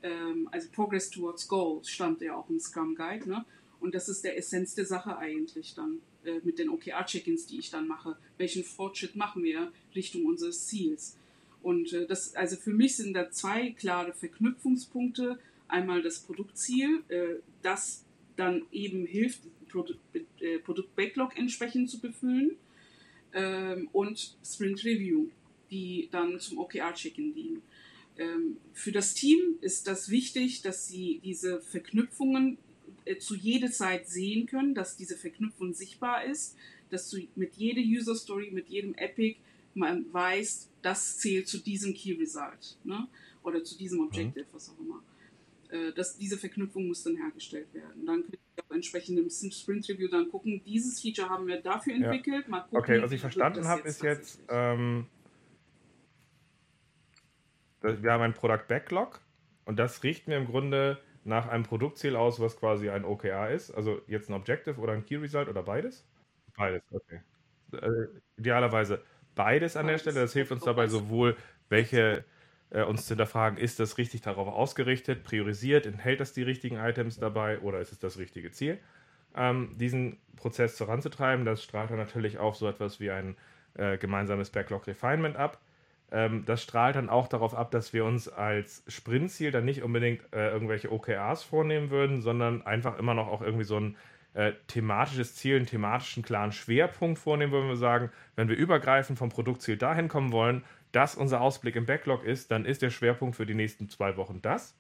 ähm, 0.03 0.47
also 0.51 0.69
Progress 0.71 1.09
towards 1.09 1.47
Goals 1.47 1.89
stand 1.89 2.21
ja 2.21 2.35
auch 2.35 2.49
im 2.49 2.59
Scrum 2.59 2.95
Guide, 2.95 3.27
ne? 3.27 3.45
Und 3.79 3.95
das 3.95 4.07
ist 4.07 4.23
der 4.23 4.37
Essenz 4.37 4.75
der 4.75 4.85
Sache 4.85 5.17
eigentlich 5.17 5.75
dann 5.75 5.99
äh, 6.23 6.39
mit 6.43 6.57
den 6.57 6.69
OKR-Check-ins, 6.69 7.47
die 7.47 7.59
ich 7.59 7.69
dann 7.69 7.87
mache. 7.87 8.15
Welchen 8.37 8.63
Fortschritt 8.63 9.17
machen 9.17 9.43
wir 9.43 9.73
Richtung 9.93 10.25
unseres 10.25 10.67
Ziels? 10.67 11.17
Und 11.61 11.91
äh, 11.91 12.05
das, 12.05 12.35
also 12.35 12.55
für 12.55 12.71
mich 12.71 12.95
sind 12.95 13.13
da 13.13 13.29
zwei 13.29 13.71
klare 13.71 14.13
Verknüpfungspunkte. 14.13 15.37
Einmal 15.67 16.01
das 16.01 16.19
Produktziel, 16.19 17.03
äh, 17.09 17.39
das 17.61 18.05
dann 18.35 18.63
eben 18.71 19.05
hilft, 19.05 19.41
Produ 19.67 19.95
äh, 20.39 20.59
Produkt-Backlog 20.59 21.37
entsprechend 21.37 21.89
zu 21.89 21.99
befüllen. 21.99 22.55
Ähm, 23.33 23.89
und 23.91 24.37
Sprint 24.45 24.85
Review, 24.85 25.27
die 25.71 26.07
dann 26.11 26.39
zum 26.39 26.59
OKR-Check-in 26.59 27.33
dienen. 27.33 27.61
Ähm, 28.17 28.57
für 28.73 28.91
das 28.91 29.13
Team 29.13 29.57
ist 29.61 29.87
das 29.87 30.09
wichtig, 30.09 30.61
dass 30.61 30.87
sie 30.87 31.19
diese 31.23 31.61
Verknüpfungen 31.61 32.57
äh, 33.05 33.17
zu 33.17 33.35
jeder 33.35 33.71
Zeit 33.71 34.07
sehen 34.07 34.45
können, 34.45 34.75
dass 34.75 34.97
diese 34.97 35.17
Verknüpfung 35.17 35.73
sichtbar 35.73 36.25
ist, 36.25 36.55
dass 36.89 37.09
du 37.09 37.17
mit 37.35 37.55
jeder 37.55 37.81
User 37.81 38.15
Story, 38.15 38.51
mit 38.51 38.69
jedem 38.69 38.93
Epic 38.95 39.37
man 39.73 40.05
weiß, 40.13 40.69
das 40.83 41.17
zählt 41.17 41.47
zu 41.47 41.57
diesem 41.57 41.93
Key 41.95 42.13
Result 42.13 42.77
ne? 42.83 43.07
oder 43.41 43.63
zu 43.63 43.77
diesem 43.77 44.01
Objective, 44.01 44.45
mhm. 44.45 44.53
was 44.53 44.69
auch 44.69 44.79
immer. 44.79 45.03
Äh, 45.69 45.91
dass 45.93 46.17
diese 46.17 46.37
Verknüpfung 46.37 46.87
muss 46.87 47.01
dann 47.01 47.15
hergestellt 47.15 47.73
werden. 47.73 48.05
Dann 48.05 48.21
könnt 48.21 48.33
ihr 48.33 48.63
auch 48.63 48.75
entsprechend 48.75 49.17
im 49.17 49.29
Sprint 49.29 49.89
Review 49.89 50.07
dann 50.07 50.29
gucken, 50.29 50.61
dieses 50.63 51.01
Feature 51.01 51.29
haben 51.29 51.47
wir 51.47 51.61
dafür 51.61 51.95
entwickelt. 51.95 52.45
Ja. 52.47 52.59
Gucken, 52.59 52.77
okay, 52.77 53.01
was 53.01 53.11
ich 53.11 53.21
verstanden 53.21 53.65
habe, 53.65 53.87
ist 53.87 54.03
jetzt, 54.03 54.39
ähm, 54.49 55.07
wir 57.83 58.11
haben 58.11 58.21
ein 58.21 58.33
Product 58.33 58.67
Backlog 58.67 59.21
und 59.65 59.77
das 59.77 60.03
richten 60.03 60.31
wir 60.31 60.37
im 60.37 60.45
Grunde 60.45 60.99
nach 61.25 61.47
einem 61.47 61.63
Produktziel 61.63 62.15
aus, 62.15 62.39
was 62.39 62.57
quasi 62.57 62.89
ein 62.89 63.05
OKR 63.05 63.49
ist? 63.51 63.71
Also 63.71 64.01
jetzt 64.07 64.29
ein 64.29 64.33
Objective 64.33 64.79
oder 64.79 64.93
ein 64.93 65.05
Key 65.05 65.17
Result 65.17 65.47
oder 65.47 65.63
beides? 65.63 66.05
Beides, 66.55 66.83
okay. 66.91 67.21
Äh, 67.73 68.07
idealerweise 68.37 69.03
beides 69.35 69.75
an 69.75 69.87
der 69.87 69.97
Stelle. 69.97 70.21
Das 70.21 70.33
hilft 70.33 70.51
uns 70.51 70.63
dabei 70.63 70.87
sowohl, 70.87 71.35
welche 71.69 72.25
äh, 72.69 72.83
uns 72.83 73.05
zu 73.05 73.09
hinterfragen, 73.09 73.57
ist 73.57 73.79
das 73.79 73.97
richtig 73.97 74.21
darauf 74.21 74.47
ausgerichtet, 74.47 75.23
priorisiert, 75.23 75.85
enthält 75.85 76.19
das 76.19 76.33
die 76.33 76.43
richtigen 76.43 76.77
Items 76.77 77.17
dabei 77.17 77.59
oder 77.59 77.79
ist 77.79 77.91
es 77.91 77.99
das 77.99 78.17
richtige 78.17 78.51
Ziel? 78.51 78.79
Ähm, 79.35 79.75
diesen 79.77 80.19
Prozess 80.35 80.77
voranzutreiben, 80.77 81.45
das 81.45 81.63
strahlt 81.63 81.89
dann 81.89 81.97
natürlich 81.97 82.37
auch 82.37 82.55
so 82.55 82.67
etwas 82.67 82.99
wie 82.99 83.11
ein 83.11 83.35
äh, 83.75 83.97
gemeinsames 83.97 84.49
Backlog 84.51 84.87
Refinement 84.87 85.35
ab 85.37 85.61
ähm, 86.11 86.43
das 86.45 86.61
strahlt 86.61 86.95
dann 86.95 87.09
auch 87.09 87.27
darauf 87.27 87.55
ab, 87.55 87.71
dass 87.71 87.93
wir 87.93 88.05
uns 88.05 88.29
als 88.29 88.83
Sprintziel 88.87 89.51
dann 89.51 89.65
nicht 89.65 89.83
unbedingt 89.83 90.21
äh, 90.33 90.51
irgendwelche 90.51 90.91
OKRs 90.91 91.43
vornehmen 91.43 91.89
würden, 91.89 92.21
sondern 92.21 92.61
einfach 92.65 92.97
immer 92.99 93.13
noch 93.13 93.27
auch 93.27 93.41
irgendwie 93.41 93.63
so 93.65 93.79
ein 93.79 93.97
äh, 94.33 94.53
thematisches 94.67 95.35
Ziel, 95.35 95.57
einen 95.57 95.65
thematischen 95.65 96.23
klaren 96.23 96.51
Schwerpunkt 96.51 97.19
vornehmen, 97.19 97.51
wollen 97.51 97.67
wir 97.67 97.75
sagen, 97.75 98.11
wenn 98.35 98.49
wir 98.49 98.55
übergreifend 98.55 99.17
vom 99.17 99.29
Produktziel 99.29 99.77
dahin 99.77 100.07
kommen 100.07 100.31
wollen, 100.31 100.63
dass 100.91 101.15
unser 101.15 101.41
Ausblick 101.41 101.75
im 101.75 101.85
Backlog 101.85 102.23
ist, 102.23 102.51
dann 102.51 102.65
ist 102.65 102.81
der 102.81 102.89
Schwerpunkt 102.89 103.35
für 103.35 103.45
die 103.45 103.55
nächsten 103.55 103.89
zwei 103.89 104.17
Wochen 104.17 104.41
das. 104.41 104.75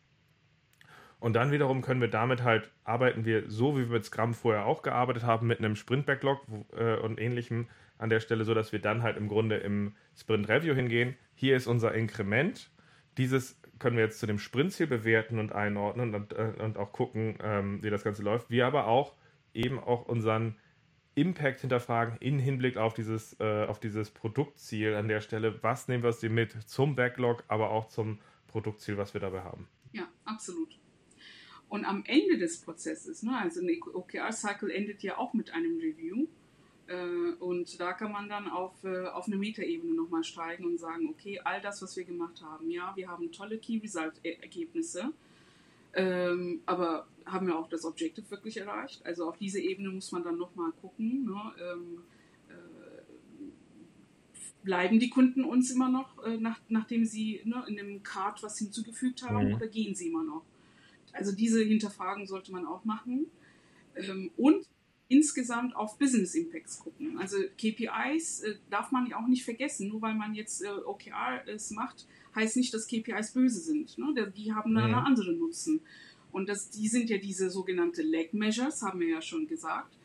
Und 1.19 1.33
dann 1.33 1.51
wiederum 1.51 1.81
können 1.81 2.01
wir 2.01 2.09
damit 2.09 2.43
halt, 2.43 2.69
arbeiten 2.83 3.25
wir 3.25 3.49
so, 3.49 3.77
wie 3.77 3.87
wir 3.87 3.93
mit 3.93 4.05
Scrum 4.05 4.33
vorher 4.33 4.65
auch 4.65 4.81
gearbeitet 4.81 5.23
haben, 5.23 5.47
mit 5.47 5.59
einem 5.59 5.75
Sprint-Backlog 5.75 6.41
äh, 6.77 6.95
und 6.97 7.19
ähnlichem 7.19 7.67
an 7.97 8.09
der 8.09 8.19
Stelle, 8.19 8.43
so 8.43 8.53
dass 8.53 8.71
wir 8.71 8.79
dann 8.79 9.03
halt 9.03 9.17
im 9.17 9.27
Grunde 9.27 9.57
im 9.57 9.95
Sprint-Review 10.15 10.73
hingehen. 10.73 11.15
Hier 11.35 11.55
ist 11.55 11.67
unser 11.67 11.93
Inkrement. 11.93 12.71
Dieses 13.17 13.61
können 13.79 13.97
wir 13.97 14.03
jetzt 14.03 14.19
zu 14.19 14.27
dem 14.27 14.39
Sprintziel 14.39 14.87
bewerten 14.87 15.39
und 15.39 15.51
einordnen 15.51 16.15
und, 16.15 16.33
äh, 16.33 16.53
und 16.59 16.77
auch 16.77 16.91
gucken, 16.91 17.37
ähm, 17.41 17.83
wie 17.83 17.89
das 17.89 18.03
Ganze 18.03 18.23
läuft. 18.23 18.49
Wir 18.49 18.65
aber 18.65 18.87
auch 18.87 19.15
eben 19.53 19.79
auch 19.79 20.05
unseren 20.05 20.55
Impact 21.15 21.61
hinterfragen 21.61 22.17
in 22.19 22.39
Hinblick 22.39 22.77
auf 22.77 22.93
dieses, 22.93 23.39
äh, 23.39 23.65
auf 23.65 23.79
dieses 23.79 24.09
Produktziel 24.09 24.95
an 24.95 25.07
der 25.07 25.21
Stelle. 25.21 25.61
Was 25.61 25.87
nehmen 25.87 26.03
wir 26.03 26.09
aus 26.09 26.19
dem 26.19 26.33
mit 26.33 26.53
zum 26.67 26.95
Backlog, 26.95 27.43
aber 27.47 27.69
auch 27.69 27.87
zum 27.87 28.19
Produktziel, 28.47 28.97
was 28.97 29.13
wir 29.13 29.21
dabei 29.21 29.41
haben? 29.41 29.67
Ja, 29.91 30.07
absolut. 30.25 30.79
Und 31.69 31.85
am 31.85 32.03
Ende 32.05 32.37
des 32.37 32.61
Prozesses, 32.61 33.23
ne, 33.23 33.37
also 33.37 33.61
ein 33.61 33.79
OKR-Cycle 33.93 34.71
endet 34.71 35.03
ja 35.03 35.17
auch 35.17 35.33
mit 35.33 35.51
einem 35.53 35.77
Review. 35.77 36.27
Äh, 36.87 37.33
und 37.39 37.79
da 37.79 37.93
kann 37.93 38.11
man 38.11 38.27
dann 38.27 38.49
auf, 38.49 38.83
äh, 38.83 39.07
auf 39.07 39.27
eine 39.27 39.37
Metaebene 39.37 39.93
nochmal 39.93 40.23
steigen 40.23 40.65
und 40.65 40.79
sagen, 40.79 41.07
okay, 41.09 41.39
all 41.43 41.61
das, 41.61 41.81
was 41.81 41.95
wir 41.95 42.03
gemacht 42.03 42.41
haben, 42.41 42.69
ja, 42.69 42.93
wir 42.95 43.07
haben 43.07 43.31
tolle 43.31 43.57
Key-Result-Ergebnisse, 43.57 45.13
ähm, 45.93 46.61
aber 46.65 47.07
haben 47.25 47.47
wir 47.47 47.57
auch 47.57 47.69
das 47.69 47.85
Objective 47.85 48.29
wirklich 48.31 48.57
erreicht? 48.57 49.05
Also 49.05 49.27
auf 49.27 49.37
diese 49.37 49.59
Ebene 49.59 49.89
muss 49.89 50.11
man 50.11 50.23
dann 50.23 50.37
nochmal 50.37 50.71
gucken. 50.81 51.25
Ne? 51.25 51.53
Ähm, 51.61 52.01
äh, 52.49 53.43
bleiben 54.63 54.99
die 54.99 55.09
Kunden 55.09 55.43
uns 55.43 55.71
immer 55.71 55.89
noch, 55.89 56.23
äh, 56.25 56.37
nach, 56.37 56.59
nachdem 56.67 57.05
sie 57.05 57.41
ne, 57.45 57.63
in 57.67 57.77
dem 57.77 58.03
Card 58.03 58.41
was 58.43 58.57
hinzugefügt 58.57 59.23
haben, 59.23 59.49
mhm. 59.49 59.55
oder 59.55 59.67
gehen 59.67 59.93
sie 59.93 60.07
immer 60.07 60.23
noch? 60.23 60.43
Also 61.11 61.31
diese 61.31 61.63
Hinterfragen 61.63 62.25
sollte 62.25 62.51
man 62.51 62.65
auch 62.65 62.83
machen. 62.85 63.27
Ähm, 63.95 64.31
und 64.35 64.65
insgesamt 65.13 65.75
auf 65.75 65.97
Business 65.97 66.33
Impacts 66.33 66.79
gucken. 66.79 67.17
Also 67.19 67.37
KPIs 67.57 68.41
äh, 68.41 68.55
darf 68.69 68.91
man 68.91 69.07
ja 69.07 69.17
auch 69.17 69.27
nicht 69.27 69.43
vergessen. 69.43 69.89
Nur 69.89 70.01
weil 70.01 70.15
man 70.15 70.33
jetzt 70.33 70.63
äh, 70.63 70.69
OKRs 70.69 71.71
macht, 71.71 72.07
heißt 72.35 72.57
nicht, 72.57 72.73
dass 72.73 72.87
KPIs 72.87 73.31
böse 73.33 73.59
sind. 73.59 73.97
Ne? 73.97 74.31
Die 74.35 74.53
haben 74.53 74.73
dann 74.73 74.89
mhm. 74.89 74.95
eine 74.95 75.05
andere 75.05 75.33
Nutzen. 75.33 75.81
Und 76.31 76.49
das, 76.49 76.69
die 76.71 76.87
sind 76.87 77.09
ja 77.09 77.17
diese 77.17 77.51
sogenannte 77.51 78.01
Leg 78.01 78.33
Measures, 78.33 78.81
haben 78.81 78.99
wir 78.99 79.07
ja 79.07 79.21
schon 79.21 79.47
gesagt. 79.47 79.95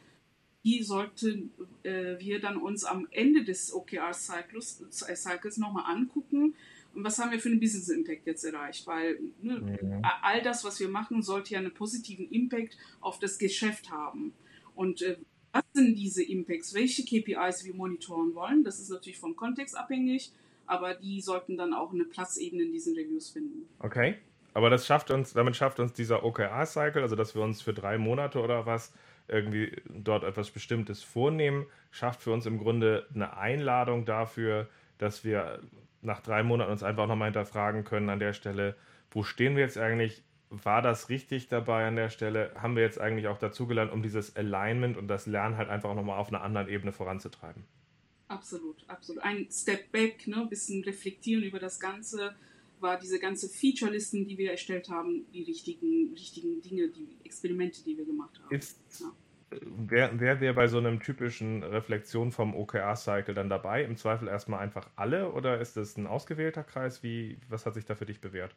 Die 0.65 0.83
sollten 0.83 1.53
äh, 1.85 2.19
wir 2.19 2.41
dann 2.41 2.59
uns 2.59 2.85
am 2.85 3.09
Ende 3.11 3.45
des 3.45 3.73
OKR-Cycles 3.73 4.85
äh, 5.09 5.17
Cycles 5.17 5.57
nochmal 5.57 5.85
angucken 5.87 6.55
und 6.95 7.05
was 7.05 7.19
haben 7.19 7.31
wir 7.31 7.39
für 7.39 7.49
einen 7.49 7.61
Business 7.61 7.89
Impact 7.89 8.27
jetzt 8.27 8.45
erreicht? 8.45 8.87
Weil 8.87 9.21
ne, 9.41 9.79
ja. 10.03 10.19
all 10.23 10.43
das, 10.43 10.65
was 10.65 10.81
wir 10.81 10.89
machen, 10.89 11.23
sollte 11.23 11.55
ja 11.55 11.61
einen 11.61 11.73
positiven 11.73 12.29
Impact 12.31 12.77
auf 13.01 13.19
das 13.19 13.39
Geschäft 13.39 13.91
haben. 13.91 14.33
Und 14.79 15.03
äh, 15.03 15.17
was 15.51 15.65
sind 15.73 15.97
diese 15.97 16.23
Impacts? 16.23 16.73
Welche 16.73 17.03
KPIs 17.03 17.65
wir 17.65 17.75
monitoren 17.75 18.33
wollen? 18.37 18.63
Das 18.63 18.79
ist 18.79 18.91
natürlich 18.91 19.19
vom 19.19 19.35
Kontext 19.35 19.77
abhängig, 19.77 20.31
aber 20.67 20.95
die 20.95 21.21
sollten 21.21 21.57
dann 21.57 21.75
auch 21.75 21.93
eine 21.93 22.05
Platzebene 22.05 22.63
in 22.63 22.71
diesen 22.71 22.95
Reviews 22.95 23.31
finden. 23.31 23.69
Okay. 23.81 24.15
Aber 24.55 24.71
das 24.71 24.87
schafft 24.87 25.11
uns, 25.11 25.33
damit 25.33 25.57
schafft 25.57 25.81
uns 25.81 25.95
dieser 25.95 26.25
OKR-Cycle, 26.25 27.03
also 27.03 27.17
dass 27.17 27.35
wir 27.35 27.43
uns 27.43 27.61
für 27.61 27.75
drei 27.75 27.99
Monate 27.99 28.41
oder 28.41 28.67
was 28.67 28.93
irgendwie 29.27 29.73
dort 29.85 30.23
etwas 30.23 30.51
Bestimmtes 30.51 31.03
vornehmen, 31.03 31.67
schafft 31.91 32.23
für 32.23 32.33
uns 32.33 32.47
im 32.47 32.59
Grunde 32.59 33.07
eine 33.13 33.37
Einladung 33.37 34.05
dafür, 34.05 34.69
dass 34.99 35.25
wir 35.25 35.61
nach 36.03 36.21
drei 36.21 36.45
Monaten 36.45 36.71
uns 36.71 36.85
einfach 36.85 37.09
nochmal 37.09 37.29
hinterfragen 37.29 37.83
können 37.83 38.11
an 38.11 38.21
der 38.21 38.33
Stelle, 38.33 38.77
wo 39.11 39.25
stehen 39.25 39.57
wir 39.57 39.65
jetzt 39.65 39.77
eigentlich? 39.77 40.23
War 40.51 40.83
das 40.83 41.09
richtig 41.09 41.49
dabei 41.49 41.87
an 41.87 41.97
der 41.97 42.09
Stelle? 42.11 42.53
Haben 42.55 42.77
wir 42.77 42.83
jetzt 42.83 43.01
eigentlich 43.01 43.29
auch 43.29 43.39
dazugelernt, 43.39 43.93
um 43.93 44.03
dieses 44.03 44.37
Alignment 44.37 44.97
und 44.97 45.09
das 45.09 45.27
Lernen 45.27 45.57
halt 45.57 45.69
einfach 45.69 45.95
nochmal 45.95 46.19
auf 46.19 46.29
einer 46.29 46.43
anderen 46.43 46.69
Ebene 46.69 46.93
voranzutreiben? 46.93 47.65
Absolut, 48.29 48.85
absolut. 48.89 49.23
Ein 49.23 49.49
Step 49.51 49.91
back, 49.93 50.27
ne, 50.27 50.37
ein 50.37 50.49
bisschen 50.49 50.85
reflektieren 50.85 51.43
über 51.43 51.59
das 51.59 51.81
Ganze. 51.81 52.35
War 52.81 52.99
diese 52.99 53.19
ganze 53.19 53.49
Feature-Listen, 53.49 54.27
die 54.27 54.39
wir 54.39 54.53
erstellt 54.53 54.89
haben, 54.89 55.27
die 55.33 55.43
richtigen, 55.43 56.13
richtigen 56.13 56.61
Dinge, 56.63 56.89
die 56.89 57.19
Experimente, 57.25 57.83
die 57.85 57.97
wir 57.97 58.05
gemacht 58.05 58.41
haben. 58.43 58.55
Ist, 58.55 58.79
ja 59.01 59.13
wer, 59.51 60.19
wer 60.21 60.41
wäre 60.41 60.55
bei 60.55 60.67
so 60.67 60.79
einem 60.79 61.01
typischen 61.01 61.63
Reflexion 61.63 62.33
vom 62.33 62.55
OKR-Cycle 62.55 63.35
dann 63.35 63.49
dabei? 63.49 63.85
Im 63.85 63.97
Zweifel 63.97 64.29
erstmal 64.29 64.61
einfach 64.61 64.89
alle 64.97 65.33
oder 65.33 65.61
ist 65.61 65.77
das 65.77 65.97
ein 65.97 66.07
ausgewählter 66.07 66.65
Kreis? 66.65 67.03
Wie, 67.03 67.39
was 67.49 67.67
hat 67.67 67.75
sich 67.75 67.85
da 67.85 67.95
für 67.95 68.07
dich 68.07 68.21
bewährt? 68.21 68.55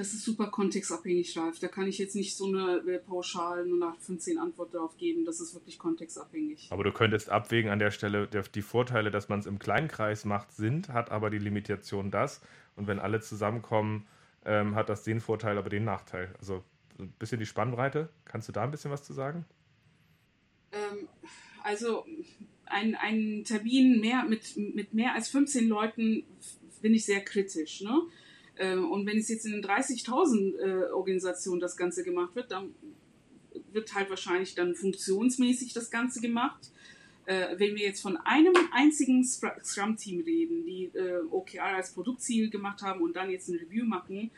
Das 0.00 0.14
ist 0.14 0.24
super 0.24 0.46
kontextabhängig, 0.46 1.36
Ralf. 1.36 1.58
Da 1.58 1.68
kann 1.68 1.86
ich 1.86 1.98
jetzt 1.98 2.16
nicht 2.16 2.34
so 2.34 2.46
eine 2.46 2.78
äh, 2.90 2.98
pauschal 3.00 3.66
nur 3.66 3.76
nach 3.76 3.98
15 3.98 4.38
Antwort 4.38 4.72
darauf 4.72 4.96
geben. 4.96 5.26
Das 5.26 5.40
ist 5.40 5.52
wirklich 5.52 5.78
kontextabhängig. 5.78 6.68
Aber 6.70 6.84
du 6.84 6.90
könntest 6.90 7.28
abwägen 7.28 7.70
an 7.70 7.78
der 7.78 7.90
Stelle, 7.90 8.26
die 8.26 8.62
Vorteile, 8.62 9.10
dass 9.10 9.28
man 9.28 9.40
es 9.40 9.44
im 9.44 9.58
kleinen 9.58 9.88
Kreis 9.88 10.24
macht, 10.24 10.52
sind, 10.52 10.88
hat 10.88 11.10
aber 11.10 11.28
die 11.28 11.36
Limitation 11.36 12.10
das. 12.10 12.40
Und 12.76 12.86
wenn 12.86 12.98
alle 12.98 13.20
zusammenkommen, 13.20 14.06
ähm, 14.46 14.74
hat 14.74 14.88
das 14.88 15.02
den 15.02 15.20
Vorteil, 15.20 15.58
aber 15.58 15.68
den 15.68 15.84
Nachteil. 15.84 16.34
Also 16.38 16.64
ein 16.98 17.12
bisschen 17.18 17.38
die 17.38 17.44
Spannbreite. 17.44 18.08
Kannst 18.24 18.48
du 18.48 18.52
da 18.52 18.62
ein 18.62 18.70
bisschen 18.70 18.90
was 18.90 19.02
zu 19.02 19.12
sagen? 19.12 19.44
Ähm, 20.72 21.08
also 21.62 22.06
ein, 22.64 22.94
ein 22.94 23.44
Termin 23.44 24.00
mehr, 24.00 24.24
mit, 24.24 24.56
mit 24.56 24.94
mehr 24.94 25.12
als 25.12 25.28
15 25.28 25.68
Leuten 25.68 26.24
bin 26.80 26.94
ich 26.94 27.04
sehr 27.04 27.20
kritisch. 27.20 27.82
Ne? 27.82 28.00
Ähm, 28.58 28.90
und 28.90 29.06
wenn 29.06 29.18
es 29.18 29.28
jetzt 29.28 29.46
in 29.46 29.62
30.000 29.62 30.58
äh, 30.58 30.90
Organisationen 30.90 31.60
das 31.60 31.76
Ganze 31.76 32.04
gemacht 32.04 32.34
wird, 32.34 32.50
dann 32.50 32.74
wird 33.72 33.94
halt 33.94 34.10
wahrscheinlich 34.10 34.54
dann 34.54 34.74
funktionsmäßig 34.74 35.72
das 35.72 35.90
Ganze 35.90 36.20
gemacht. 36.20 36.70
Äh, 37.26 37.58
wenn 37.58 37.74
wir 37.76 37.84
jetzt 37.84 38.00
von 38.00 38.16
einem 38.16 38.54
einzigen 38.72 39.24
Scrum-Team 39.24 40.22
reden, 40.22 40.64
die 40.64 40.90
äh, 40.94 41.20
OKR 41.30 41.76
als 41.76 41.92
Produktziel 41.92 42.50
gemacht 42.50 42.82
haben 42.82 43.00
und 43.00 43.16
dann 43.16 43.30
jetzt 43.30 43.48
ein 43.48 43.56
Review 43.56 43.84
machen, 43.84 44.30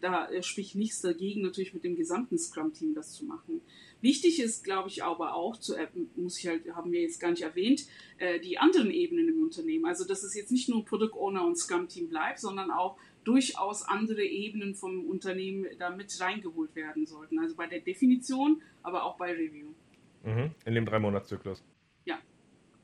da 0.00 0.28
spricht 0.42 0.76
nichts 0.76 1.00
dagegen, 1.00 1.40
natürlich 1.40 1.74
mit 1.74 1.82
dem 1.82 1.96
gesamten 1.96 2.38
Scrum-Team 2.38 2.94
das 2.94 3.14
zu 3.14 3.24
machen. 3.24 3.62
Wichtig 4.02 4.40
ist, 4.40 4.64
glaube 4.64 4.88
ich, 4.88 5.04
aber 5.04 5.34
auch, 5.34 5.56
zu, 5.56 5.76
muss 6.16 6.36
ich 6.36 6.48
halt, 6.48 6.68
haben 6.74 6.90
wir 6.90 7.00
jetzt 7.00 7.20
gar 7.20 7.30
nicht 7.30 7.42
erwähnt, 7.42 7.86
äh, 8.18 8.40
die 8.40 8.58
anderen 8.58 8.90
Ebenen 8.90 9.28
im 9.28 9.40
Unternehmen. 9.40 9.86
Also, 9.86 10.04
dass 10.04 10.24
es 10.24 10.34
jetzt 10.34 10.50
nicht 10.50 10.68
nur 10.68 10.84
Product 10.84 11.16
Owner 11.16 11.46
und 11.46 11.56
Scrum 11.56 11.86
Team 11.86 12.08
bleibt, 12.08 12.40
sondern 12.40 12.72
auch 12.72 12.98
durchaus 13.24 13.82
andere 13.82 14.22
Ebenen 14.22 14.74
vom 14.74 15.04
Unternehmen 15.06 15.66
da 15.78 15.90
mit 15.90 16.18
reingeholt 16.20 16.74
werden 16.74 17.06
sollten. 17.06 17.38
Also 17.38 17.56
bei 17.56 17.66
der 17.66 17.80
Definition, 17.80 18.62
aber 18.82 19.04
auch 19.04 19.16
bei 19.16 19.32
Review. 19.32 19.72
Mhm. 20.24 20.50
In 20.64 20.74
dem 20.74 20.86
Drei-Monats-Zyklus. 20.86 21.64
Ja. 22.04 22.18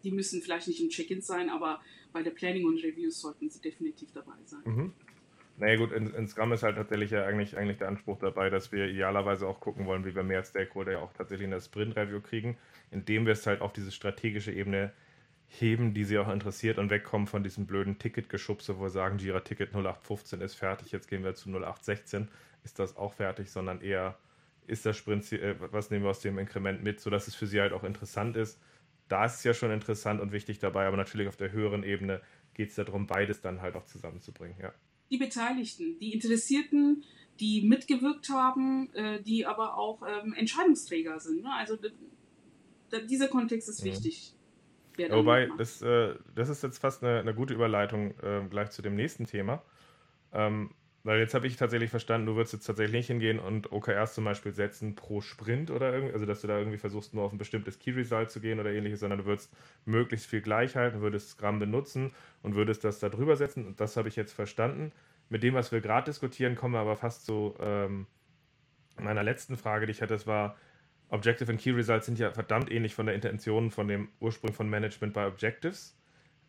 Die 0.05 0.11
müssen 0.11 0.43
vielleicht 0.43 0.69
nicht 0.69 0.81
im 0.81 0.89
Check-in 0.89 1.21
sein, 1.21 1.51
aber 1.51 1.81
bei 2.13 2.23
der 2.23 2.31
Planning 2.31 2.67
und 2.67 2.83
Reviews 2.83 3.21
sollten 3.21 3.51
sie 3.51 3.61
definitiv 3.61 4.13
dabei 4.13 4.35
sein. 4.45 4.63
Mhm. 4.65 4.93
Naja 5.59 5.77
gut, 5.77 5.91
in, 5.91 6.15
in, 6.15 6.29
Scrum 6.29 6.53
ist 6.53 6.63
halt 6.63 6.77
tatsächlich 6.77 7.11
ja 7.11 7.25
eigentlich, 7.25 7.57
eigentlich 7.57 7.79
der 7.79 7.89
Anspruch 7.89 8.19
dabei, 8.21 8.49
dass 8.49 8.71
wir 8.71 8.87
idealerweise 8.87 9.47
auch 9.47 9.59
gucken 9.59 9.87
wollen, 9.87 10.05
wie 10.05 10.15
wir 10.15 10.23
mehr 10.23 10.45
Stakeholder 10.45 10.93
ja 10.93 10.99
auch 11.01 11.13
tatsächlich 11.13 11.47
in 11.47 11.51
das 11.51 11.67
Sprint-Review 11.67 12.21
kriegen, 12.21 12.57
indem 12.93 13.27
wir 13.27 13.33
es 13.33 13.45
halt 13.45 13.61
auf 13.61 13.73
diese 13.73 13.91
strategische 13.91 14.53
Ebene 14.53 14.93
heben, 15.49 15.95
die 15.95 16.05
sie 16.05 16.19
auch 16.19 16.29
interessiert 16.29 16.79
und 16.79 16.91
wegkommen 16.91 17.27
von 17.27 17.43
diesem 17.43 17.67
blöden 17.67 17.99
Ticketgeschubse, 17.99 18.79
wo 18.79 18.83
wir 18.83 18.91
sagen, 18.91 19.19
Jira 19.19 19.41
Ticket 19.41 19.71
0815 19.71 20.41
ist 20.41 20.55
fertig, 20.55 20.93
jetzt 20.93 21.09
gehen 21.09 21.25
wir 21.25 21.35
zu 21.35 21.49
0816, 21.49 22.29
ist 22.65 22.79
das 22.79 22.97
auch 22.97 23.15
fertig, 23.15 23.51
sondern 23.51 23.81
eher 23.81 24.19
ist 24.67 24.85
das 24.85 24.97
Sprint, 24.97 25.33
äh, 25.33 25.57
was 25.73 25.91
nehmen 25.91 26.05
wir 26.05 26.11
aus 26.11 26.21
dem 26.21 26.39
Inkrement 26.39 26.83
mit, 26.83 27.01
sodass 27.01 27.27
es 27.27 27.35
für 27.35 27.47
sie 27.47 27.61
halt 27.61 27.73
auch 27.73 27.85
interessant 27.85 28.37
ist. 28.37 28.61
Da 29.09 29.25
ist 29.25 29.37
es 29.37 29.45
ja 29.45 29.55
schon 29.55 29.71
interessant 29.71 30.21
und 30.21 30.33
wichtig 30.33 30.59
dabei, 30.59 30.87
aber 30.87 30.99
natürlich 30.99 31.29
auf 31.29 31.37
der 31.37 31.53
höheren 31.53 31.83
Ebene 31.83 32.21
geht 32.53 32.69
es 32.71 32.75
darum, 32.75 33.07
beides 33.07 33.41
dann 33.41 33.63
halt 33.63 33.75
auch 33.75 33.87
zusammenzubringen, 33.87 34.59
ja 34.61 34.75
die 35.11 35.17
Beteiligten, 35.17 35.99
die 36.01 36.13
Interessierten, 36.13 37.05
die 37.41 37.63
mitgewirkt 37.63 38.29
haben, 38.31 38.93
äh, 38.95 39.23
die 39.23 39.47
aber 39.47 39.79
auch 39.79 40.03
ähm, 40.07 40.33
Entscheidungsträger 40.35 41.19
sind. 41.21 41.43
Ne? 41.43 41.53
Also 41.53 41.79
dieser 43.09 43.29
Kontext 43.29 43.69
ist 43.69 43.85
wichtig. 43.85 44.35
Ja, 44.99 45.11
wobei, 45.15 45.49
das, 45.57 45.81
äh, 45.83 46.15
das 46.35 46.49
ist 46.49 46.63
jetzt 46.63 46.79
fast 46.79 47.03
eine, 47.03 47.21
eine 47.21 47.35
gute 47.35 47.55
Überleitung 47.55 48.15
äh, 48.21 48.43
gleich 48.51 48.71
zu 48.71 48.83
dem 48.83 48.95
nächsten 48.95 49.27
Thema. 49.27 49.63
Ähm, 50.33 50.71
weil 51.05 51.21
jetzt 51.21 51.33
habe 51.33 51.47
ich 51.47 51.57
tatsächlich 51.57 51.91
verstanden, 51.91 52.27
du 52.27 52.37
würdest 52.37 52.53
jetzt 52.53 52.67
tatsächlich 52.67 52.93
nicht 52.93 53.07
hingehen 53.07 53.39
und 53.39 53.73
OKRs 53.73 54.15
zum 54.15 54.25
Beispiel 54.25 54.53
setzen 54.53 54.95
pro 54.95 55.21
Sprint 55.21 55.71
oder 55.71 55.93
irgendwie, 55.93 56.13
also 56.13 56.27
dass 56.27 56.41
du 56.43 56.49
da 56.49 56.59
irgendwie 56.59 56.77
versuchst, 56.77 57.15
nur 57.15 57.25
auf 57.25 57.33
ein 57.33 57.39
bestimmtes 57.39 57.79
Key 57.79 57.93
Result 57.93 58.31
zu 58.31 58.41
gehen 58.41 58.61
oder 58.61 58.73
ähnliches, 58.73 59.01
sondern 59.01 59.21
du 59.21 59.25
würdest 59.25 59.51
möglichst 59.87 60.27
viel 60.27 60.43
gleich 60.43 60.77
halten, 60.77 61.01
würdest 61.01 61.31
Scrum 61.31 61.61
benutzen 61.61 62.13
und 62.43 62.57
würdest 62.57 62.85
das 62.85 62.99
da 62.99 63.09
drüber 63.09 63.37
setzen. 63.37 63.67
Und 63.67 63.81
das 63.81 63.97
habe 63.97 64.09
ich 64.09 64.17
jetzt 64.17 64.33
verstanden. 64.33 64.93
Mit 65.31 65.43
dem, 65.43 65.55
was 65.55 65.73
wir 65.73 65.81
gerade 65.81 66.07
diskutieren, 66.07 66.57
kommen 66.57 66.75
wir 66.75 66.81
aber 66.81 66.97
fast 66.97 67.25
zu 67.25 67.55
ähm, 67.61 68.07
meiner 68.99 69.23
letzten 69.23 69.57
Frage, 69.57 69.87
die 69.87 69.93
ich 69.93 70.03
hatte. 70.03 70.15
Das 70.15 70.27
war, 70.27 70.57
Objective 71.11 71.51
und 71.51 71.59
Key 71.59 71.71
Results 71.71 72.07
sind 72.07 72.19
ja 72.19 72.31
verdammt 72.31 72.71
ähnlich 72.71 72.95
von 72.95 73.07
der 73.07 73.15
Intention, 73.15 73.71
von 73.71 73.89
dem 73.89 74.09
Ursprung 74.21 74.53
von 74.53 74.69
Management 74.69 75.15
bei 75.15 75.27
Objectives. 75.27 75.97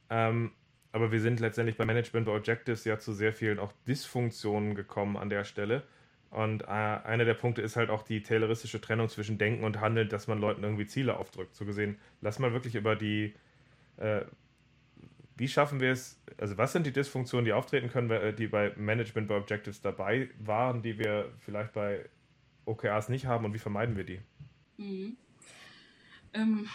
Ähm, 0.10 0.52
aber 0.92 1.12
wir 1.12 1.22
sind 1.22 1.40
letztendlich 1.40 1.78
bei 1.78 1.86
Management 1.86 2.26
bei 2.26 2.36
Objectives 2.36 2.84
ja 2.84 2.98
zu 2.98 3.14
sehr 3.14 3.32
vielen 3.32 3.60
auch 3.60 3.72
Dysfunktionen 3.88 4.76
gekommen 4.76 5.18
an 5.18 5.30
der 5.30 5.44
Stelle. 5.44 5.84
Und 6.30 6.64
äh, 6.64 6.66
einer 6.66 7.26
der 7.26 7.34
Punkte 7.34 7.62
ist 7.62 7.76
halt 7.76 7.90
auch 7.90 8.04
die 8.04 8.22
tayloristische 8.22 8.82
Trennung 8.82 9.10
zwischen 9.10 9.38
Denken 9.38 9.64
und 9.64 9.80
Handeln, 9.80 10.10
dass 10.10 10.28
man 10.28 10.40
Leuten 10.40 10.64
irgendwie 10.64 10.86
Ziele 10.86 11.18
aufdrückt. 11.18 11.56
So 11.56 11.66
gesehen, 11.66 11.98
lass 12.22 12.38
mal 12.38 12.54
wirklich 12.54 12.76
über 12.76 12.96
die, 12.96 13.34
äh, 13.98 14.22
wie 15.38 15.48
schaffen 15.48 15.80
wir 15.80 15.92
es, 15.92 16.22
also 16.38 16.58
was 16.58 16.74
sind 16.74 16.86
die 16.86 16.94
Dysfunktionen, 16.94 17.46
die 17.46 17.54
auftreten 17.54 17.90
können, 17.90 18.12
äh, 18.12 18.34
die 18.34 18.48
bei 18.48 18.74
Management 18.76 19.28
bei 19.28 19.38
Objectives 19.38 19.82
dabei 19.82 20.30
waren, 20.40 20.84
die 20.84 21.00
wir 21.00 21.32
vielleicht 21.40 21.74
bei 21.74 22.06
OKRs 22.66 23.10
nicht 23.10 23.26
haben 23.26 23.46
und 23.46 23.54
wie 23.54 23.60
vermeiden 23.60 23.98
wir 23.98 24.04
die? 24.04 24.20
Mhm. 24.80 25.18
Ähm, 26.34 26.68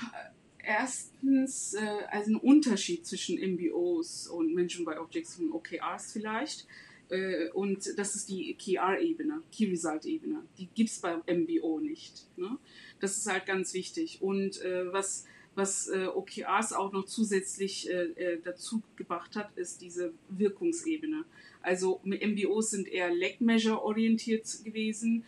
erstens, 0.62 1.74
äh, 1.74 1.80
also 2.10 2.32
ein 2.32 2.36
Unterschied 2.36 3.06
zwischen 3.06 3.38
MBOs 3.38 4.28
und 4.28 4.54
Management 4.54 4.86
by 4.86 4.96
Objects 4.96 5.38
und 5.38 5.52
OKRs 5.52 6.12
vielleicht. 6.12 6.66
Äh, 7.10 7.50
und 7.50 7.98
das 7.98 8.14
ist 8.14 8.28
die 8.28 8.54
KR-Ebene, 8.54 9.42
Key 9.52 9.70
Result-Ebene. 9.70 10.42
Die 10.58 10.68
gibt 10.74 10.90
es 10.90 11.00
beim 11.00 11.22
MBO 11.26 11.80
nicht. 11.80 12.26
Ne? 12.36 12.58
Das 13.00 13.16
ist 13.16 13.30
halt 13.30 13.46
ganz 13.46 13.74
wichtig. 13.74 14.22
Und 14.22 14.60
äh, 14.62 14.92
was, 14.92 15.26
was 15.54 15.88
äh, 15.88 16.06
OKRs 16.06 16.72
auch 16.72 16.92
noch 16.92 17.04
zusätzlich 17.04 17.88
äh, 17.90 18.04
äh, 18.12 18.40
dazu 18.42 18.82
gebracht 18.96 19.36
hat, 19.36 19.56
ist 19.56 19.82
diese 19.82 20.12
Wirkungsebene. 20.30 21.24
Also 21.62 22.00
MBOs 22.04 22.70
sind 22.70 22.88
eher 22.88 23.12
Leg-Measure-orientiert 23.14 24.64
gewesen 24.64 25.24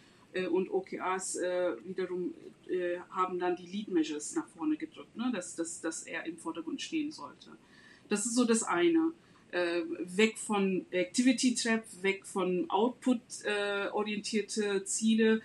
und 0.50 0.68
OKRs 0.68 1.38
wiederum 1.86 2.34
haben 3.10 3.38
dann 3.38 3.54
die 3.56 3.66
Lead-Measures 3.66 4.34
nach 4.34 4.48
vorne 4.48 4.76
gedrückt, 4.76 5.16
ne? 5.16 5.30
dass, 5.32 5.54
dass, 5.54 5.80
dass 5.80 6.02
er 6.02 6.26
im 6.26 6.36
Vordergrund 6.36 6.82
stehen 6.82 7.12
sollte. 7.12 7.56
Das 8.08 8.26
ist 8.26 8.34
so 8.34 8.44
das 8.44 8.62
eine 8.62 9.12
äh, 9.52 9.82
weg 10.04 10.38
von 10.38 10.84
Activity 10.90 11.54
Trap, 11.54 11.84
weg 12.02 12.26
von 12.26 12.68
Output-orientierte 12.68 14.64
äh, 14.64 14.84
Ziele 14.84 15.40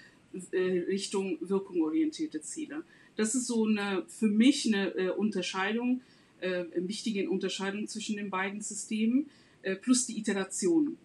äh, 0.52 0.80
Richtung 0.88 1.38
wirkungorientierte 1.42 2.42
Ziele. 2.42 2.84
Das 3.16 3.36
ist 3.36 3.48
so 3.48 3.66
eine 3.66 4.04
für 4.08 4.28
mich 4.28 4.66
eine 4.68 4.96
äh, 4.96 5.10
Unterscheidung, 5.10 6.02
äh, 6.40 6.66
wichtige 6.76 7.30
Unterscheidung 7.30 7.88
zwischen 7.88 8.18
den 8.18 8.30
beiden 8.30 8.62
Systemen 8.62 9.30
äh, 9.62 9.76
plus 9.76 10.08
die 10.08 10.18
Iteration. 10.18 10.98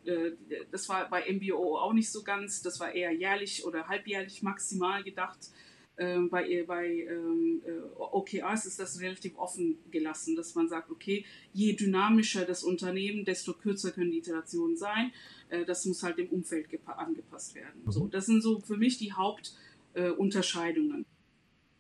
das 0.71 0.89
war 0.89 1.11
bei 1.11 1.31
MBO 1.31 1.77
auch 1.79 1.93
nicht 1.93 2.11
so 2.11 2.23
ganz, 2.23 2.63
das 2.63 2.81
war 2.81 2.95
eher 2.95 3.13
jährlich 3.13 3.67
oder 3.67 3.87
halbjährlich 3.89 4.43
maximal 4.43 5.03
gedacht 5.03 5.51
ähm, 5.99 6.29
bei, 6.29 6.65
bei 6.67 6.87
ähm, 6.89 7.63
äh, 7.65 7.71
OKRs 7.99 8.67
ist 8.67 8.79
das 8.79 9.01
relativ 9.01 9.37
offen 9.39 9.79
gelassen, 9.91 10.37
dass 10.37 10.55
man 10.55 10.69
sagt, 10.69 10.91
okay, 10.91 11.25
je 11.53 11.75
dynamischer 11.75 12.45
das 12.45 12.65
Unternehmen, 12.65 13.25
desto 13.25 13.55
kürzer 13.55 13.93
können 13.93 14.11
die 14.11 14.19
Iterationen 14.19 14.77
sein. 14.77 15.13
Äh, 15.49 15.65
das 15.65 15.87
muss 15.87 16.03
halt 16.03 16.19
dem 16.19 16.29
Umfeld 16.29 16.69
angepasst 16.87 17.55
werden. 17.55 17.83
Mhm. 17.85 17.91
So, 17.91 18.07
das 18.09 18.27
sind 18.27 18.43
so 18.43 18.61
für 18.61 18.77
mich 18.77 18.99
die 18.99 19.13
Hauptunterscheidungen. 19.13 21.07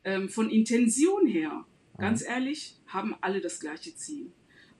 Äh, 0.02 0.14
ähm, 0.14 0.28
von 0.28 0.50
Intention 0.50 1.26
her, 1.26 1.64
ganz 1.98 2.22
mhm. 2.22 2.28
ehrlich, 2.28 2.76
haben 2.86 3.14
alle 3.20 3.40
das 3.40 3.60
gleiche 3.60 3.94
Ziel. 3.96 4.30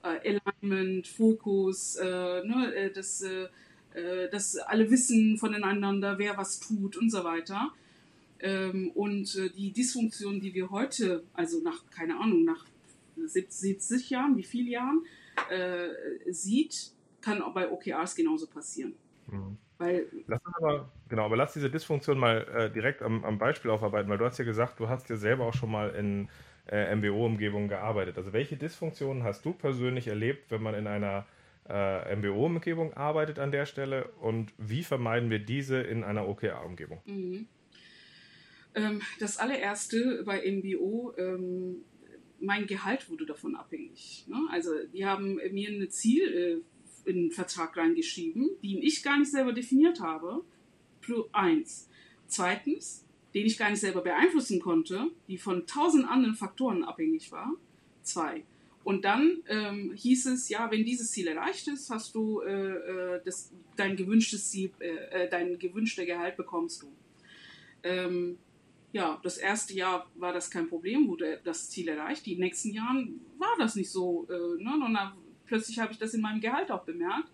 Äh, 0.03 0.39
Alignment, 0.39 1.09
Fokus, 1.09 1.97
äh, 1.97 2.05
ne, 2.05 2.73
äh, 2.75 2.93
das, 2.93 3.25
dass 4.31 4.59
alle 4.59 4.91
wissen 4.91 5.39
voneinander, 5.39 6.19
wer 6.19 6.37
was 6.37 6.61
tut 6.61 6.99
und 6.99 7.09
so 7.11 7.25
weiter. 7.25 7.73
Ähm, 8.41 8.91
und 8.95 9.35
äh, 9.37 9.51
die 9.51 9.73
Dysfunktion, 9.73 10.41
die 10.41 10.55
wir 10.55 10.71
heute, 10.71 11.25
also 11.33 11.61
nach, 11.63 11.89
keine 11.91 12.21
Ahnung, 12.21 12.45
nach 12.45 12.67
70 13.17 14.11
Jahren, 14.11 14.37
wie 14.37 14.45
viele 14.45 14.71
Jahren, 14.71 15.05
äh, 15.51 15.89
sieht, 16.31 16.93
kann 17.21 17.43
auch 17.43 17.55
bei 17.55 17.71
OKRs 17.71 18.15
genauso 18.15 18.47
passieren. 18.47 18.95
Mhm. 19.27 19.57
Weil, 19.79 20.07
lass 20.27 20.41
aber, 20.55 20.91
genau, 21.09 21.25
aber 21.27 21.37
lass 21.37 21.53
diese 21.53 21.71
Dysfunktion 21.71 22.19
mal 22.19 22.47
äh, 22.55 22.71
direkt 22.71 23.03
am, 23.03 23.25
am, 23.25 23.39
Beispiel 23.39 23.71
aufarbeiten, 23.71 24.09
weil 24.09 24.17
du 24.17 24.25
hast 24.25 24.39
ja 24.39 24.45
gesagt, 24.45 24.81
du 24.81 24.89
hast 24.89 25.09
ja 25.11 25.17
selber 25.17 25.45
auch 25.45 25.55
schon 25.55 25.71
mal 25.71 25.91
in 25.91 26.29
äh, 26.69 26.95
MBO-Umgebungen 26.95 27.69
gearbeitet. 27.69 28.17
Also 28.17 28.33
welche 28.33 28.57
Dysfunktionen 28.57 29.23
hast 29.23 29.45
du 29.45 29.53
persönlich 29.53 30.09
erlebt, 30.09 30.51
wenn 30.51 30.63
man 30.63 30.75
in 30.75 30.87
einer 30.87 31.27
äh, 31.69 32.17
MBO-Umgebung 32.17 32.95
arbeitet 32.95 33.39
an 33.39 33.51
der 33.51 33.67
Stelle 33.67 34.07
und 34.21 34.55
wie 34.57 34.83
vermeiden 34.83 35.29
wir 35.31 35.41
diese 35.41 35.81
in 35.81 36.05
einer 36.05 36.27
OKR-Umgebung? 36.27 37.03
Mhm. 37.05 37.47
Ähm, 38.77 39.01
das 39.19 39.39
allererste 39.39 40.23
bei 40.25 40.49
MBO, 40.49 41.15
ähm, 41.17 41.83
mein 42.39 42.67
Gehalt 42.67 43.09
wurde 43.09 43.25
davon 43.25 43.57
abhängig. 43.57 44.27
Ne? 44.29 44.37
Also 44.51 44.71
die 44.93 45.07
haben 45.07 45.41
mir 45.51 45.71
ein 45.71 45.91
Ziel 45.91 46.63
äh, 47.05 47.11
in 47.11 47.17
den 47.17 47.33
Vertrag 47.33 47.77
reingeschrieben, 47.77 48.51
den 48.63 48.83
ich 48.83 49.03
gar 49.03 49.19
nicht 49.19 49.31
selber 49.31 49.53
definiert 49.53 50.01
habe. 50.01 50.45
Plus 51.01 51.27
eins. 51.33 51.89
Zweitens, 52.27 53.05
den 53.33 53.47
ich 53.47 53.57
gar 53.57 53.71
nicht 53.71 53.81
selber 53.81 54.03
beeinflussen 54.03 54.61
konnte, 54.61 55.11
die 55.27 55.39
von 55.39 55.67
tausend 55.67 56.07
anderen 56.09 56.35
Faktoren 56.35 56.85
abhängig 56.85 57.33
war. 57.33 57.55
Zwei. 58.03 58.45
Und 58.85 59.05
dann 59.05 59.43
ähm, 59.49 59.93
hieß 59.95 60.27
es, 60.27 60.49
ja, 60.49 60.71
wenn 60.71 60.85
dieses 60.85 61.11
Ziel 61.11 61.29
erreicht 61.29 61.67
ist, 61.69 61.91
hast 61.91 62.15
du 62.15 62.41
äh, 62.43 62.53
äh 62.53 63.21
das, 63.25 63.53
dein 63.77 63.97
gewünschtes 63.97 64.51
Ziel, 64.51 64.71
äh, 64.81 65.25
äh 65.25 65.29
dein 65.31 65.59
gewünschter 65.59 66.05
Gehalt 66.05 66.37
bekommst 66.37 66.83
du. 66.83 66.93
Ähm, 67.83 68.39
ja, 68.97 69.21
das 69.23 69.37
erste 69.37 69.75
Jahr 69.75 70.11
war 70.15 70.33
das 70.33 70.51
kein 70.51 70.71
Problem, 70.71 71.07
wurde 71.07 71.39
das 71.45 71.69
Ziel 71.69 71.89
erreicht. 71.89 72.25
Die 72.25 72.37
nächsten 72.37 72.73
Jahren 72.73 73.21
war 73.37 73.55
das 73.59 73.77
nicht 73.77 73.91
so. 73.91 74.27
Äh, 74.31 74.63
ne? 74.63 74.73
Und 74.73 74.95
dann 74.95 75.13
plötzlich 75.45 75.79
habe 75.79 75.93
ich 75.93 75.99
das 75.99 76.15
in 76.15 76.23
meinem 76.23 76.41
Gehalt 76.41 76.71
auch 76.71 76.83
bemerkt. 76.85 77.31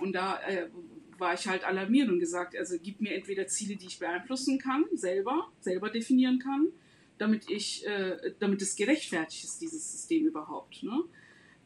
Und 0.00 0.14
da 0.14 0.40
äh, 0.40 0.70
war 1.18 1.34
ich 1.34 1.46
halt 1.46 1.62
alarmiert 1.62 2.08
und 2.08 2.20
gesagt, 2.20 2.56
also 2.56 2.76
gib 2.82 3.02
mir 3.02 3.12
entweder 3.14 3.46
Ziele, 3.46 3.76
die 3.76 3.88
ich 3.88 3.98
beeinflussen 3.98 4.58
kann, 4.58 4.86
selber, 4.94 5.52
selber 5.60 5.90
definieren 5.90 6.38
kann, 6.38 6.68
damit 7.18 7.50
ich, 7.50 7.86
äh, 7.86 8.32
damit 8.38 8.62
es 8.62 8.74
gerechtfertigt 8.74 9.44
ist, 9.44 9.60
dieses 9.60 9.92
System 9.92 10.24
überhaupt. 10.26 10.82
Ne? 10.82 11.04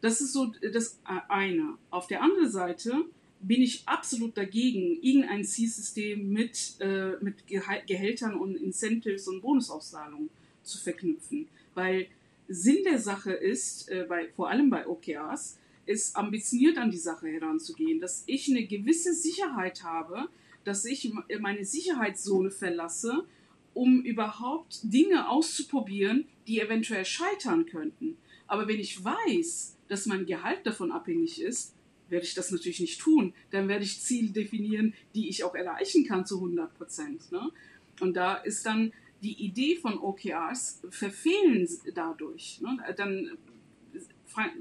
Das 0.01 0.21
ist 0.21 0.33
so 0.33 0.53
das 0.73 1.01
eine. 1.05 1.79
Auf 1.91 2.09
der 2.09 2.23
anderen 2.23 2.51
Seite 2.51 3.05
bin 3.41 3.63
ich 3.63 3.83
absolut 3.87 4.37
dagegen, 4.37 4.99
irgendein 5.01 5.45
Zielsystem 5.45 6.29
mit, 6.29 6.75
äh, 6.81 7.13
mit 7.21 7.47
Gehältern 7.47 8.35
und 8.35 8.57
Incentives 8.57 9.29
und 9.29 9.41
Bonusauszahlungen 9.41 10.31
zu 10.63 10.79
verknüpfen. 10.79 11.49
Weil 11.75 12.07
Sinn 12.49 12.83
der 12.85 12.99
Sache 12.99 13.33
ist, 13.33 13.89
äh, 13.91 14.07
bei, 14.09 14.29
vor 14.35 14.49
allem 14.49 14.71
bei 14.71 14.87
OKRs, 14.87 15.59
ist 15.87 16.17
ambitioniert 16.17 16.77
an 16.77 16.91
die 16.91 16.99
Sache 16.99 17.29
heranzugehen, 17.29 18.01
dass 18.01 18.25
ich 18.27 18.49
eine 18.49 18.67
gewisse 18.67 19.15
Sicherheit 19.15 19.85
habe, 19.85 20.29
dass 20.65 20.85
ich 20.85 21.11
meine 21.41 21.65
Sicherheitszone 21.65 22.51
verlasse, 22.51 23.25
um 23.73 24.03
überhaupt 24.03 24.81
Dinge 24.83 25.31
auszuprobieren, 25.31 26.27
die 26.47 26.61
eventuell 26.61 27.05
scheitern 27.05 27.65
könnten. 27.65 28.19
Aber 28.47 28.69
wenn 28.69 28.81
ich 28.81 29.03
weiß, 29.03 29.77
dass 29.89 30.07
mein 30.07 30.27
Gehalt 30.27 30.67
davon 30.67 30.93
abhängig 30.93 31.41
ist, 31.41 31.75
werde 32.09 32.25
ich 32.25 32.35
das 32.35 32.51
natürlich 32.51 32.81
nicht 32.81 33.01
tun. 33.01 33.35
Dann 33.51 33.69
werde 33.69 33.85
ich 33.85 34.01
Ziele 34.01 34.31
definieren, 34.31 34.95
die 35.15 35.29
ich 35.29 35.45
auch 35.45 35.55
erreichen 35.55 36.07
kann 36.07 36.27
zu 36.27 36.37
100 36.37 36.75
Prozent. 36.75 37.33
Ne? 37.33 37.51
Und 38.01 38.17
da 38.17 38.37
ist 38.37 38.65
dann 38.67 38.93
die 39.23 39.45
Idee 39.45 39.77
von 39.77 39.99
OKRs 39.99 40.83
verfehlen 40.91 41.69
dadurch. 41.95 42.61
Ne? 42.61 42.79
Dann, 42.97 43.37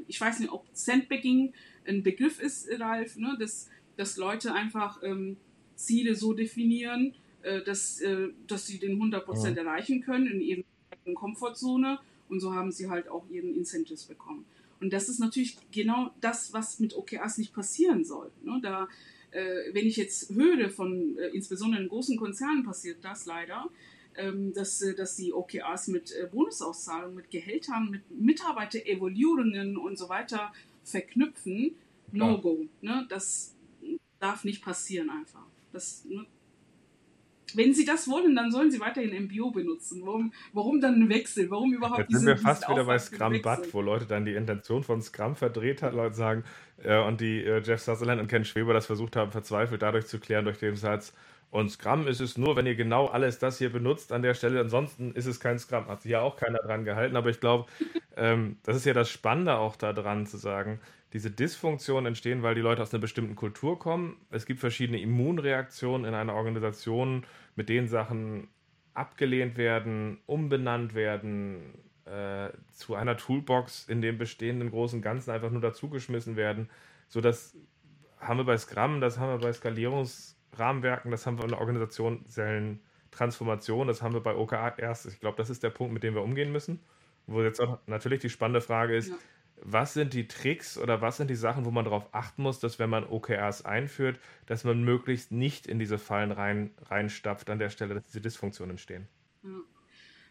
ich 0.08 0.20
weiß 0.20 0.40
nicht, 0.40 0.52
ob 0.52 0.66
Sandbagging 0.74 1.54
ein 1.86 2.04
Begriff 2.04 2.40
ist, 2.40 2.68
Ralf, 2.80 3.18
ne? 3.18 3.38
dass, 3.40 3.70
dass 3.96 4.18
Leute 4.18 4.54
einfach 4.54 5.02
ähm, 5.04 5.38
Ziele 5.76 6.16
so 6.16 6.34
definieren, 6.34 7.14
äh, 7.44 7.62
dass, 7.62 8.02
äh, 8.02 8.30
dass 8.48 8.68
sie 8.68 8.80
den 8.80 8.94
100 8.94 9.26
Prozent 9.26 9.58
ja. 9.58 9.64
erreichen 9.64 10.02
können 10.02 10.28
in 10.28 10.42
ihrer 10.42 10.64
Komfortzone 11.14 12.00
und 12.30 12.40
so 12.40 12.54
haben 12.54 12.72
sie 12.72 12.90
halt 12.90 13.08
auch 13.08 13.30
ihren 13.30 13.56
Incentives 13.56 14.06
bekommen. 14.06 14.46
Und 14.80 14.94
das 14.94 15.10
ist 15.10 15.20
natürlich 15.20 15.58
genau 15.72 16.12
das, 16.22 16.54
was 16.54 16.80
mit 16.80 16.96
OKRs 16.96 17.38
nicht 17.38 17.54
passieren 17.54 18.04
soll. 18.06 18.32
Ne? 18.44 18.60
Da, 18.62 18.88
äh, 19.32 19.74
wenn 19.74 19.86
ich 19.86 19.98
jetzt 19.98 20.30
höre 20.34 20.70
von, 20.70 21.18
äh, 21.18 21.30
insbesondere 21.30 21.82
in 21.82 21.90
großen 21.90 22.18
Konzernen 22.18 22.64
passiert 22.64 23.04
das 23.04 23.26
leider, 23.26 23.70
ähm, 24.16 24.54
dass, 24.54 24.82
äh, 24.82 24.96
dass 24.96 25.16
die 25.16 25.34
OKRs 25.34 25.88
mit 25.88 26.12
äh, 26.12 26.28
Bonusauszahlungen, 26.32 27.16
mit 27.16 27.30
Gehältern, 27.30 27.90
mit 27.90 28.10
Mitarbeiter-Evaluierungen 28.12 29.78
und 29.78 29.98
so 29.98 30.10
weiter 30.10 30.54
verknüpfen, 30.84 31.76
no 32.12 32.40
go. 32.40 32.66
Ne? 32.82 33.06
Das 33.10 33.56
darf 34.20 34.44
nicht 34.44 34.64
passieren 34.64 35.10
einfach. 35.10 35.46
Das, 35.72 36.06
ne? 36.06 36.26
Wenn 37.56 37.74
sie 37.74 37.86
das 37.86 38.10
wollen, 38.10 38.36
dann 38.36 38.52
sollen 38.52 38.72
sie 38.72 38.80
weiterhin 38.80 39.26
MBO 39.26 39.52
benutzen. 39.52 40.02
Warum, 40.04 40.34
warum 40.54 40.82
dann 40.82 41.02
ein 41.02 41.10
Wechsel? 41.10 41.50
Warum 41.50 41.74
überhaupt 41.74 42.00
Jetzt 42.00 42.10
diese, 42.10 42.20
sind 42.20 42.28
wir 42.28 42.38
fast 42.38 42.70
wieder 42.70 42.86
bei 42.86 43.00
Scrum 43.00 43.42
Butt, 43.42 43.74
wo 43.74 43.82
Leute 43.82 44.06
dann 44.06 44.26
die 44.26 44.34
Intention 44.34 44.84
von 44.84 45.02
Scrum 45.02 45.36
verdreht 45.36 45.82
hat, 45.82 45.94
Leute 45.94 46.16
sagen, 46.16 46.44
äh, 46.84 47.00
und 47.00 47.22
die 47.22 47.44
äh, 47.44 47.62
Jeff 47.62 47.82
Sutherland 47.82 48.22
und 48.22 48.28
Ken 48.28 48.46
Schweber 48.46 48.74
das 48.74 48.86
versucht 48.86 49.16
haben, 49.16 49.32
verzweifelt 49.32 49.82
dadurch 49.82 50.08
zu 50.08 50.20
klären, 50.20 50.46
durch 50.46 50.60
den 50.60 50.76
Satz, 50.76 51.14
Und 51.50 51.72
Scrum 51.72 52.08
ist 52.08 52.20
es 52.20 52.38
nur, 52.38 52.56
wenn 52.56 52.66
ihr 52.66 52.76
genau 52.76 53.08
alles 53.08 53.40
das 53.40 53.58
hier 53.58 53.72
benutzt 53.72 54.12
an 54.12 54.22
der 54.22 54.34
Stelle. 54.34 54.60
Ansonsten 54.60 55.14
ist 55.14 55.26
es 55.26 55.40
kein 55.40 55.60
Scrum. 55.60 55.88
Hat 55.88 56.02
sich 56.02 56.12
ja 56.12 56.22
auch 56.22 56.36
keiner 56.36 56.60
dran 56.60 56.84
gehalten. 56.84 57.16
Aber 57.16 57.30
ich 57.30 57.40
glaube, 57.40 57.66
ähm, 58.18 58.58
das 58.64 58.78
ist 58.78 58.86
ja 58.86 58.94
das 58.94 59.10
Spannende 59.10 59.56
auch 59.56 59.76
daran 59.76 60.26
zu 60.28 60.38
sagen, 60.38 60.80
diese 61.14 61.32
Dysfunktionen 61.32 62.08
entstehen, 62.08 62.44
weil 62.44 62.56
die 62.56 62.62
Leute 62.62 62.82
aus 62.82 62.94
einer 62.94 63.02
bestimmten 63.02 63.36
Kultur 63.36 63.80
kommen. 63.80 64.18
Es 64.30 64.46
gibt 64.46 64.60
verschiedene 64.60 65.00
Immunreaktionen 65.00 66.06
in 66.06 66.14
einer 66.14 66.34
Organisation, 66.34 67.26
mit 67.56 67.70
denen 67.70 67.88
Sachen 67.88 68.50
abgelehnt 68.94 69.58
werden, 69.58 70.20
umbenannt 70.26 70.96
werden, 70.96 71.76
äh, 72.06 72.50
zu 72.74 72.96
einer 72.96 73.16
Toolbox 73.16 73.88
in 73.88 74.02
dem 74.02 74.18
bestehenden 74.18 74.70
großen 74.70 75.02
Ganzen 75.02 75.32
einfach 75.32 75.52
nur 75.52 75.62
dazugeschmissen 75.62 76.36
werden. 76.36 76.70
So 77.08 77.22
das 77.22 77.56
haben 78.20 78.38
wir 78.38 78.46
bei 78.46 78.58
Scrum, 78.58 79.00
das 79.00 79.18
haben 79.18 79.30
wir 79.30 79.48
bei 79.48 79.54
Skalierungsrahmenwerken, 79.54 81.12
das 81.12 81.26
haben 81.26 81.38
wir 81.38 81.44
in 81.44 81.52
der 81.52 81.60
organisationellen 81.60 82.82
Transformation, 83.12 83.88
das 83.88 84.02
haben 84.02 84.14
wir 84.14 84.22
bei 84.22 84.36
OKR 84.36 84.78
erst. 84.78 85.06
Ich 85.06 85.20
glaube, 85.20 85.38
das 85.38 85.50
ist 85.50 85.64
der 85.64 85.70
Punkt, 85.70 85.94
mit 85.94 86.04
dem 86.04 86.16
wir 86.16 86.24
umgehen 86.24 86.52
müssen. 86.52 86.82
Wo 87.28 87.42
jetzt 87.42 87.62
auch 87.62 87.80
natürlich 87.88 88.22
die 88.22 88.30
spannende 88.30 88.62
Frage 88.62 88.96
ist, 88.96 89.10
ja 89.10 89.16
was 89.62 89.94
sind 89.94 90.14
die 90.14 90.28
Tricks 90.28 90.78
oder 90.78 91.02
was 91.02 91.18
sind 91.18 91.30
die 91.30 91.36
Sachen, 91.36 91.66
wo 91.66 91.72
man 91.72 91.86
darauf 91.86 92.14
achten 92.14 92.44
muss, 92.44 92.60
dass 92.60 92.80
wenn 92.80 92.90
man 92.90 93.06
OKRs 93.06 93.66
einführt, 93.66 94.20
dass 94.46 94.64
man 94.64 94.84
möglichst 94.84 95.32
nicht 95.32 95.68
in 95.68 95.80
diese 95.80 95.98
Fallen 95.98 96.32
rein, 96.32 96.72
reinstapft 96.82 97.50
an 97.50 97.60
der 97.60 97.70
Stelle, 97.70 97.96
dass 97.96 98.06
diese 98.06 98.22
Dysfunktionen 98.22 98.72
entstehen? 98.72 99.08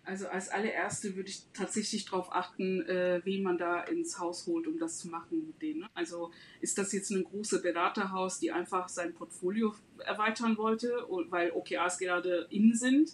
Also 0.07 0.29
als 0.29 0.51
allererste 0.51 1.17
würde 1.17 1.31
ich 1.31 1.43
tatsächlich 1.53 2.05
darauf 2.05 2.33
achten, 2.33 2.83
äh, 2.83 3.21
wen 3.25 3.43
man 3.43 3.59
da 3.59 3.83
ins 3.83 4.21
Haus 4.21 4.47
holt, 4.47 4.69
um 4.69 4.79
das 4.79 4.99
zu 4.99 5.09
machen 5.09 5.49
mit 5.49 5.61
denen. 5.61 5.81
Ne? 5.81 5.91
Also 5.95 6.31
ist 6.61 6.79
das 6.79 6.93
jetzt 6.93 7.11
ein 7.11 7.25
großes 7.25 7.61
Beraterhaus, 7.61 8.39
die 8.39 8.53
einfach 8.53 8.89
sein 8.89 9.15
Portfolio 9.15 9.75
erweitern 9.99 10.57
wollte, 10.59 10.93
weil 11.31 11.51
OKRs 11.51 11.99
gerade 11.99 12.47
in 12.51 12.73
sind? 12.73 13.11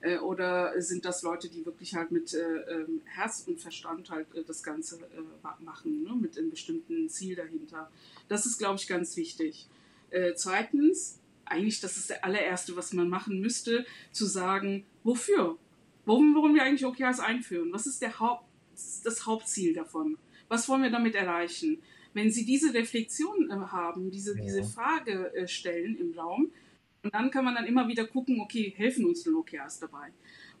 Äh, 0.00 0.18
oder 0.18 0.80
sind 0.80 1.04
das 1.04 1.22
Leute, 1.22 1.48
die 1.48 1.64
wirklich 1.64 1.94
halt 1.94 2.10
mit 2.10 2.34
äh, 2.34 2.38
ähm, 2.38 3.00
Herz 3.04 3.44
und 3.46 3.60
Verstand 3.60 4.10
halt 4.10 4.26
äh, 4.34 4.44
das 4.44 4.62
Ganze 4.62 4.96
äh, 4.96 5.64
machen, 5.64 6.02
ne? 6.02 6.14
mit 6.14 6.36
einem 6.38 6.50
bestimmten 6.50 7.08
Ziel 7.08 7.34
dahinter? 7.34 7.90
Das 8.28 8.46
ist, 8.46 8.58
glaube 8.58 8.76
ich, 8.76 8.86
ganz 8.86 9.16
wichtig. 9.16 9.66
Äh, 10.10 10.34
zweitens, 10.34 11.18
eigentlich, 11.44 11.80
das 11.80 11.96
ist 11.96 12.10
der 12.10 12.24
allererste, 12.24 12.76
was 12.76 12.92
man 12.92 13.08
machen 13.08 13.40
müsste, 13.40 13.86
zu 14.12 14.26
sagen, 14.26 14.84
wofür? 15.02 15.56
Warum, 16.04 16.34
warum 16.34 16.54
wir 16.54 16.62
eigentlich 16.62 16.84
OKRs 16.84 17.20
einführen? 17.20 17.72
Was 17.72 17.86
ist 17.86 18.02
der 18.02 18.18
Haupt, 18.20 18.44
das 19.02 19.26
Hauptziel 19.26 19.72
davon? 19.72 20.18
Was 20.48 20.68
wollen 20.68 20.82
wir 20.82 20.90
damit 20.90 21.14
erreichen? 21.14 21.82
Wenn 22.12 22.30
Sie 22.30 22.44
diese 22.44 22.72
Reflexion 22.74 23.50
äh, 23.50 23.54
haben, 23.54 24.10
diese, 24.10 24.36
ja. 24.36 24.44
diese 24.44 24.62
Frage 24.62 25.32
stellen 25.46 25.96
im 25.96 26.18
Raum, 26.18 26.52
und 27.06 27.14
dann 27.14 27.30
kann 27.30 27.44
man 27.44 27.54
dann 27.54 27.66
immer 27.66 27.86
wieder 27.86 28.04
gucken, 28.04 28.40
okay, 28.40 28.74
helfen 28.76 29.04
uns 29.04 29.22
denn 29.22 29.36
OKRs 29.36 29.78
dabei? 29.78 30.08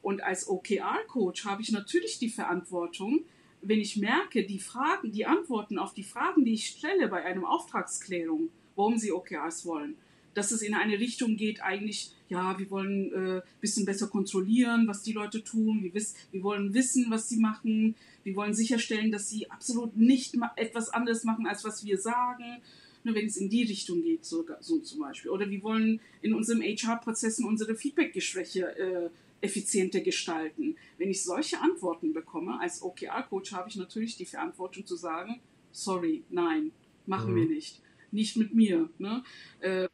Und 0.00 0.22
als 0.22 0.48
OKR-Coach 0.48 1.44
habe 1.44 1.60
ich 1.60 1.72
natürlich 1.72 2.20
die 2.20 2.28
Verantwortung, 2.28 3.24
wenn 3.62 3.80
ich 3.80 3.96
merke, 3.96 4.44
die 4.44 4.60
Fragen, 4.60 5.10
die 5.10 5.26
Antworten 5.26 5.76
auf 5.76 5.92
die 5.92 6.04
Fragen, 6.04 6.44
die 6.44 6.52
ich 6.52 6.68
stelle 6.68 7.08
bei 7.08 7.24
einer 7.24 7.48
Auftragsklärung, 7.48 8.50
warum 8.76 8.96
sie 8.96 9.10
OKRs 9.10 9.66
wollen, 9.66 9.96
dass 10.34 10.52
es 10.52 10.62
in 10.62 10.74
eine 10.74 11.00
Richtung 11.00 11.36
geht, 11.36 11.64
eigentlich, 11.64 12.12
ja, 12.28 12.56
wir 12.56 12.70
wollen 12.70 13.12
ein 13.12 13.38
äh, 13.38 13.42
bisschen 13.60 13.84
besser 13.84 14.06
kontrollieren, 14.06 14.86
was 14.86 15.02
die 15.02 15.14
Leute 15.14 15.42
tun, 15.42 15.82
wir, 15.82 15.94
wiss, 15.94 16.14
wir 16.30 16.44
wollen 16.44 16.74
wissen, 16.74 17.06
was 17.08 17.28
sie 17.28 17.38
machen, 17.38 17.96
wir 18.22 18.36
wollen 18.36 18.54
sicherstellen, 18.54 19.10
dass 19.10 19.28
sie 19.28 19.50
absolut 19.50 19.96
nicht 19.96 20.36
etwas 20.54 20.90
anderes 20.90 21.24
machen, 21.24 21.48
als 21.48 21.64
was 21.64 21.84
wir 21.84 21.98
sagen 21.98 22.62
ne, 23.06 23.14
wenn 23.14 23.26
es 23.26 23.36
in 23.36 23.48
die 23.48 23.62
Richtung 23.62 24.02
geht, 24.02 24.24
so, 24.24 24.44
so 24.60 24.80
zum 24.80 25.00
Beispiel. 25.00 25.30
Oder 25.30 25.48
wir 25.48 25.62
wollen 25.62 26.00
in 26.22 26.34
unseren 26.34 26.60
HR-Prozessen 26.60 27.46
unsere 27.46 27.76
Feedback-Gespräche 27.76 28.76
äh, 28.76 29.10
effizienter 29.40 30.00
gestalten. 30.00 30.76
Wenn 30.98 31.10
ich 31.10 31.22
solche 31.22 31.60
Antworten 31.60 32.12
bekomme, 32.12 32.60
als 32.60 32.82
OKR-Coach 32.82 33.52
habe 33.52 33.68
ich 33.68 33.76
natürlich 33.76 34.16
die 34.16 34.26
Verantwortung 34.26 34.84
zu 34.84 34.96
sagen, 34.96 35.40
sorry, 35.70 36.24
nein, 36.30 36.72
machen 37.06 37.32
mhm. 37.32 37.36
wir 37.36 37.44
nicht. 37.46 37.80
Nicht 38.10 38.36
mit 38.36 38.54
mir. 38.54 38.90
Ne? 38.98 39.22
Äh, 39.60 39.88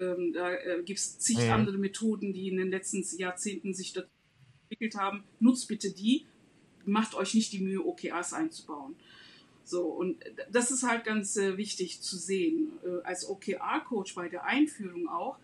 ähm, 0.00 0.32
da 0.32 0.54
äh, 0.54 0.82
gibt 0.84 0.98
es 0.98 1.18
zig 1.18 1.38
mhm. 1.38 1.50
andere 1.50 1.78
Methoden, 1.78 2.32
die 2.32 2.48
in 2.48 2.56
den 2.56 2.70
letzten 2.70 3.04
Jahrzehnten 3.18 3.74
sich 3.74 3.94
entwickelt 4.62 4.94
haben. 4.96 5.24
Nutzt 5.38 5.68
bitte 5.68 5.92
die, 5.92 6.24
macht 6.86 7.14
euch 7.14 7.34
nicht 7.34 7.52
die 7.52 7.60
Mühe, 7.60 7.84
OKRs 7.84 8.32
einzubauen. 8.32 8.96
So, 9.64 9.84
und 9.86 10.22
das 10.52 10.70
ist 10.70 10.82
halt 10.82 11.04
ganz 11.04 11.36
äh, 11.36 11.56
wichtig 11.56 12.02
zu 12.02 12.16
sehen, 12.16 12.72
äh, 12.84 13.02
als 13.04 13.28
OKR-Coach 13.28 14.14
bei 14.14 14.28
der 14.28 14.44
Einführung 14.44 15.08
auch. 15.08 15.38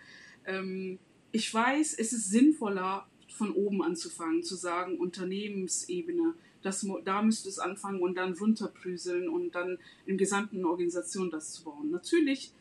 Ähm, 0.44 0.98
ich 1.32 1.52
weiß, 1.52 1.94
es 1.98 2.12
ist 2.12 2.30
sinnvoller, 2.30 3.06
von 3.32 3.52
oben 3.52 3.82
anzufangen, 3.82 4.42
zu 4.42 4.56
sagen, 4.56 4.98
Unternehmensebene, 4.98 6.34
das, 6.62 6.86
da 7.04 7.22
müsste 7.22 7.48
es 7.48 7.58
anfangen 7.58 8.00
und 8.00 8.16
dann 8.16 8.34
runterprüseln 8.34 9.28
und 9.28 9.54
dann 9.54 9.78
in 10.04 10.18
gesamten 10.18 10.64
Organisation 10.64 11.30
das 11.30 11.52
zu 11.52 11.64
bauen. 11.64 11.90
Natürlich, 11.90 12.52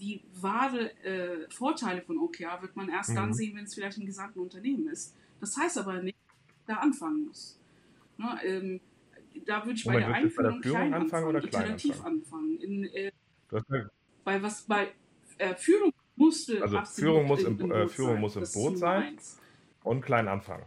die 0.00 0.22
wahre 0.40 0.96
äh, 1.04 1.50
Vorteile 1.50 2.02
von 2.02 2.18
OKR 2.18 2.62
wird 2.62 2.76
man 2.76 2.88
erst 2.88 3.10
mhm. 3.10 3.16
dann 3.16 3.34
sehen, 3.34 3.56
wenn 3.56 3.64
es 3.64 3.74
vielleicht 3.74 3.98
im 3.98 4.06
gesamten 4.06 4.40
Unternehmen 4.40 4.88
ist. 4.88 5.14
Das 5.40 5.56
heißt 5.56 5.76
aber 5.78 6.02
nicht, 6.02 6.16
da 6.66 6.76
anfangen 6.76 7.26
muss. 7.26 7.58
Ne, 8.16 8.38
ähm, 8.44 8.80
da 9.46 9.64
würde 9.64 9.78
ich 9.78 9.84
Moment, 9.84 10.06
bei 10.06 10.12
der 10.12 10.16
Einführung 10.22 10.60
bei 10.60 10.68
der 10.68 10.72
klein 10.72 10.94
anfangen, 10.94 11.26
oder 11.26 11.40
klein 11.40 11.62
iterativ 11.64 12.04
anfangen. 12.04 12.58
In, 12.60 12.84
äh, 12.84 13.12
bei 14.24 14.42
was 14.42 14.62
bei 14.62 14.92
äh, 15.38 15.54
Führung 15.54 15.92
musste 16.16 16.62
also 16.62 16.80
Führung 16.84 17.26
muss 17.26 17.42
im, 17.42 17.58
im, 17.58 17.72
äh, 17.72 17.88
Führung 17.88 18.14
sein. 18.14 18.20
muss 18.20 18.36
im 18.36 18.44
Boot 18.52 18.78
sein 18.78 19.18
und 19.82 20.02
klein 20.02 20.28
anfangen. 20.28 20.64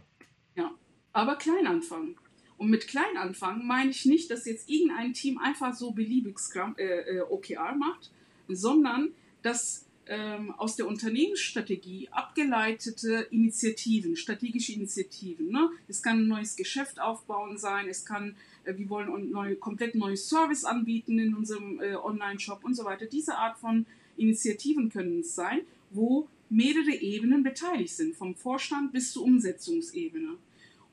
Ja, 0.54 0.72
aber 1.12 1.36
klein 1.36 1.66
anfangen. 1.66 2.16
Und 2.58 2.70
mit 2.70 2.88
klein 2.88 3.16
anfangen 3.18 3.66
meine 3.66 3.90
ich 3.90 4.06
nicht, 4.06 4.30
dass 4.30 4.46
jetzt 4.46 4.68
irgendein 4.70 5.12
Team 5.12 5.38
einfach 5.38 5.74
so 5.74 5.92
beliebig 5.92 6.38
Scrum, 6.38 6.74
äh, 6.78 7.18
äh 7.18 7.20
OKR 7.20 7.74
macht, 7.74 8.10
sondern 8.48 9.12
dass 9.42 9.86
ähm, 10.08 10.52
aus 10.52 10.76
der 10.76 10.86
Unternehmensstrategie 10.86 12.08
abgeleitete 12.10 13.26
Initiativen, 13.30 14.16
strategische 14.16 14.72
Initiativen. 14.72 15.48
Ne? 15.50 15.70
Es 15.88 16.02
kann 16.02 16.20
ein 16.20 16.28
neues 16.28 16.56
Geschäft 16.56 17.00
aufbauen 17.00 17.58
sein, 17.58 17.88
es 17.88 18.04
kann, 18.04 18.36
wir 18.66 18.88
wollen 18.88 19.08
ein 19.08 19.30
neue, 19.30 19.56
komplett 19.56 19.94
neues 19.94 20.28
Service 20.28 20.64
anbieten 20.64 21.18
in 21.18 21.34
unserem 21.34 21.80
äh, 21.80 21.94
Online-Shop 21.94 22.64
und 22.64 22.74
so 22.74 22.84
weiter. 22.84 23.06
Diese 23.06 23.36
Art 23.36 23.58
von 23.58 23.86
Initiativen 24.16 24.88
können 24.90 25.20
es 25.20 25.34
sein, 25.34 25.60
wo 25.90 26.28
mehrere 26.48 26.94
Ebenen 26.94 27.42
beteiligt 27.42 27.94
sind, 27.94 28.16
vom 28.16 28.34
Vorstand 28.34 28.92
bis 28.92 29.12
zur 29.12 29.24
Umsetzungsebene. 29.24 30.36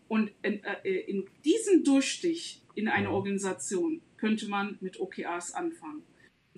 Und 0.08 0.32
in, 0.42 0.64
äh, 0.64 1.00
in 1.08 1.26
diesem 1.46 1.84
Durchstich 1.84 2.62
in 2.76 2.88
einer 2.88 3.12
Organisation 3.12 4.02
könnte 4.18 4.48
man 4.48 4.78
mit 4.82 5.00
OKRs 5.00 5.54
anfangen 5.54 6.04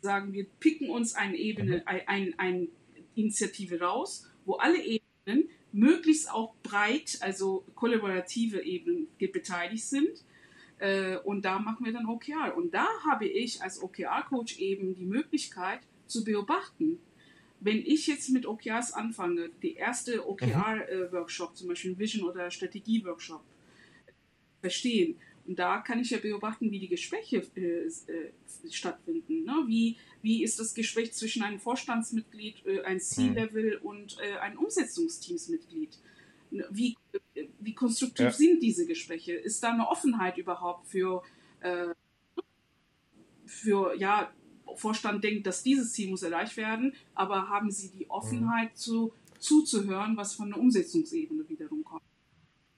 sagen, 0.06 0.32
wir 0.32 0.46
picken 0.60 0.90
uns 0.90 1.16
eine 1.16 1.36
Ebene, 1.36 1.78
mhm. 1.78 1.82
eine 1.86 2.08
ein, 2.08 2.40
ein 2.40 2.68
Initiative 3.16 3.82
raus, 3.82 4.30
wo 4.46 4.54
alle 4.56 4.82
Ebenen 4.82 5.50
möglichst 5.74 6.32
auch 6.32 6.54
breit, 6.64 7.18
also 7.20 7.66
kollaborative 7.76 8.64
Ebenen 8.64 9.08
beteiligt 9.20 9.84
sind. 9.84 10.24
Äh, 10.80 11.18
und 11.18 11.46
da 11.46 11.60
machen 11.60 11.86
wir 11.86 11.94
dann 11.94 12.06
OKR. 12.06 12.56
Und 12.56 12.74
da 12.74 12.88
habe 13.10 13.28
ich 13.28 13.62
als 13.62 13.82
OKR-Coach 13.82 14.60
eben 14.60 14.96
die 14.96 15.06
Möglichkeit 15.06 15.80
zu 16.08 16.24
beobachten. 16.24 17.00
Wenn 17.60 17.78
ich 17.78 18.08
jetzt 18.08 18.30
mit 18.30 18.46
OKRs 18.46 18.94
anfange, 18.94 19.50
die 19.62 19.76
erste 19.76 20.28
OKR-Workshop, 20.28 21.52
mhm. 21.52 21.56
zum 21.56 21.68
Beispiel 21.70 21.98
Vision- 21.98 22.30
oder 22.30 22.52
Strategie-Workshop, 22.52 23.44
verstehen, 24.62 25.18
und 25.48 25.60
da 25.60 25.78
kann 25.78 26.00
ich 26.00 26.10
ja 26.10 26.18
beobachten, 26.18 26.72
wie 26.72 26.80
die 26.80 26.88
Gespräche 26.88 27.44
äh, 27.56 27.62
äh, 27.62 28.72
stattfinden. 28.72 29.44
Ne? 29.44 29.64
Wie, 29.68 29.98
wie 30.24 30.44
ist 30.44 30.60
das 30.60 30.74
Gespräch 30.74 31.14
zwischen 31.14 31.44
einem 31.44 31.60
Vorstandsmitglied, 31.60 32.66
äh, 32.66 32.82
ein 32.82 33.00
C-Level 33.00 33.80
mhm. 33.80 33.86
und 33.86 34.18
äh, 34.20 34.38
einem 34.40 34.58
Umsetzungsteamsmitglied? 34.58 36.00
Wie, 36.72 36.98
wie 37.60 37.74
konstruktiv 37.74 38.26
ja. 38.26 38.32
sind 38.32 38.62
diese 38.62 38.86
Gespräche? 38.86 39.34
Ist 39.34 39.64
da 39.64 39.72
eine 39.74 39.88
Offenheit 39.88 40.38
überhaupt 40.38 40.88
für, 40.88 41.24
äh, 41.62 41.88
für 43.46 43.96
ja, 43.98 44.32
Vorstand 44.76 45.24
denkt, 45.24 45.48
dass 45.48 45.64
dieses 45.64 45.94
Ziel 45.94 46.10
muss 46.10 46.24
erreicht 46.24 46.58
werden, 46.58 46.94
aber 47.14 47.50
haben 47.50 47.72
Sie 47.72 47.90
die 47.90 48.10
Offenheit 48.10 48.72
mhm. 48.72 48.76
zu, 48.76 49.14
zuzuhören, 49.40 50.18
was 50.18 50.36
von 50.36 50.50
der 50.50 50.60
Umsetzungsebene 50.60 51.48
wiederum 51.50 51.84
kommt? 51.84 52.04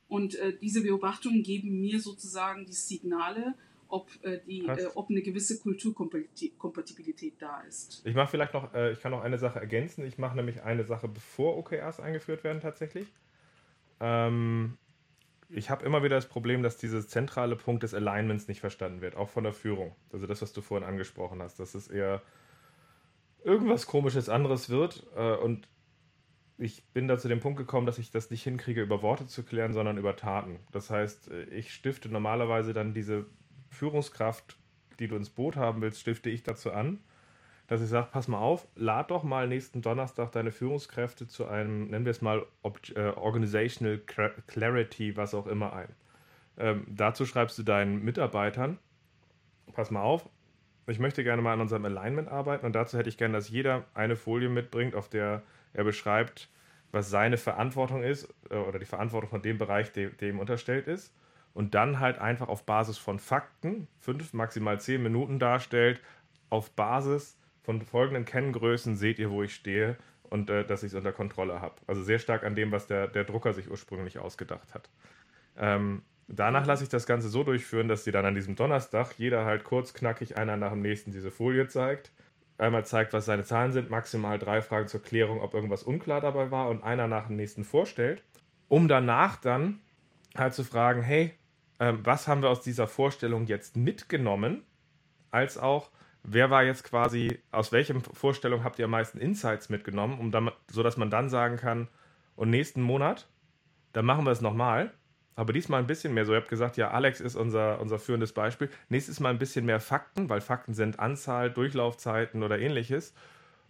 Und 0.07 0.35
äh, 0.35 0.57
diese 0.57 0.81
Beobachtungen 0.81 1.43
geben 1.43 1.79
mir 1.79 1.99
sozusagen 1.99 2.65
die 2.65 2.73
Signale, 2.73 3.55
ob, 3.89 4.09
äh, 4.23 4.39
die, 4.45 4.65
äh, 4.65 4.87
ob 4.95 5.09
eine 5.09 5.21
gewisse 5.21 5.59
Kulturkompatibilität 5.59 7.35
da 7.39 7.61
ist. 7.61 8.01
Ich 8.05 8.15
mache 8.15 8.31
vielleicht 8.31 8.53
noch, 8.53 8.73
äh, 8.73 8.91
ich 8.91 9.01
kann 9.01 9.11
noch 9.11 9.21
eine 9.21 9.37
Sache 9.37 9.59
ergänzen. 9.59 10.05
Ich 10.05 10.17
mache 10.17 10.35
nämlich 10.35 10.63
eine 10.63 10.83
Sache, 10.85 11.07
bevor 11.07 11.57
OKRs 11.57 11.99
eingeführt 11.99 12.43
werden 12.43 12.61
tatsächlich. 12.61 13.07
Ähm, 13.99 14.77
ich 15.49 15.69
habe 15.69 15.85
immer 15.85 16.03
wieder 16.03 16.15
das 16.15 16.27
Problem, 16.27 16.61
dass 16.63 16.77
dieser 16.77 17.05
zentrale 17.07 17.55
Punkt 17.55 17.83
des 17.83 17.93
Alignments 17.93 18.47
nicht 18.47 18.59
verstanden 18.59 19.01
wird, 19.01 19.15
auch 19.15 19.29
von 19.29 19.43
der 19.43 19.53
Führung. 19.53 19.95
Also 20.11 20.27
das, 20.27 20.41
was 20.41 20.53
du 20.53 20.61
vorhin 20.61 20.87
angesprochen 20.87 21.41
hast, 21.41 21.59
dass 21.59 21.73
es 21.73 21.87
eher 21.87 22.21
irgendwas 23.43 23.87
komisches 23.87 24.29
anderes 24.29 24.69
wird. 24.69 25.07
Äh, 25.15 25.35
und 25.35 25.69
ich 26.57 26.83
bin 26.87 27.07
da 27.07 27.17
zu 27.17 27.27
dem 27.27 27.39
Punkt 27.39 27.57
gekommen, 27.57 27.85
dass 27.85 27.99
ich 27.99 28.11
das 28.11 28.29
nicht 28.29 28.43
hinkriege, 28.43 28.81
über 28.81 29.01
Worte 29.01 29.27
zu 29.27 29.43
klären, 29.43 29.73
sondern 29.73 29.97
über 29.97 30.15
Taten. 30.15 30.59
Das 30.71 30.89
heißt, 30.89 31.31
äh, 31.31 31.43
ich 31.45 31.73
stifte 31.73 32.09
normalerweise 32.09 32.73
dann 32.73 32.93
diese 32.93 33.25
Führungskraft, 33.69 34.57
die 34.99 35.07
du 35.07 35.15
ins 35.15 35.29
Boot 35.29 35.55
haben 35.55 35.81
willst, 35.81 36.01
stifte 36.01 36.29
ich 36.29 36.43
dazu 36.43 36.71
an, 36.71 36.99
dass 37.67 37.81
ich 37.81 37.89
sage, 37.89 38.07
pass 38.11 38.27
mal 38.27 38.39
auf, 38.39 38.67
lad 38.75 39.11
doch 39.11 39.23
mal 39.23 39.47
nächsten 39.47 39.81
Donnerstag 39.81 40.31
deine 40.31 40.51
Führungskräfte 40.51 41.27
zu 41.27 41.47
einem, 41.47 41.89
nennen 41.89 42.05
wir 42.05 42.11
es 42.11 42.21
mal, 42.21 42.45
äh, 42.95 43.09
Organizational 43.09 43.99
Clarity, 44.47 45.17
was 45.17 45.33
auch 45.33 45.47
immer 45.47 45.73
ein. 45.73 45.89
Ähm, 46.57 46.85
dazu 46.87 47.25
schreibst 47.25 47.57
du 47.59 47.63
deinen 47.63 48.03
Mitarbeitern, 48.03 48.79
pass 49.73 49.91
mal 49.91 50.01
auf, 50.01 50.29
ich 50.87 50.99
möchte 50.99 51.23
gerne 51.23 51.41
mal 51.41 51.53
an 51.53 51.61
unserem 51.61 51.83
Alignment 51.83 52.29
arbeiten 52.29 52.65
und 52.65 52.73
dazu 52.73 52.97
hätte 52.97 53.09
ich 53.09 53.17
gerne, 53.17 53.33
dass 53.33 53.49
jeder 53.49 53.83
eine 53.93 54.15
Folie 54.15 54.47
mitbringt, 54.47 54.95
auf 54.95 55.09
der 55.09 55.43
er 55.73 55.83
beschreibt, 55.83 56.49
was 56.91 57.09
seine 57.09 57.37
Verantwortung 57.37 58.01
ist 58.01 58.33
äh, 58.49 58.55
oder 58.55 58.79
die 58.79 58.85
Verantwortung 58.85 59.29
von 59.29 59.41
dem 59.41 59.57
Bereich, 59.57 59.91
dem, 59.91 60.15
dem 60.17 60.39
unterstellt 60.39 60.87
ist. 60.87 61.13
Und 61.53 61.73
dann 61.73 61.99
halt 61.99 62.19
einfach 62.19 62.49
auf 62.49 62.65
Basis 62.65 62.99
von 62.99 63.19
Fakten, 63.19 63.87
fünf, 63.99 64.33
maximal 64.33 64.79
zehn 64.79 65.01
Minuten 65.01 65.39
darstellt, 65.39 66.01
auf 66.49 66.69
Basis 66.71 67.36
von 67.67 67.81
folgenden 67.81 68.25
Kenngrößen 68.25 68.95
seht 68.95 69.19
ihr, 69.19 69.29
wo 69.29 69.43
ich 69.43 69.53
stehe 69.53 69.97
und 70.23 70.49
äh, 70.49 70.65
dass 70.65 70.83
ich 70.83 70.93
es 70.93 70.95
unter 70.95 71.11
Kontrolle 71.11 71.61
habe. 71.61 71.75
Also 71.85 72.01
sehr 72.01 72.17
stark 72.17 72.43
an 72.43 72.55
dem, 72.55 72.71
was 72.71 72.87
der, 72.87 73.07
der 73.07 73.25
Drucker 73.25 73.53
sich 73.53 73.69
ursprünglich 73.69 74.17
ausgedacht 74.17 74.73
hat. 74.73 74.89
Ähm, 75.57 76.01
danach 76.27 76.65
lasse 76.65 76.83
ich 76.83 76.89
das 76.89 77.05
Ganze 77.05 77.29
so 77.29 77.43
durchführen, 77.43 77.87
dass 77.87 78.03
sie 78.03 78.11
dann 78.11 78.25
an 78.25 78.35
diesem 78.35 78.55
Donnerstag 78.55 79.13
jeder 79.19 79.45
halt 79.45 79.63
kurz 79.63 79.93
knackig 79.93 80.37
einer 80.37 80.57
nach 80.57 80.71
dem 80.71 80.81
nächsten 80.81 81.11
diese 81.11 81.29
Folie 81.29 81.67
zeigt 81.67 82.11
einmal 82.57 82.85
zeigt, 82.85 83.13
was 83.13 83.25
seine 83.25 83.43
Zahlen 83.43 83.71
sind, 83.71 83.89
maximal 83.89 84.39
drei 84.39 84.61
Fragen 84.61 84.87
zur 84.87 85.01
Klärung, 85.01 85.41
ob 85.41 85.53
irgendwas 85.53 85.83
unklar 85.83 86.21
dabei 86.21 86.51
war 86.51 86.69
und 86.69 86.83
einer 86.83 87.07
nach 87.07 87.27
dem 87.27 87.35
nächsten 87.35 87.63
vorstellt, 87.63 88.23
um 88.67 88.87
danach 88.87 89.37
dann 89.37 89.81
halt 90.35 90.53
zu 90.53 90.63
fragen, 90.63 91.01
hey, 91.01 91.33
ähm, 91.79 91.99
was 92.03 92.27
haben 92.27 92.41
wir 92.41 92.49
aus 92.49 92.61
dieser 92.61 92.87
Vorstellung 92.87 93.45
jetzt 93.45 93.77
mitgenommen, 93.77 94.63
als 95.29 95.57
auch, 95.57 95.91
wer 96.27 96.51
war 96.51 96.63
jetzt 96.63 96.83
quasi, 96.83 97.39
aus 97.51 97.71
welcher 97.71 97.99
Vorstellung 98.13 98.63
habt 98.63 98.77
ihr 98.77 98.85
am 98.85 98.91
meisten 98.91 99.17
Insights 99.17 99.69
mitgenommen, 99.69 100.19
um 100.19 100.31
dann, 100.31 100.51
sodass 100.69 100.97
man 100.97 101.09
dann 101.09 101.29
sagen 101.29 101.57
kann, 101.57 101.87
und 102.35 102.51
nächsten 102.51 102.81
Monat, 102.83 103.27
dann 103.93 104.05
machen 104.05 104.25
wir 104.25 104.31
es 104.31 104.41
nochmal 104.41 104.93
aber 105.37 105.53
diesmal 105.53 105.79
ein 105.79 105.87
bisschen 105.87 106.15
mehr 106.15 106.25
so. 106.25 106.33
Ihr 106.33 106.39
habt 106.39 106.49
gesagt, 106.49 106.77
ja, 106.77 106.89
Alex 106.89 107.21
ist 107.21 107.35
unser, 107.35 107.79
unser 107.79 107.99
führendes 107.99 108.33
Beispiel. 108.33 108.71
Nächstes 108.89 109.19
Mal 109.19 109.29
ein 109.29 109.37
bisschen 109.37 109.65
mehr 109.65 109.79
Fakten, 109.79 110.29
weil 110.29 110.41
Fakten 110.41 110.73
sind 110.73 110.99
Anzahl, 110.99 111.51
Durchlaufzeiten 111.51 112.41
oder 112.41 112.57
ähnliches. 112.57 113.13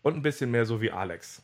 Und 0.01 0.15
ein 0.15 0.21
bisschen 0.21 0.49
mehr 0.49 0.65
so 0.65 0.79
wie 0.79 0.91
Alex. 0.91 1.43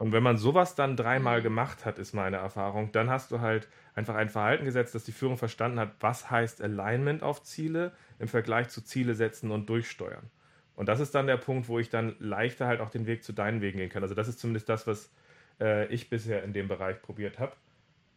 Und 0.00 0.12
wenn 0.12 0.22
man 0.22 0.38
sowas 0.38 0.74
dann 0.74 0.96
dreimal 0.96 1.40
mhm. 1.40 1.42
gemacht 1.42 1.84
hat, 1.84 1.98
ist 1.98 2.14
meine 2.14 2.38
Erfahrung, 2.38 2.90
dann 2.90 3.10
hast 3.10 3.32
du 3.32 3.40
halt 3.40 3.68
einfach 3.94 4.14
ein 4.14 4.30
Verhalten 4.30 4.64
gesetzt, 4.64 4.94
dass 4.94 5.04
die 5.04 5.12
Führung 5.12 5.36
verstanden 5.36 5.78
hat, 5.78 5.92
was 6.00 6.30
heißt 6.30 6.62
Alignment 6.62 7.22
auf 7.22 7.42
Ziele 7.42 7.92
im 8.18 8.26
Vergleich 8.26 8.70
zu 8.70 8.82
Ziele 8.82 9.14
setzen 9.14 9.50
und 9.50 9.68
durchsteuern. 9.68 10.30
Und 10.74 10.88
das 10.88 11.00
ist 11.00 11.14
dann 11.14 11.26
der 11.26 11.36
Punkt, 11.36 11.68
wo 11.68 11.78
ich 11.78 11.90
dann 11.90 12.16
leichter 12.18 12.66
halt 12.66 12.80
auch 12.80 12.88
den 12.88 13.04
Weg 13.04 13.22
zu 13.22 13.34
deinen 13.34 13.60
Wegen 13.60 13.76
gehen 13.76 13.90
kann. 13.90 14.02
Also 14.02 14.14
das 14.14 14.26
ist 14.26 14.40
zumindest 14.40 14.70
das, 14.70 14.86
was 14.86 15.10
äh, 15.60 15.86
ich 15.92 16.08
bisher 16.08 16.44
in 16.44 16.54
dem 16.54 16.66
Bereich 16.66 17.02
probiert 17.02 17.38
habe. 17.38 17.52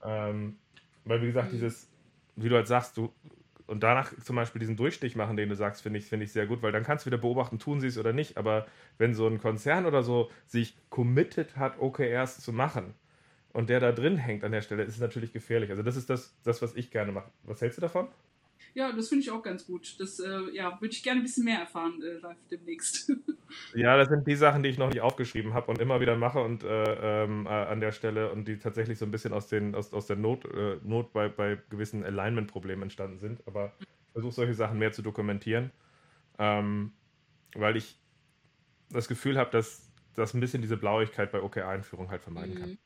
Ähm, 0.06 0.56
weil, 1.04 1.22
wie 1.22 1.28
gesagt, 1.28 1.50
mhm. 1.50 1.56
dieses, 1.58 1.90
wie 2.38 2.48
du 2.48 2.56
halt 2.56 2.68
sagst, 2.68 2.96
du 2.96 3.12
und 3.68 3.84
danach 3.84 4.14
zum 4.20 4.36
Beispiel 4.36 4.60
diesen 4.60 4.76
Durchstich 4.76 5.16
machen, 5.16 5.38
den 5.38 5.50
du 5.50 5.56
sagst, 5.56 5.82
finde 5.82 6.00
ich, 6.00 6.06
finde 6.06 6.26
ich 6.26 6.32
sehr 6.32 6.48
gut, 6.48 6.62
weil 6.62 6.72
dann 6.72 6.84
kannst 6.84 7.06
du 7.06 7.08
wieder 7.08 7.18
beobachten, 7.18 7.60
tun 7.60 7.80
sie 7.80 7.88
es 7.88 7.98
oder 7.98 8.14
nicht. 8.14 8.38
Aber 8.38 8.66
wenn 8.98 9.14
so 9.14 9.28
ein 9.28 9.40
Konzern 9.40 9.86
oder 9.86 10.04
so 10.04 10.30
sich 10.48 10.76
committed 10.90 11.56
hat, 11.58 11.80
OKRs 11.80 12.40
zu 12.42 12.52
machen 12.54 12.94
und 13.54 13.70
der 13.70 13.80
da 13.80 13.92
drin 13.92 14.18
hängt 14.18 14.44
an 14.44 14.52
der 14.52 14.62
Stelle, 14.62 14.84
ist 14.84 14.96
es 14.96 15.00
natürlich 15.02 15.34
gefährlich. 15.34 15.70
Also 15.70 15.84
das 15.84 15.96
ist 15.96 16.10
das, 16.10 16.36
das 16.44 16.62
was 16.62 16.76
ich 16.76 16.92
gerne 16.92 17.12
mache. 17.12 17.32
Was 17.44 17.62
hältst 17.62 17.78
du 17.78 17.82
davon? 17.82 18.08
Ja, 18.74 18.92
das 18.92 19.10
finde 19.10 19.24
ich 19.24 19.32
auch 19.32 19.44
ganz 19.44 19.66
gut. 19.66 19.96
Das 20.00 20.20
äh, 20.20 20.52
ja, 20.52 20.80
würde 20.82 20.94
ich 20.94 21.04
gerne 21.04 21.20
ein 21.20 21.24
bisschen 21.24 21.46
mehr 21.46 21.60
erfahren 21.60 22.02
äh, 22.02 22.18
live 22.20 22.38
demnächst. 22.50 23.12
ja, 23.76 23.98
das 23.98 24.10
sind 24.10 24.28
die 24.28 24.36
Sachen, 24.36 24.64
die 24.64 24.70
ich 24.70 24.78
noch 24.78 24.90
nicht 24.90 25.02
aufgeschrieben 25.02 25.54
habe 25.54 25.70
und 25.70 25.80
immer 25.80 26.00
wieder 26.02 26.16
mache 26.16 26.40
und 26.40 26.64
äh, 26.64 27.24
ähm, 27.24 27.46
äh, 27.46 27.50
an 27.50 27.80
der 27.80 27.92
Stelle 27.92 28.32
und 28.32 28.48
die 28.48 28.58
tatsächlich 28.58 28.98
so 28.98 29.06
ein 29.06 29.12
bisschen 29.12 29.34
aus, 29.34 29.48
den, 29.48 29.76
aus, 29.76 29.94
aus 29.94 30.08
der 30.08 30.16
Not, 30.16 30.46
äh, 30.46 30.78
Not 30.84 31.14
bei, 31.14 31.30
bei 31.30 31.60
gewissen 31.70 32.04
Alignment-Problemen 32.04 32.84
entstanden 32.84 33.20
sind. 33.20 33.46
Aber 33.46 33.74
ich 33.80 33.88
versuche 34.14 34.34
solche 34.34 34.54
Sachen 34.56 34.80
mehr 34.80 34.92
zu 34.92 35.02
dokumentieren, 35.02 35.72
ähm, 36.40 36.94
weil 37.54 37.78
ich 37.78 38.00
das 38.90 39.08
Gefühl 39.08 39.38
habe, 39.38 39.52
dass 39.52 39.92
das 40.16 40.34
ein 40.34 40.40
bisschen 40.40 40.62
diese 40.62 40.78
Blauigkeit 40.78 41.32
bei 41.32 41.42
OK-Einführung 41.42 42.10
halt 42.10 42.22
vermeiden 42.22 42.56
mhm. 42.56 42.60
kann. 42.60 42.78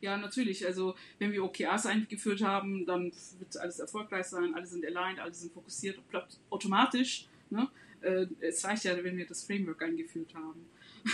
Ja, 0.00 0.16
natürlich. 0.16 0.64
Also 0.64 0.94
wenn 1.18 1.32
wir 1.32 1.44
OKRs 1.44 1.86
eingeführt 1.86 2.42
haben, 2.42 2.86
dann 2.86 3.12
wird 3.38 3.56
alles 3.56 3.80
erfolgreich 3.80 4.26
sein, 4.26 4.54
alle 4.54 4.66
sind 4.66 4.84
aligned, 4.86 5.18
alle 5.18 5.34
sind 5.34 5.52
fokussiert, 5.52 6.06
bleibt 6.08 6.38
automatisch. 6.50 7.26
Ne? 7.50 7.68
Äh, 8.00 8.26
es 8.40 8.64
reicht 8.64 8.84
ja, 8.84 9.02
wenn 9.02 9.16
wir 9.16 9.26
das 9.26 9.44
Framework 9.44 9.82
eingeführt 9.82 10.34
haben. 10.34 10.66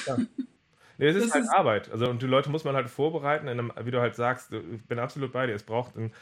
Ja. 0.06 0.18
Nee, 0.96 1.08
es 1.08 1.16
ist 1.16 1.26
das 1.26 1.34
halt 1.34 1.44
ist 1.46 1.50
Arbeit. 1.50 1.90
Also 1.90 2.08
und 2.08 2.22
die 2.22 2.26
Leute 2.26 2.50
muss 2.50 2.62
man 2.62 2.76
halt 2.76 2.88
vorbereiten, 2.88 3.48
einem, 3.48 3.72
wie 3.82 3.90
du 3.90 4.00
halt 4.00 4.14
sagst, 4.14 4.52
ich 4.52 4.82
bin 4.84 5.00
absolut 5.00 5.32
bei 5.32 5.44
dir. 5.44 5.52
Es 5.52 5.64
braucht 5.64 5.96
ein, 5.96 6.12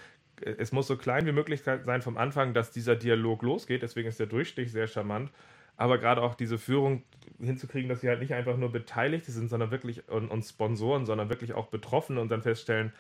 es 0.41 0.73
muss 0.73 0.87
so 0.87 0.97
klein 0.97 1.27
wie 1.27 1.33
möglich 1.33 1.63
sein 1.63 2.01
vom 2.01 2.17
Anfang, 2.17 2.55
dass 2.55 2.71
dieser 2.71 2.97
Dialog 2.97 3.43
losgeht. 3.43 3.83
Deswegen 3.83 4.09
ist 4.09 4.19
der 4.19 4.29
Durchstich 4.29 4.73
sehr 4.73 4.87
charmant 4.87 5.31
aber 5.77 5.99
gerade 5.99 6.23
auch 6.23 6.35
diese 6.35 6.59
Führung 6.59 7.03
hinzukriegen, 7.41 7.89
dass 7.89 8.01
sie 8.01 8.09
halt 8.09 8.21
nicht 8.21 8.35
einfach 8.35 8.57
nur 8.57 8.71
Beteiligte 8.71 9.33
sind, 9.33 9.49
sondern 9.49 9.71
wirklich 9.71 10.09
und, 10.09 10.29
und 10.29 10.43
Sponsoren, 10.43 11.07
sondern 11.07 11.29
wirklich 11.29 11.55
auch 11.55 11.69
Betroffene 11.69 12.21
und 12.21 12.29
dann 12.29 12.43
feststellen, 12.43 12.93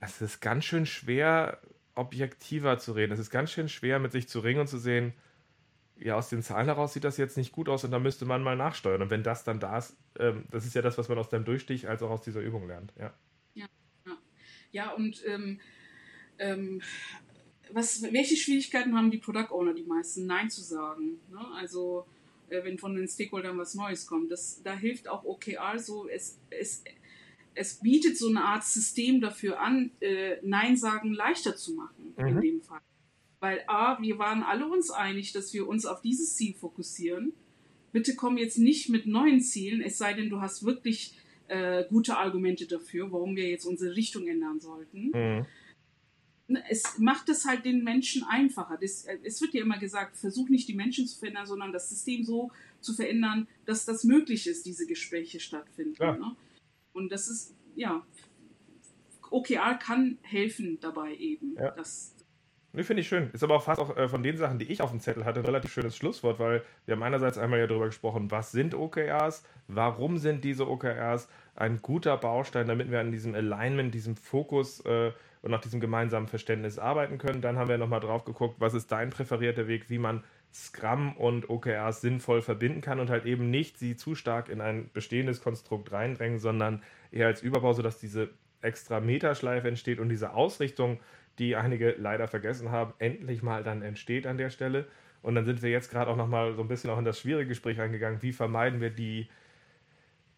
es 0.00 0.20
ist 0.20 0.40
ganz 0.40 0.64
schön 0.64 0.86
schwer, 0.86 1.58
objektiver 1.94 2.78
zu 2.78 2.92
reden. 2.92 3.12
Es 3.12 3.18
ist 3.18 3.30
ganz 3.30 3.50
schön 3.50 3.68
schwer, 3.68 3.98
mit 3.98 4.12
sich 4.12 4.28
zu 4.28 4.40
ringen 4.40 4.60
und 4.60 4.66
zu 4.66 4.78
sehen, 4.78 5.12
ja, 5.96 6.16
aus 6.16 6.28
den 6.28 6.42
Zahlen 6.42 6.66
heraus 6.66 6.94
sieht 6.94 7.04
das 7.04 7.16
jetzt 7.16 7.36
nicht 7.36 7.52
gut 7.52 7.68
aus 7.68 7.84
und 7.84 7.92
da 7.92 7.98
müsste 7.98 8.24
man 8.24 8.42
mal 8.42 8.56
nachsteuern. 8.56 9.02
Und 9.02 9.10
wenn 9.10 9.22
das 9.22 9.44
dann 9.44 9.60
da 9.60 9.78
ist, 9.78 9.96
ähm, 10.18 10.46
das 10.50 10.66
ist 10.66 10.74
ja 10.74 10.82
das, 10.82 10.98
was 10.98 11.08
man 11.08 11.18
aus 11.18 11.28
deinem 11.28 11.44
Durchstich 11.44 11.88
als 11.88 12.02
auch 12.02 12.10
aus 12.10 12.22
dieser 12.22 12.40
Übung 12.40 12.66
lernt. 12.66 12.92
Ja, 12.98 13.12
ja, 13.54 13.66
ja. 14.06 14.12
ja 14.72 14.90
und 14.92 15.22
ähm, 15.26 15.60
ähm, 16.38 16.82
was, 17.74 18.02
welche 18.02 18.36
Schwierigkeiten 18.36 18.96
haben 18.96 19.10
die 19.10 19.18
Product 19.18 19.50
Owner 19.50 19.74
die 19.74 19.84
meisten, 19.84 20.26
Nein 20.26 20.50
zu 20.50 20.62
sagen? 20.62 21.20
Ne? 21.30 21.40
Also 21.54 22.06
äh, 22.52 22.64
wenn 22.64 22.78
von 22.78 22.94
den 22.94 23.08
Stakeholdern 23.08 23.58
was 23.58 23.74
Neues 23.74 24.06
kommt. 24.06 24.30
Das, 24.30 24.60
da 24.62 24.76
hilft 24.76 25.08
auch 25.08 25.24
OKR 25.24 25.78
so, 25.78 26.08
es, 26.08 26.38
es, 26.50 26.84
es 27.54 27.74
bietet 27.80 28.16
so 28.16 28.28
eine 28.28 28.44
Art 28.44 28.64
System 28.64 29.20
dafür 29.20 29.60
an, 29.60 29.90
äh, 30.00 30.36
Nein 30.42 30.76
sagen 30.76 31.12
leichter 31.12 31.56
zu 31.56 31.74
machen 31.74 32.14
mhm. 32.16 32.26
in 32.26 32.40
dem 32.40 32.62
Fall. 32.62 32.80
Weil 33.40 33.64
A, 33.66 34.00
wir 34.00 34.18
waren 34.18 34.42
alle 34.42 34.66
uns 34.66 34.90
einig, 34.90 35.32
dass 35.32 35.52
wir 35.52 35.66
uns 35.66 35.84
auf 35.84 36.00
dieses 36.00 36.36
Ziel 36.36 36.54
fokussieren. 36.54 37.32
Bitte 37.90 38.14
komm 38.14 38.38
jetzt 38.38 38.58
nicht 38.58 38.88
mit 38.88 39.06
neuen 39.06 39.40
Zielen, 39.40 39.82
es 39.82 39.98
sei 39.98 40.14
denn, 40.14 40.30
du 40.30 40.40
hast 40.40 40.64
wirklich 40.64 41.14
äh, 41.48 41.84
gute 41.88 42.16
Argumente 42.16 42.66
dafür, 42.66 43.10
warum 43.12 43.36
wir 43.36 43.48
jetzt 43.48 43.66
unsere 43.66 43.96
Richtung 43.96 44.28
ändern 44.28 44.60
sollten. 44.60 45.10
Mhm. 45.12 45.46
Ne, 46.48 46.62
es 46.68 46.98
macht 46.98 47.28
es 47.28 47.46
halt 47.46 47.64
den 47.64 47.84
Menschen 47.84 48.24
einfacher. 48.24 48.78
Das, 48.80 49.04
äh, 49.04 49.18
es 49.24 49.40
wird 49.40 49.54
ja 49.54 49.62
immer 49.62 49.78
gesagt, 49.78 50.16
versuch 50.16 50.48
nicht 50.48 50.68
die 50.68 50.74
Menschen 50.74 51.06
zu 51.06 51.18
verändern, 51.18 51.46
sondern 51.46 51.72
das 51.72 51.88
System 51.88 52.24
so 52.24 52.50
zu 52.80 52.94
verändern, 52.94 53.46
dass 53.64 53.84
das 53.84 54.04
möglich 54.04 54.46
ist, 54.46 54.66
diese 54.66 54.86
Gespräche 54.86 55.40
stattfinden. 55.40 55.96
Ja. 56.02 56.16
Ne? 56.16 56.36
Und 56.92 57.10
das 57.10 57.28
ist, 57.28 57.54
ja, 57.76 58.04
OKR 59.30 59.74
kann 59.74 60.18
helfen 60.22 60.78
dabei 60.80 61.14
eben. 61.16 61.54
Ja. 61.54 61.70
Das, 61.70 62.14
Nee, 62.74 62.84
finde 62.84 63.02
ich 63.02 63.08
schön. 63.08 63.30
Ist 63.34 63.44
aber 63.44 63.56
auch 63.56 63.62
fast 63.64 63.78
auch 63.80 63.94
äh, 63.98 64.08
von 64.08 64.22
den 64.22 64.38
Sachen, 64.38 64.58
die 64.58 64.72
ich 64.72 64.80
auf 64.80 64.90
dem 64.90 65.00
Zettel 65.00 65.26
hatte, 65.26 65.40
ein 65.40 65.46
relativ 65.46 65.70
schönes 65.70 65.94
Schlusswort, 65.94 66.38
weil 66.38 66.62
wir 66.86 66.94
haben 66.94 67.02
einerseits 67.02 67.36
einmal 67.36 67.58
ja 67.58 67.66
darüber 67.66 67.84
gesprochen, 67.84 68.30
was 68.30 68.50
sind 68.50 68.74
OKRs, 68.74 69.44
warum 69.68 70.16
sind 70.16 70.42
diese 70.42 70.66
OKRs 70.66 71.28
ein 71.54 71.82
guter 71.82 72.16
Baustein, 72.16 72.66
damit 72.66 72.90
wir 72.90 73.00
an 73.00 73.12
diesem 73.12 73.34
Alignment, 73.34 73.92
diesem 73.92 74.16
Fokus 74.16 74.80
äh, 74.86 75.12
und 75.42 75.50
nach 75.50 75.60
diesem 75.60 75.80
gemeinsamen 75.80 76.28
Verständnis 76.28 76.78
arbeiten 76.78 77.18
können. 77.18 77.42
Dann 77.42 77.58
haben 77.58 77.68
wir 77.68 77.78
nochmal 77.78 78.00
drauf 78.00 78.24
geguckt, 78.24 78.56
was 78.58 78.74
ist 78.74 78.90
dein 78.92 79.10
präferierter 79.10 79.66
Weg, 79.66 79.90
wie 79.90 79.98
man 79.98 80.22
Scrum 80.54 81.16
und 81.16 81.50
OKRs 81.50 82.00
sinnvoll 82.00 82.42
verbinden 82.42 82.80
kann 82.80 83.00
und 83.00 83.10
halt 83.10 83.26
eben 83.26 83.50
nicht 83.50 83.78
sie 83.78 83.96
zu 83.96 84.14
stark 84.14 84.48
in 84.48 84.60
ein 84.60 84.90
bestehendes 84.92 85.42
Konstrukt 85.42 85.90
reindrängen, 85.92 86.38
sondern 86.38 86.82
eher 87.10 87.26
als 87.26 87.42
Überbau, 87.42 87.72
sodass 87.72 87.98
diese 87.98 88.30
extra 88.60 89.00
Metaschleife 89.00 89.66
entsteht 89.66 89.98
und 89.98 90.08
diese 90.08 90.32
Ausrichtung, 90.34 91.00
die 91.38 91.56
einige 91.56 91.92
leider 91.98 92.28
vergessen 92.28 92.70
haben, 92.70 92.92
endlich 92.98 93.42
mal 93.42 93.64
dann 93.64 93.82
entsteht 93.82 94.26
an 94.26 94.38
der 94.38 94.50
Stelle. 94.50 94.86
Und 95.22 95.34
dann 95.34 95.44
sind 95.44 95.62
wir 95.62 95.70
jetzt 95.70 95.90
gerade 95.90 96.10
auch 96.10 96.16
nochmal 96.16 96.54
so 96.54 96.62
ein 96.62 96.68
bisschen 96.68 96.90
auch 96.90 96.98
in 96.98 97.04
das 97.04 97.18
schwierige 97.18 97.48
Gespräch 97.48 97.80
eingegangen, 97.80 98.22
wie 98.22 98.32
vermeiden 98.32 98.80
wir 98.80 98.90
die 98.90 99.28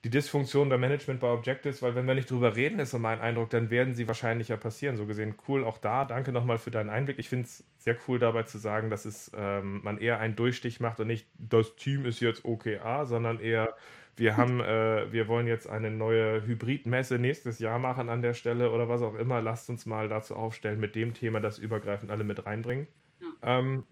die 0.04 0.10
Dysfunktion 0.10 0.68
der 0.68 0.76
Management 0.76 1.20
bei 1.20 1.28
Objectives, 1.28 1.80
weil 1.80 1.94
wenn 1.94 2.06
wir 2.06 2.14
nicht 2.14 2.30
drüber 2.30 2.54
reden, 2.54 2.78
ist 2.78 2.90
so 2.90 2.98
mein 2.98 3.20
Eindruck, 3.20 3.50
dann 3.50 3.70
werden 3.70 3.94
sie 3.94 4.06
wahrscheinlicher 4.06 4.58
passieren. 4.58 4.98
So 4.98 5.06
gesehen, 5.06 5.34
cool 5.48 5.64
auch 5.64 5.78
da. 5.78 6.04
Danke 6.04 6.30
nochmal 6.30 6.58
für 6.58 6.70
deinen 6.70 6.90
Einblick. 6.90 7.18
Ich 7.18 7.30
finde 7.30 7.46
es 7.46 7.64
sehr 7.78 7.96
cool 8.06 8.18
dabei 8.18 8.42
zu 8.42 8.58
sagen, 8.58 8.90
dass 8.90 9.06
es 9.06 9.32
ähm, 9.34 9.80
man 9.82 9.96
eher 9.96 10.20
einen 10.20 10.36
Durchstich 10.36 10.78
macht 10.78 11.00
und 11.00 11.06
nicht 11.06 11.26
das 11.38 11.74
Team 11.76 12.04
ist 12.04 12.20
jetzt 12.20 12.44
OKA, 12.44 13.06
sondern 13.06 13.40
eher 13.40 13.74
wir 14.16 14.36
haben, 14.36 14.60
äh, 14.60 15.10
wir 15.10 15.26
wollen 15.26 15.46
jetzt 15.46 15.68
eine 15.68 15.90
neue 15.90 16.46
Hybridmesse 16.46 17.18
nächstes 17.18 17.58
Jahr 17.58 17.78
machen 17.78 18.08
an 18.08 18.22
der 18.22 18.34
Stelle 18.34 18.70
oder 18.70 18.88
was 18.88 19.02
auch 19.02 19.14
immer. 19.14 19.42
Lasst 19.42 19.68
uns 19.70 19.86
mal 19.86 20.08
dazu 20.08 20.36
aufstellen 20.36 20.78
mit 20.78 20.94
dem 20.94 21.14
Thema, 21.14 21.40
das 21.40 21.58
übergreifend 21.58 22.10
alle 22.12 22.22
mit 22.22 22.46
reinbringen. 22.46 22.86
Ja. 23.20 23.58
Ähm, 23.58 23.84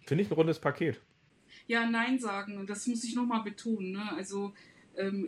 Finde 0.00 0.24
ich 0.24 0.30
ein 0.30 0.34
rundes 0.34 0.58
Paket. 0.58 1.00
Ja, 1.66 1.88
Nein 1.88 2.18
sagen, 2.18 2.58
und 2.58 2.68
das 2.68 2.86
muss 2.86 3.04
ich 3.04 3.14
nochmal 3.14 3.42
betonen. 3.42 3.92
Ne? 3.92 4.12
Also 4.16 4.52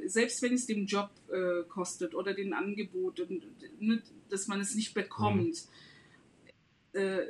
selbst 0.06 0.42
wenn 0.42 0.54
es 0.54 0.66
den 0.66 0.86
Job 0.86 1.10
äh, 1.30 1.62
kostet 1.68 2.14
oder 2.14 2.34
den 2.34 2.52
Angebot, 2.52 3.20
und, 3.20 3.42
ne, 3.80 4.02
dass 4.28 4.48
man 4.48 4.60
es 4.60 4.74
nicht 4.74 4.94
bekommt, 4.94 5.68
mhm. 6.94 7.00
äh, 7.00 7.22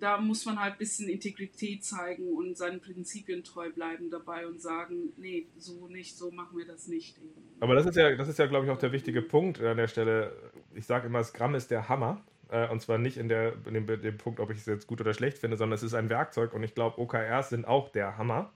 da 0.00 0.18
muss 0.18 0.44
man 0.44 0.60
halt 0.60 0.74
ein 0.74 0.78
bisschen 0.78 1.08
Integrität 1.08 1.84
zeigen 1.84 2.34
und 2.34 2.56
seinen 2.56 2.80
Prinzipien 2.80 3.44
treu 3.44 3.70
bleiben 3.70 4.10
dabei 4.10 4.46
und 4.46 4.60
sagen, 4.60 5.12
nee, 5.16 5.46
so 5.56 5.88
nicht, 5.88 6.16
so 6.16 6.30
machen 6.30 6.58
wir 6.58 6.66
das 6.66 6.88
nicht. 6.88 7.16
Aber 7.60 7.74
das 7.74 7.86
ist 7.86 7.96
ja, 7.96 8.14
das 8.16 8.28
ist 8.28 8.38
ja, 8.38 8.46
glaube 8.46 8.66
ich, 8.66 8.72
auch 8.72 8.78
der 8.78 8.92
wichtige 8.92 9.22
Punkt 9.22 9.60
an 9.60 9.76
der 9.76 9.88
Stelle. 9.88 10.36
Ich 10.74 10.86
sage 10.86 11.06
immer, 11.06 11.22
Scrum 11.24 11.54
ist 11.54 11.70
der 11.70 11.88
Hammer. 11.88 12.24
Äh, 12.48 12.68
und 12.68 12.80
zwar 12.80 12.98
nicht 12.98 13.16
in, 13.16 13.28
der, 13.28 13.54
in 13.66 13.74
dem, 13.74 13.86
dem 13.86 14.18
Punkt, 14.18 14.40
ob 14.40 14.50
ich 14.50 14.58
es 14.58 14.66
jetzt 14.66 14.86
gut 14.86 15.00
oder 15.00 15.14
schlecht 15.14 15.38
finde, 15.38 15.56
sondern 15.56 15.74
es 15.74 15.82
ist 15.82 15.94
ein 15.94 16.08
Werkzeug 16.08 16.52
und 16.54 16.62
ich 16.62 16.74
glaube, 16.74 17.00
OKRs 17.00 17.50
sind 17.50 17.66
auch 17.66 17.88
der 17.88 18.18
Hammer. 18.18 18.52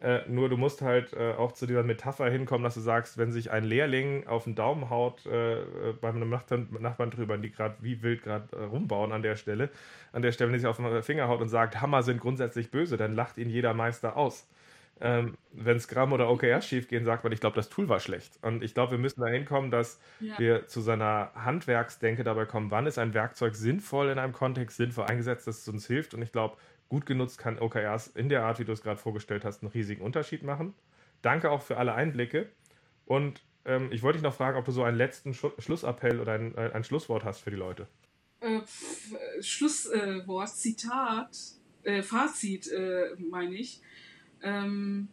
Äh, 0.00 0.28
nur 0.28 0.50
du 0.50 0.58
musst 0.58 0.82
halt 0.82 1.14
äh, 1.14 1.32
auch 1.32 1.52
zu 1.52 1.66
dieser 1.66 1.82
Metapher 1.82 2.28
hinkommen, 2.28 2.64
dass 2.64 2.74
du 2.74 2.80
sagst, 2.80 3.16
wenn 3.16 3.32
sich 3.32 3.50
ein 3.50 3.64
Lehrling 3.64 4.26
auf 4.26 4.44
den 4.44 4.54
Daumen 4.54 4.90
haut 4.90 5.24
äh, 5.24 5.60
äh 5.62 5.92
bei 5.98 6.10
einem 6.10 6.28
Nachbarn, 6.28 6.68
Nachbarn 6.80 7.10
drüber, 7.10 7.38
die 7.38 7.50
gerade 7.50 7.76
wie 7.80 8.02
wild 8.02 8.22
gerade 8.22 8.54
äh, 8.54 8.64
rumbauen 8.64 9.12
an 9.12 9.22
der 9.22 9.36
Stelle, 9.36 9.70
an 10.12 10.20
der 10.20 10.32
Stelle, 10.32 10.48
wenn 10.48 10.56
er 10.56 10.60
sich 10.60 10.68
auf 10.68 10.76
den 10.76 11.02
Finger 11.02 11.28
haut 11.28 11.40
und 11.40 11.48
sagt, 11.48 11.80
Hammer 11.80 12.02
sind 12.02 12.20
grundsätzlich 12.20 12.70
böse, 12.70 12.98
dann 12.98 13.14
lacht 13.14 13.38
ihn 13.38 13.48
jeder 13.48 13.72
Meister 13.72 14.18
aus. 14.18 14.46
Ähm, 14.98 15.36
wenn 15.52 15.78
Scrum 15.78 16.12
oder 16.12 16.30
OKR 16.30 16.62
schief 16.62 16.88
gehen, 16.88 17.04
sagt 17.04 17.22
man, 17.22 17.32
ich 17.32 17.40
glaube, 17.40 17.56
das 17.56 17.68
Tool 17.68 17.88
war 17.88 18.00
schlecht. 18.00 18.38
Und 18.40 18.62
ich 18.62 18.72
glaube, 18.72 18.92
wir 18.92 18.98
müssen 18.98 19.20
dahin 19.20 19.44
kommen, 19.44 19.70
dass 19.70 20.00
ja. 20.20 20.38
wir 20.38 20.66
zu 20.68 20.80
seiner 20.80 21.32
Handwerksdenke 21.34 22.24
dabei 22.24 22.46
kommen, 22.46 22.70
wann 22.70 22.86
ist 22.86 22.98
ein 22.98 23.12
Werkzeug 23.12 23.54
sinnvoll 23.54 24.08
in 24.08 24.18
einem 24.18 24.32
Kontext, 24.32 24.78
sinnvoll 24.78 25.04
eingesetzt, 25.06 25.46
dass 25.46 25.58
es 25.58 25.68
uns 25.68 25.86
hilft. 25.86 26.14
Und 26.14 26.22
ich 26.22 26.32
glaube, 26.32 26.56
gut 26.88 27.06
genutzt 27.06 27.38
kann 27.38 27.58
OKRs 27.58 28.08
in 28.08 28.28
der 28.28 28.44
Art, 28.44 28.58
wie 28.58 28.64
du 28.64 28.72
es 28.72 28.82
gerade 28.82 29.00
vorgestellt 29.00 29.44
hast, 29.44 29.62
einen 29.62 29.72
riesigen 29.72 30.02
Unterschied 30.02 30.42
machen. 30.42 30.74
Danke 31.22 31.50
auch 31.50 31.62
für 31.62 31.76
alle 31.76 31.94
Einblicke. 31.94 32.48
Und 33.04 33.42
ähm, 33.64 33.90
ich 33.90 34.02
wollte 34.02 34.18
dich 34.18 34.22
noch 34.22 34.34
fragen, 34.34 34.56
ob 34.58 34.64
du 34.64 34.72
so 34.72 34.82
einen 34.84 34.96
letzten 34.96 35.34
Sch 35.34 35.46
Schlussappell 35.58 36.20
oder 36.20 36.32
ein, 36.34 36.54
äh, 36.56 36.70
ein, 36.72 36.84
Schlusswort 36.84 37.24
hast 37.24 37.40
für 37.40 37.50
die 37.50 37.56
Leute. 37.56 37.88
Äh, 38.40 38.60
Schlusswort, 39.40 40.50
Zitat, 40.50 41.36
äh, 41.82 42.02
Fazit, 42.02 42.68
äh, 42.68 43.16
meine 43.30 43.54
ich. 43.54 43.80
Ähm, 44.42 45.08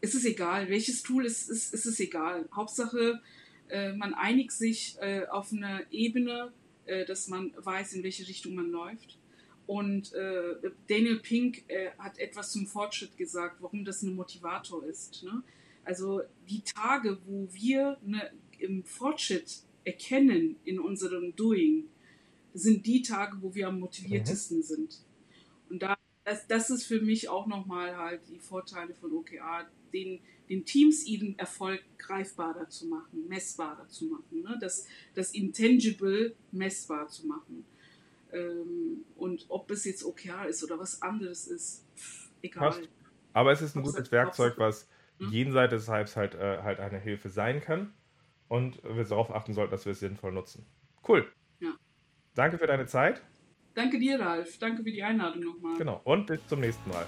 es 0.00 0.14
ist 0.14 0.24
egal, 0.24 0.68
welches 0.68 1.02
Tool 1.02 1.26
es 1.26 1.48
ist, 1.48 1.74
ist 1.74 1.86
es 1.86 1.98
egal. 1.98 2.48
Hauptsache, 2.54 3.20
äh, 3.68 3.92
man 3.94 4.14
einigt 4.14 4.52
sich 4.52 4.96
äh, 5.00 5.26
auf 5.26 5.52
einer 5.52 5.80
Ebene, 5.90 6.52
dass 7.06 7.28
man 7.28 7.52
weiß, 7.58 7.92
in 7.92 8.02
welche 8.02 8.26
Richtung 8.26 8.54
man 8.54 8.70
läuft. 8.70 9.17
Und 9.68 10.14
äh, 10.14 10.70
Daniel 10.88 11.20
Pink 11.20 11.64
äh, 11.68 11.90
hat 11.98 12.18
etwas 12.18 12.52
zum 12.52 12.66
Fortschritt 12.66 13.18
gesagt, 13.18 13.56
warum 13.60 13.84
das 13.84 14.02
ein 14.02 14.14
Motivator 14.14 14.82
ist. 14.82 15.22
Ne? 15.22 15.42
Also 15.84 16.22
die 16.48 16.62
Tage, 16.62 17.18
wo 17.26 17.46
wir 17.52 17.98
ne, 18.02 18.30
im 18.58 18.82
Fortschritt 18.82 19.60
erkennen 19.84 20.56
in 20.64 20.80
unserem 20.80 21.36
Doing, 21.36 21.84
sind 22.54 22.86
die 22.86 23.02
Tage, 23.02 23.42
wo 23.42 23.54
wir 23.54 23.68
am 23.68 23.78
motiviertesten 23.80 24.56
mhm. 24.56 24.62
sind. 24.62 24.98
Und 25.68 25.82
da, 25.82 25.98
das, 26.24 26.46
das 26.46 26.70
ist 26.70 26.86
für 26.86 27.02
mich 27.02 27.28
auch 27.28 27.46
nochmal 27.46 27.94
halt 27.94 28.22
die 28.30 28.38
Vorteile 28.38 28.94
von 28.94 29.12
OKR, 29.12 29.68
den, 29.92 30.20
den 30.48 30.64
Teams 30.64 31.04
ihren 31.04 31.38
Erfolg 31.38 31.84
greifbarer 31.98 32.70
zu 32.70 32.86
machen, 32.86 33.28
messbarer 33.28 33.86
zu 33.90 34.06
machen, 34.06 34.40
ne? 34.40 34.56
das, 34.62 34.86
das 35.12 35.34
Intangible 35.34 36.34
messbar 36.52 37.08
zu 37.08 37.26
machen. 37.26 37.66
Ähm, 38.32 39.04
und 39.16 39.46
ob 39.48 39.70
es 39.70 39.84
jetzt 39.84 40.04
OKR 40.04 40.48
ist 40.48 40.62
oder 40.64 40.78
was 40.78 41.02
anderes 41.02 41.46
ist, 41.46 41.86
pff, 41.96 42.30
egal. 42.42 42.70
Passt. 42.70 42.88
Aber 43.32 43.52
es 43.52 43.62
ist 43.62 43.76
ein 43.76 43.82
gutes 43.82 44.10
Werkzeug, 44.10 44.54
was 44.58 44.88
hm? 45.18 45.30
jenseits 45.30 45.70
des 45.70 45.88
Hypes 45.88 46.16
halt, 46.16 46.34
äh, 46.34 46.62
halt 46.62 46.80
eine 46.80 46.98
Hilfe 46.98 47.28
sein 47.28 47.60
kann. 47.60 47.92
Und 48.48 48.82
wir 48.82 49.04
darauf 49.04 49.30
achten 49.30 49.52
sollten, 49.52 49.70
dass 49.70 49.84
wir 49.84 49.92
es 49.92 50.00
sinnvoll 50.00 50.32
nutzen. 50.32 50.66
Cool. 51.06 51.30
Ja. 51.60 51.74
Danke 52.34 52.58
für 52.58 52.66
deine 52.66 52.86
Zeit. 52.86 53.22
Danke 53.74 53.98
dir, 53.98 54.18
Ralf. 54.18 54.58
Danke 54.58 54.82
für 54.82 54.90
die 54.90 55.02
Einladung 55.02 55.42
nochmal. 55.42 55.76
Genau. 55.76 56.00
Und 56.04 56.26
bis 56.26 56.46
zum 56.46 56.60
nächsten 56.60 56.88
Mal. 56.90 57.06